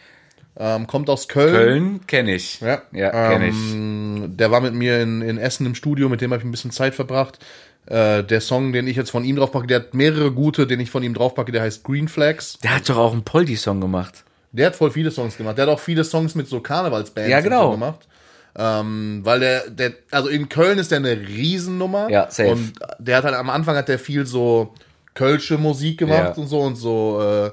[0.59, 1.55] Ähm, kommt aus Köln.
[1.55, 2.61] Köln kenne ich.
[2.61, 3.73] Ja, ja kenne ich.
[3.73, 6.51] ähm, Der war mit mir in, in Essen im Studio, mit dem habe ich ein
[6.51, 7.39] bisschen Zeit verbracht.
[7.87, 10.91] Äh, der Song, den ich jetzt von ihm draufpacke, der hat mehrere gute, den ich
[10.91, 12.59] von ihm draufpacke, der heißt Green Flags.
[12.63, 14.25] Der hat doch auch einen Poldi-Song gemacht.
[14.53, 15.57] Der hat voll viele Songs gemacht.
[15.57, 17.67] Der hat auch viele Songs mit so Karnevalsbands Ja, genau.
[17.67, 18.07] so gemacht.
[18.57, 22.11] Ähm, weil der, der, also in Köln ist der eine Riesennummer.
[22.11, 22.51] Ja, safe.
[22.53, 24.75] Und der hat halt am Anfang hat der viel so
[25.15, 26.43] kölsche Musik gemacht Ja.
[26.43, 27.51] und so und so, äh,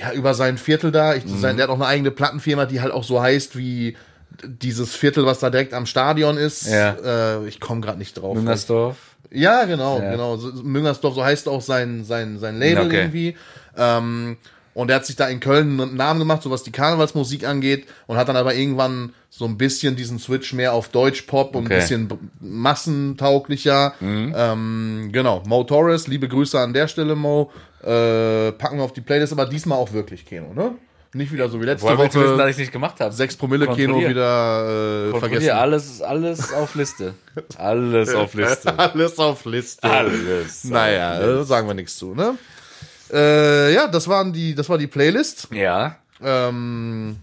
[0.00, 1.14] ja, über sein Viertel da.
[1.14, 1.40] Ich, Mhm.
[1.40, 3.96] sein, der hat auch eine eigene Plattenfirma, die halt auch so heißt wie
[4.44, 6.66] dieses Viertel, was da direkt am Stadion ist.
[6.66, 7.38] Ja.
[7.40, 8.36] Äh, ich komme gerade nicht drauf.
[8.36, 8.96] Müngersdorf.
[9.30, 10.10] Ja, genau, Ja.
[10.10, 10.36] genau.
[10.36, 12.96] So- Müngersdorf, so heißt auch sein, sein, sein Label Okay.
[13.00, 13.36] irgendwie.
[13.76, 14.36] Ähm,
[14.76, 17.86] und er hat sich da in Köln einen Namen gemacht, so was die Karnevalsmusik angeht,
[18.06, 21.68] und hat dann aber irgendwann so ein bisschen diesen Switch mehr auf Deutsch-Pop und ein
[21.80, 22.10] bisschen
[22.40, 23.94] massentauglicher.
[24.02, 27.50] Ähm, genau, Mo Torres, liebe Grüße an der Stelle, Mo.
[27.82, 30.74] Äh, packen wir auf die Playlist, aber diesmal auch wirklich Kino, ne?
[31.14, 32.50] Nicht wieder so wie letzte Woher willst du wissen, dass Woche.
[32.50, 33.14] ich nicht gemacht habe?
[33.14, 34.10] 6 Promille Kontrollier.
[34.10, 35.50] wieder äh, vergessen.
[35.52, 37.14] alles, alles auf Liste.
[37.56, 38.78] Alles auf Liste.
[38.78, 39.84] Alles auf Liste.
[39.88, 40.64] Alles.
[40.64, 42.36] Naja, äh, sagen wir nichts zu, ne?
[43.12, 45.48] Äh, ja, das waren die, das war die Playlist.
[45.52, 45.96] Ja.
[46.22, 47.16] Ähm,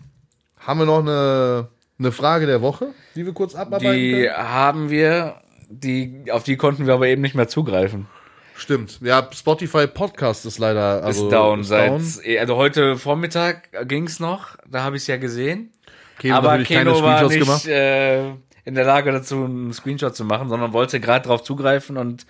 [0.60, 1.68] haben wir noch eine,
[2.00, 4.38] eine Frage der Woche, die wir kurz abarbeiten Die können?
[4.38, 5.36] haben wir,
[5.70, 8.08] die, auf die konnten wir aber eben nicht mehr zugreifen.
[8.56, 9.00] Stimmt.
[9.02, 12.38] Ja, Spotify Podcast ist leider also, ist down ist seit, down.
[12.40, 15.72] also heute Vormittag ging's noch, da habe ich es ja gesehen.
[16.20, 17.68] Keno aber natürlich keine Keno war Screenshots nicht gemacht.
[17.68, 18.30] äh,
[18.66, 22.26] in der Lage dazu, einen Screenshot zu machen, sondern wollte gerade drauf zugreifen und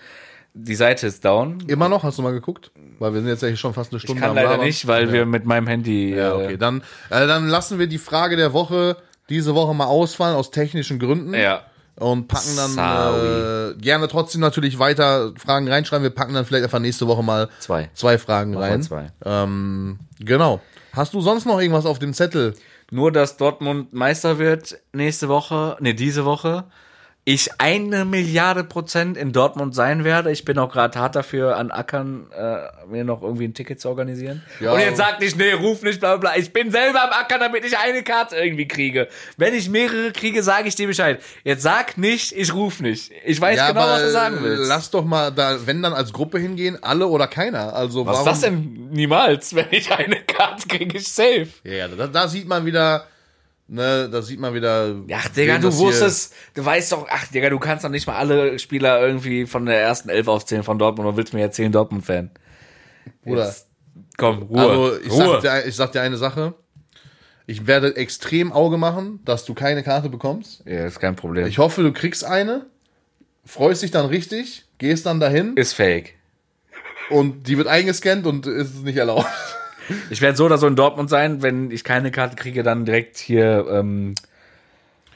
[0.54, 1.60] die Seite ist down.
[1.68, 2.04] Immer noch?
[2.04, 2.72] Hast du mal geguckt?
[3.00, 4.66] Weil wir sind jetzt ja hier schon fast eine Ich Stunde kann am leider Labern.
[4.66, 6.16] nicht, weil wir mit meinem Handy.
[6.16, 6.58] Ja, äh, okay.
[6.58, 8.98] Dann, äh, dann lassen wir die Frage der Woche
[9.30, 11.34] diese Woche mal ausfallen aus technischen Gründen.
[11.34, 11.64] Ja.
[11.96, 16.04] Und packen dann äh, gerne trotzdem natürlich weiter Fragen reinschreiben.
[16.04, 17.90] Wir packen dann vielleicht einfach nächste Woche mal Zwei.
[17.94, 18.82] zwei Fragen wir rein.
[18.82, 19.08] zwei.
[19.24, 20.60] Ähm, genau.
[20.92, 22.56] Hast du sonst noch irgendwas auf dem Zettel?
[22.92, 26.66] Nur, dass Dortmund Meister wird nächste Woche, nee, diese Woche.
[27.26, 30.30] Ich eine Milliarde Prozent in Dortmund sein werde.
[30.30, 32.58] Ich bin auch gerade hart dafür an Ackern, äh,
[32.88, 34.44] mir noch irgendwie ein Ticket zu organisieren.
[34.60, 34.74] Ja.
[34.74, 36.40] Und jetzt sagt nicht, nee, ruf nicht, bla bla bla.
[36.40, 39.08] Ich bin selber am Ackern, damit ich eine Karte irgendwie kriege.
[39.38, 41.22] Wenn ich mehrere kriege, sage ich dir Bescheid.
[41.46, 43.12] Jetzt sag nicht, ich ruf nicht.
[43.24, 44.68] Ich weiß Ja, genau, was du sagen willst.
[44.68, 47.74] lass doch mal da, wenn dann als Gruppe hingehen, alle oder keiner.
[47.74, 48.90] Also was ist warum, das denn?
[48.92, 49.56] Niemals.
[49.56, 51.48] Wenn ich eine Karte kriege, ich safe.
[51.64, 53.08] Ja, da, da sieht man wieder,
[53.68, 54.96] ne, da sieht man wieder.
[55.14, 58.58] Ach, Digga, du wusstest, du weißt doch, ach, Digga, du kannst doch nicht mal alle
[58.60, 62.32] Spieler irgendwie von der ersten Elf aufzählen von Dortmund und willst mir erzählen, Dortmund-Fan.
[63.24, 63.46] Bruder.
[63.46, 63.68] Jetzt,
[64.18, 64.60] Komm, Ruhe.
[64.60, 65.40] Also ich Ruhe.
[65.42, 66.54] sag, dir, ich sag dir eine Sache.
[67.46, 70.64] Ich werde extrem Auge machen, dass du keine Karte bekommst.
[70.66, 71.46] ja, ist kein Problem.
[71.48, 72.68] Ich hoffe, du kriegst eine,
[73.44, 76.14] freust dich dann richtig, gehst dann dahin ist fake.
[77.10, 79.28] und die wird eingescannt und ist nicht erlaubt.
[80.10, 83.18] Ich werde so oder so in Dortmund sein, wenn ich keine Karte kriege, dann direkt
[83.18, 84.16] hier ähm,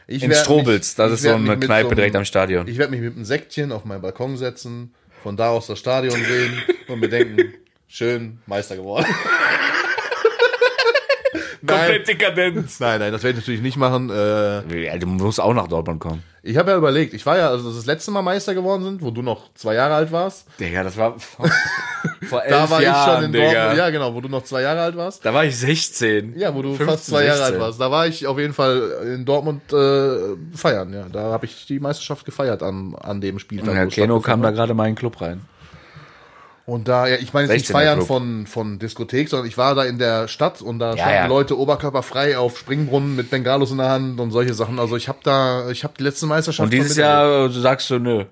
[0.07, 0.95] Ich in Strobels.
[0.95, 2.67] Das ist so eine Kneipe so direkt am Stadion.
[2.67, 4.93] Ich werde mich mit einem Säckchen auf meinen Balkon setzen,
[5.23, 7.53] von da aus das Stadion sehen und mir denken,
[7.87, 9.05] schön Meister geworden.
[11.61, 12.69] nein, dekadent.
[12.79, 14.09] nein, nein, das werde ich natürlich nicht machen.
[14.09, 16.23] Äh, Ja, du musst auch nach Dortmund kommen.
[16.47, 19.11] Ich habe ja überlegt, ich war ja, also das letzte Mal Meister geworden sind, wo
[19.11, 20.45] du noch zwei Jahre alt warst.
[20.59, 21.49] Digga, das war vor,
[22.29, 23.51] vor elf Da war Jahren, ich schon in Digga.
[23.53, 23.77] Dortmund.
[23.77, 25.25] Ja, genau, wo du noch zwei Jahre alt warst.
[25.25, 26.37] Da war ich 16.
[26.37, 27.53] Ja, wo du 15, fast zwei Jahre 16.
[27.53, 27.81] alt warst.
[27.81, 30.93] Da war ich auf jeden Fall in Dortmund äh, feiern.
[30.93, 33.75] Ja, da habe ich die Meisterschaft gefeiert an, an dem Spieltag.
[33.75, 35.41] Ja, Keno kam da gerade mal in den Club rein.
[36.67, 39.73] Und da, ja, ich meine jetzt nicht 16er feiern von, von Diskothek, sondern ich war
[39.73, 41.25] da in der Stadt und da standen ja.
[41.25, 44.77] Leute oberkörperfrei auf Springbrunnen mit Bengalos in der Hand und solche Sachen.
[44.77, 46.65] Also ich habe da, ich habe die letzte Meisterschaft.
[46.65, 46.97] Und dieses.
[46.97, 48.25] Jahr sagst du, nö.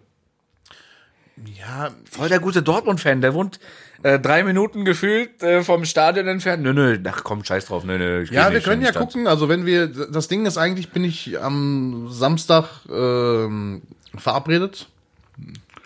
[1.58, 3.62] ja, Voll der gute Dortmund-Fan, der wohnt
[4.04, 6.62] äh, drei Minuten gefühlt äh, vom Stadion entfernt.
[6.62, 8.26] Nö, nö, ach komm, scheiß drauf, nö, nö.
[8.32, 9.02] ja, wir können ja Stadt.
[9.02, 9.28] gucken.
[9.28, 13.82] Also wenn wir, das Ding ist eigentlich, bin ich am Samstag ähm,
[14.18, 14.90] verabredet.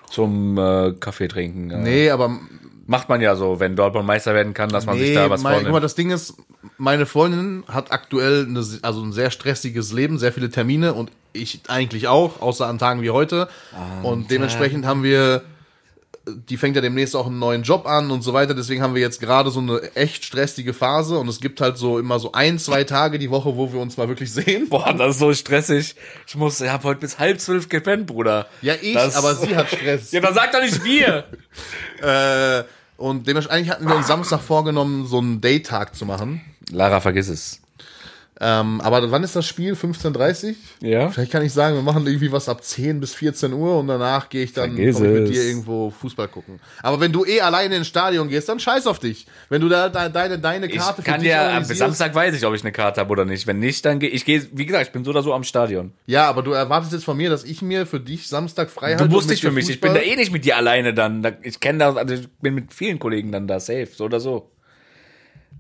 [0.10, 1.72] Zum äh, Kaffee trinken.
[1.72, 1.78] Äh.
[1.78, 2.40] Nee, aber
[2.90, 5.54] Macht man ja so, wenn Dortmund Meister werden kann, dass man sich da was mein,
[5.54, 5.84] guck mal, vornimmt.
[5.84, 6.34] das Ding ist,
[6.80, 11.62] meine Freundin hat aktuell eine, also ein sehr stressiges Leben, sehr viele Termine und ich
[11.68, 13.48] eigentlich auch, außer an Tagen wie heute.
[14.02, 15.44] und dementsprechend haben wir,
[16.36, 18.54] die fängt ja demnächst auch einen neuen Job an und so weiter.
[18.54, 22.00] Deswegen haben wir jetzt gerade so eine echt stressige Phase und es gibt halt so
[22.00, 24.70] immer so ein, zwei Tage die Woche, wo wir uns mal wirklich sehen.
[24.70, 25.96] Boah, das ist so stressig.
[26.28, 28.48] Ich muss, ich hab heute bis halb zwölf gepennt, Bruder.
[28.62, 30.12] Ja, ich, Das- aber sie hat Stress.
[30.12, 31.26] Ja, dann sag doch nicht wir.
[32.02, 32.64] äh,
[32.98, 36.42] und dementsprechend eigentlich hatten wir uns Samstag vorgenommen, so einen Daytag zu machen.
[36.72, 37.62] Lara, vergiss es.
[38.42, 39.74] Ähm, aber wann ist das Spiel?
[39.74, 41.10] 15.30 Ja.
[41.10, 44.30] Vielleicht kann ich sagen, wir machen irgendwie was ab 10 bis 14 Uhr und danach
[44.30, 46.60] gehe ich dann ich mit dir irgendwo Fußball gucken.
[46.82, 49.28] Aber wenn du eh alleine ins Stadion gehst, dann scheiß auf dich.
[49.50, 52.46] Wenn du da de deine, deine Ich Karte kann dich dir, am Samstag weiß ich,
[52.46, 53.46] ob ich eine Karte habe oder nicht.
[53.46, 55.92] Wenn nicht, dann gehe ich, gehe, wie gesagt, ich bin so oder so am Stadion.
[56.06, 59.00] Ja, aber du erwartest jetzt von mir, dass ich mir für dich Samstag frei Du
[59.02, 59.14] halte.
[59.14, 59.70] musst und mit nicht für mich.
[59.70, 61.24] Ich bin da Fußball- eh nicht mit dir alleine dann.
[61.24, 64.20] Da- Ich kenne das, also ich bin mit vielen Kollegen dann da safe, so oder
[64.22, 64.50] so.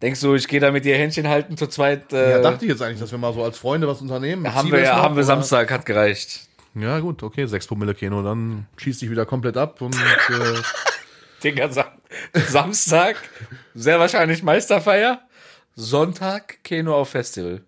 [0.01, 2.13] Denkst du, ich gehe da mit dir Händchen halten zu zweit?
[2.13, 4.43] Äh, Ja, dachte ich jetzt eigentlich, dass wir mal so als Freunde was unternehmen.
[4.43, 5.23] Mit haben wir ja, haben wir?
[5.23, 6.47] Samstag, hat gereicht.
[6.75, 10.61] Ja, gut, okay, 6 Promille Kino, dann schieß dich wieder komplett ab und äh,
[11.43, 11.85] Digga, Sam
[12.33, 13.17] Samstag,
[13.73, 15.21] sehr wahrscheinlich Meisterfeier.
[15.75, 17.61] Sonntag, Keno auf Festival.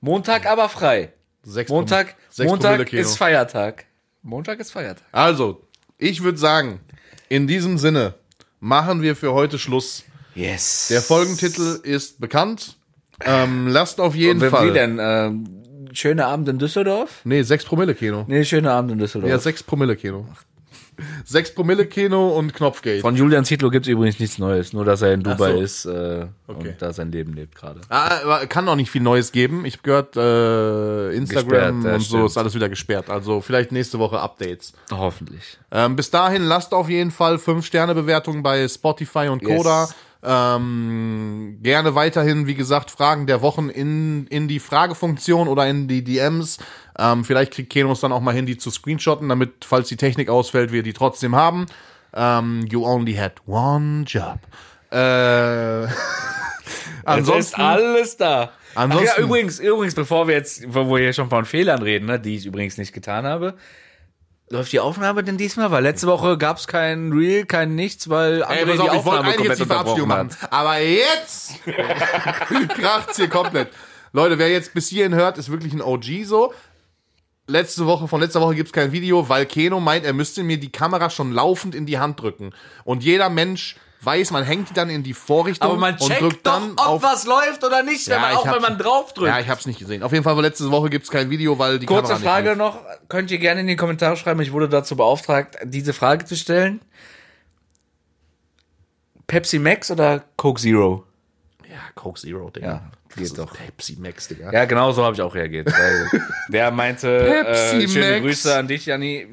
[0.00, 1.12] Montag aber frei.
[1.42, 3.86] 6 Montag, sechs Montag ist Feiertag.
[4.22, 5.04] Montag ist Feiertag.
[5.12, 5.62] Also,
[5.96, 6.80] ich würde sagen,
[7.28, 8.14] in diesem Sinne
[8.60, 10.04] machen wir für heute Schluss.
[10.38, 10.88] Yes.
[10.90, 12.76] Der Folgentitel ist bekannt.
[13.24, 14.68] Ähm, lasst auf jeden wie, Fall.
[14.68, 14.98] wie denn?
[15.00, 15.48] Ähm,
[15.92, 17.20] schöner Abend in Düsseldorf?
[17.24, 18.24] Nee, 6 Promille Kino.
[18.28, 19.30] Nee, schöner Abend in Düsseldorf.
[19.30, 20.26] Ja, 6 Promille Kino.
[21.24, 23.00] 6 Promille Kino und Knopfgate.
[23.00, 25.60] Von Julian Zietlow gibt's übrigens nichts Neues, nur dass er in Dubai so.
[25.60, 26.70] ist äh, Okay.
[26.70, 27.80] und da sein Leben lebt gerade.
[27.88, 29.64] Ah, kann noch nicht viel Neues geben.
[29.64, 32.26] Ich habe gehört, äh, Instagram Gesperrt, und so stimmt.
[32.30, 33.10] ist alles wieder gesperrt.
[33.10, 34.72] Also vielleicht nächste Woche Updates.
[34.90, 35.58] Hoffentlich.
[35.70, 39.50] Ähm, bis dahin lasst auf jeden Fall 5-Sterne-Bewertungen bei Spotify und Yes.
[40.22, 46.02] Ähm, gerne weiterhin, wie gesagt, Fragen der Wochen in, in die Fragefunktion oder in die
[46.02, 46.58] DMs.
[46.98, 50.28] Ähm, vielleicht kriegt Kenos dann auch mal hin, die zu screenshotten, damit, falls die Technik
[50.28, 51.66] ausfällt, wir die trotzdem haben.
[52.14, 54.38] Ähm, you only had one job.
[54.90, 56.00] Äh, Ansonsten
[57.04, 58.50] ansonsten, ist alles da.
[58.74, 62.06] Ansonsten- Ach ja, übrigens, übrigens, bevor wir jetzt, wo wir hier schon von Fehlern reden,
[62.06, 63.54] ne, die ich übrigens nicht getan habe,
[64.50, 65.70] läuft die Aufnahme denn diesmal?
[65.70, 69.34] Weil letzte Woche gab's kein Reel, kein nichts, weil André Ey, pass die auf, Aufnahme
[69.34, 70.36] komplett unterbrochen hat.
[70.50, 71.54] Aber jetzt
[72.68, 73.68] kracht's hier komplett.
[74.12, 76.52] Leute, wer jetzt bis hierhin hört, ist wirklich ein OG so.
[77.46, 80.70] Letzte Woche, von letzter Woche gibt's kein Video, weil Keno meint, er müsste mir die
[80.70, 82.52] Kamera schon laufend in die Hand drücken.
[82.84, 86.20] Und jeder Mensch weiß, man hängt die dann in die Vorrichtung Aber man und checkt
[86.20, 87.02] drückt doch, dann ob auf.
[87.02, 89.28] was läuft oder nicht, wenn man, ich auch wenn man drauf drückt.
[89.28, 90.02] Ja, ich hab's nicht gesehen.
[90.02, 92.58] Auf jeden Fall, letzte Woche gibt's kein Video, weil die Kurze Kamera Frage nicht lief.
[92.58, 96.36] noch, könnt ihr gerne in die Kommentare schreiben, ich wurde dazu beauftragt, diese Frage zu
[96.36, 96.80] stellen.
[99.26, 101.04] Pepsi Max oder Coke Zero?
[101.68, 102.66] Ja, Coke Zero, Digga.
[102.66, 103.52] Ja, das geht ist doch.
[103.52, 104.52] Pepsi Max, Digga.
[104.52, 105.70] Ja, genau so habe ich auch reagiert.
[105.70, 106.08] Weil
[106.48, 108.20] der meinte, Pepsi äh, schöne Max.
[108.22, 109.26] Grüße an dich, Janni.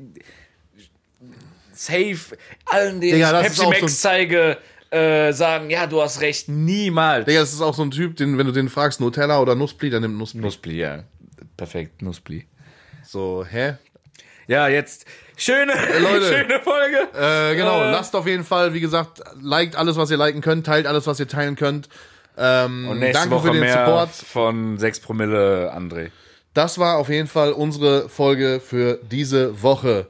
[1.76, 2.18] Safe,
[2.66, 4.58] allen, denen Digga, ich Pepsi Max so zeige,
[4.92, 7.26] äh, sagen, ja, du hast recht, niemals.
[7.26, 9.90] Digga, das ist auch so ein Typ, den, wenn du den fragst, Nutella oder Nussbli,
[9.90, 10.42] dann nimmt Nussbli.
[10.42, 11.04] Nussbli, ja.
[11.58, 12.46] Perfekt, Nussbli.
[13.04, 13.76] So, hä?
[14.48, 15.06] Ja, jetzt
[15.38, 16.26] schöne, Leute.
[16.38, 17.08] schöne Folge.
[17.18, 17.92] Äh, genau, Äh.
[17.92, 21.20] lasst auf jeden Fall, wie gesagt, liked alles, was ihr liken könnt, teilt alles, was
[21.20, 21.90] ihr teilen könnt.
[22.38, 24.10] Ähm, Und nächste danke Woche für den mehr Support.
[24.12, 26.12] von 6 Promille André.
[26.54, 30.08] Das war auf jeden Fall unsere Folge für diese Woche.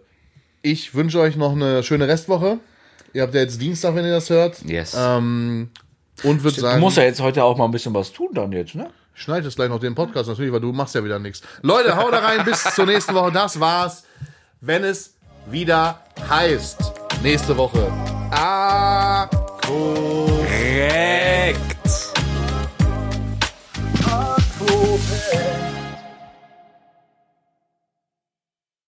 [0.66, 2.58] Ich wünsche euch noch eine schöne Restwoche.
[3.14, 4.64] Ihr habt ja jetzt Dienstag, wenn ihr das hört.
[4.66, 4.96] Yes.
[4.98, 5.70] Ähm,
[6.24, 6.80] und würde sagen.
[6.80, 8.90] Du musst ja jetzt heute auch mal ein bisschen was tun dann jetzt, ne?
[9.16, 11.44] Ich schneide jetzt gleich noch den Podcast natürlich, weil du machst ja wieder nichts.
[11.62, 13.32] Leute, haut da rein, bis zur nächsten Woche.
[13.32, 14.06] Das war's,
[14.60, 15.14] wenn es
[15.52, 16.02] wieder
[16.32, 16.80] heißt.
[17.22, 17.88] Nächste Woche.
[18.32, 19.28] Ah,
[19.68, 20.02] korrekt.
[24.04, 25.55] Ah, korrekt.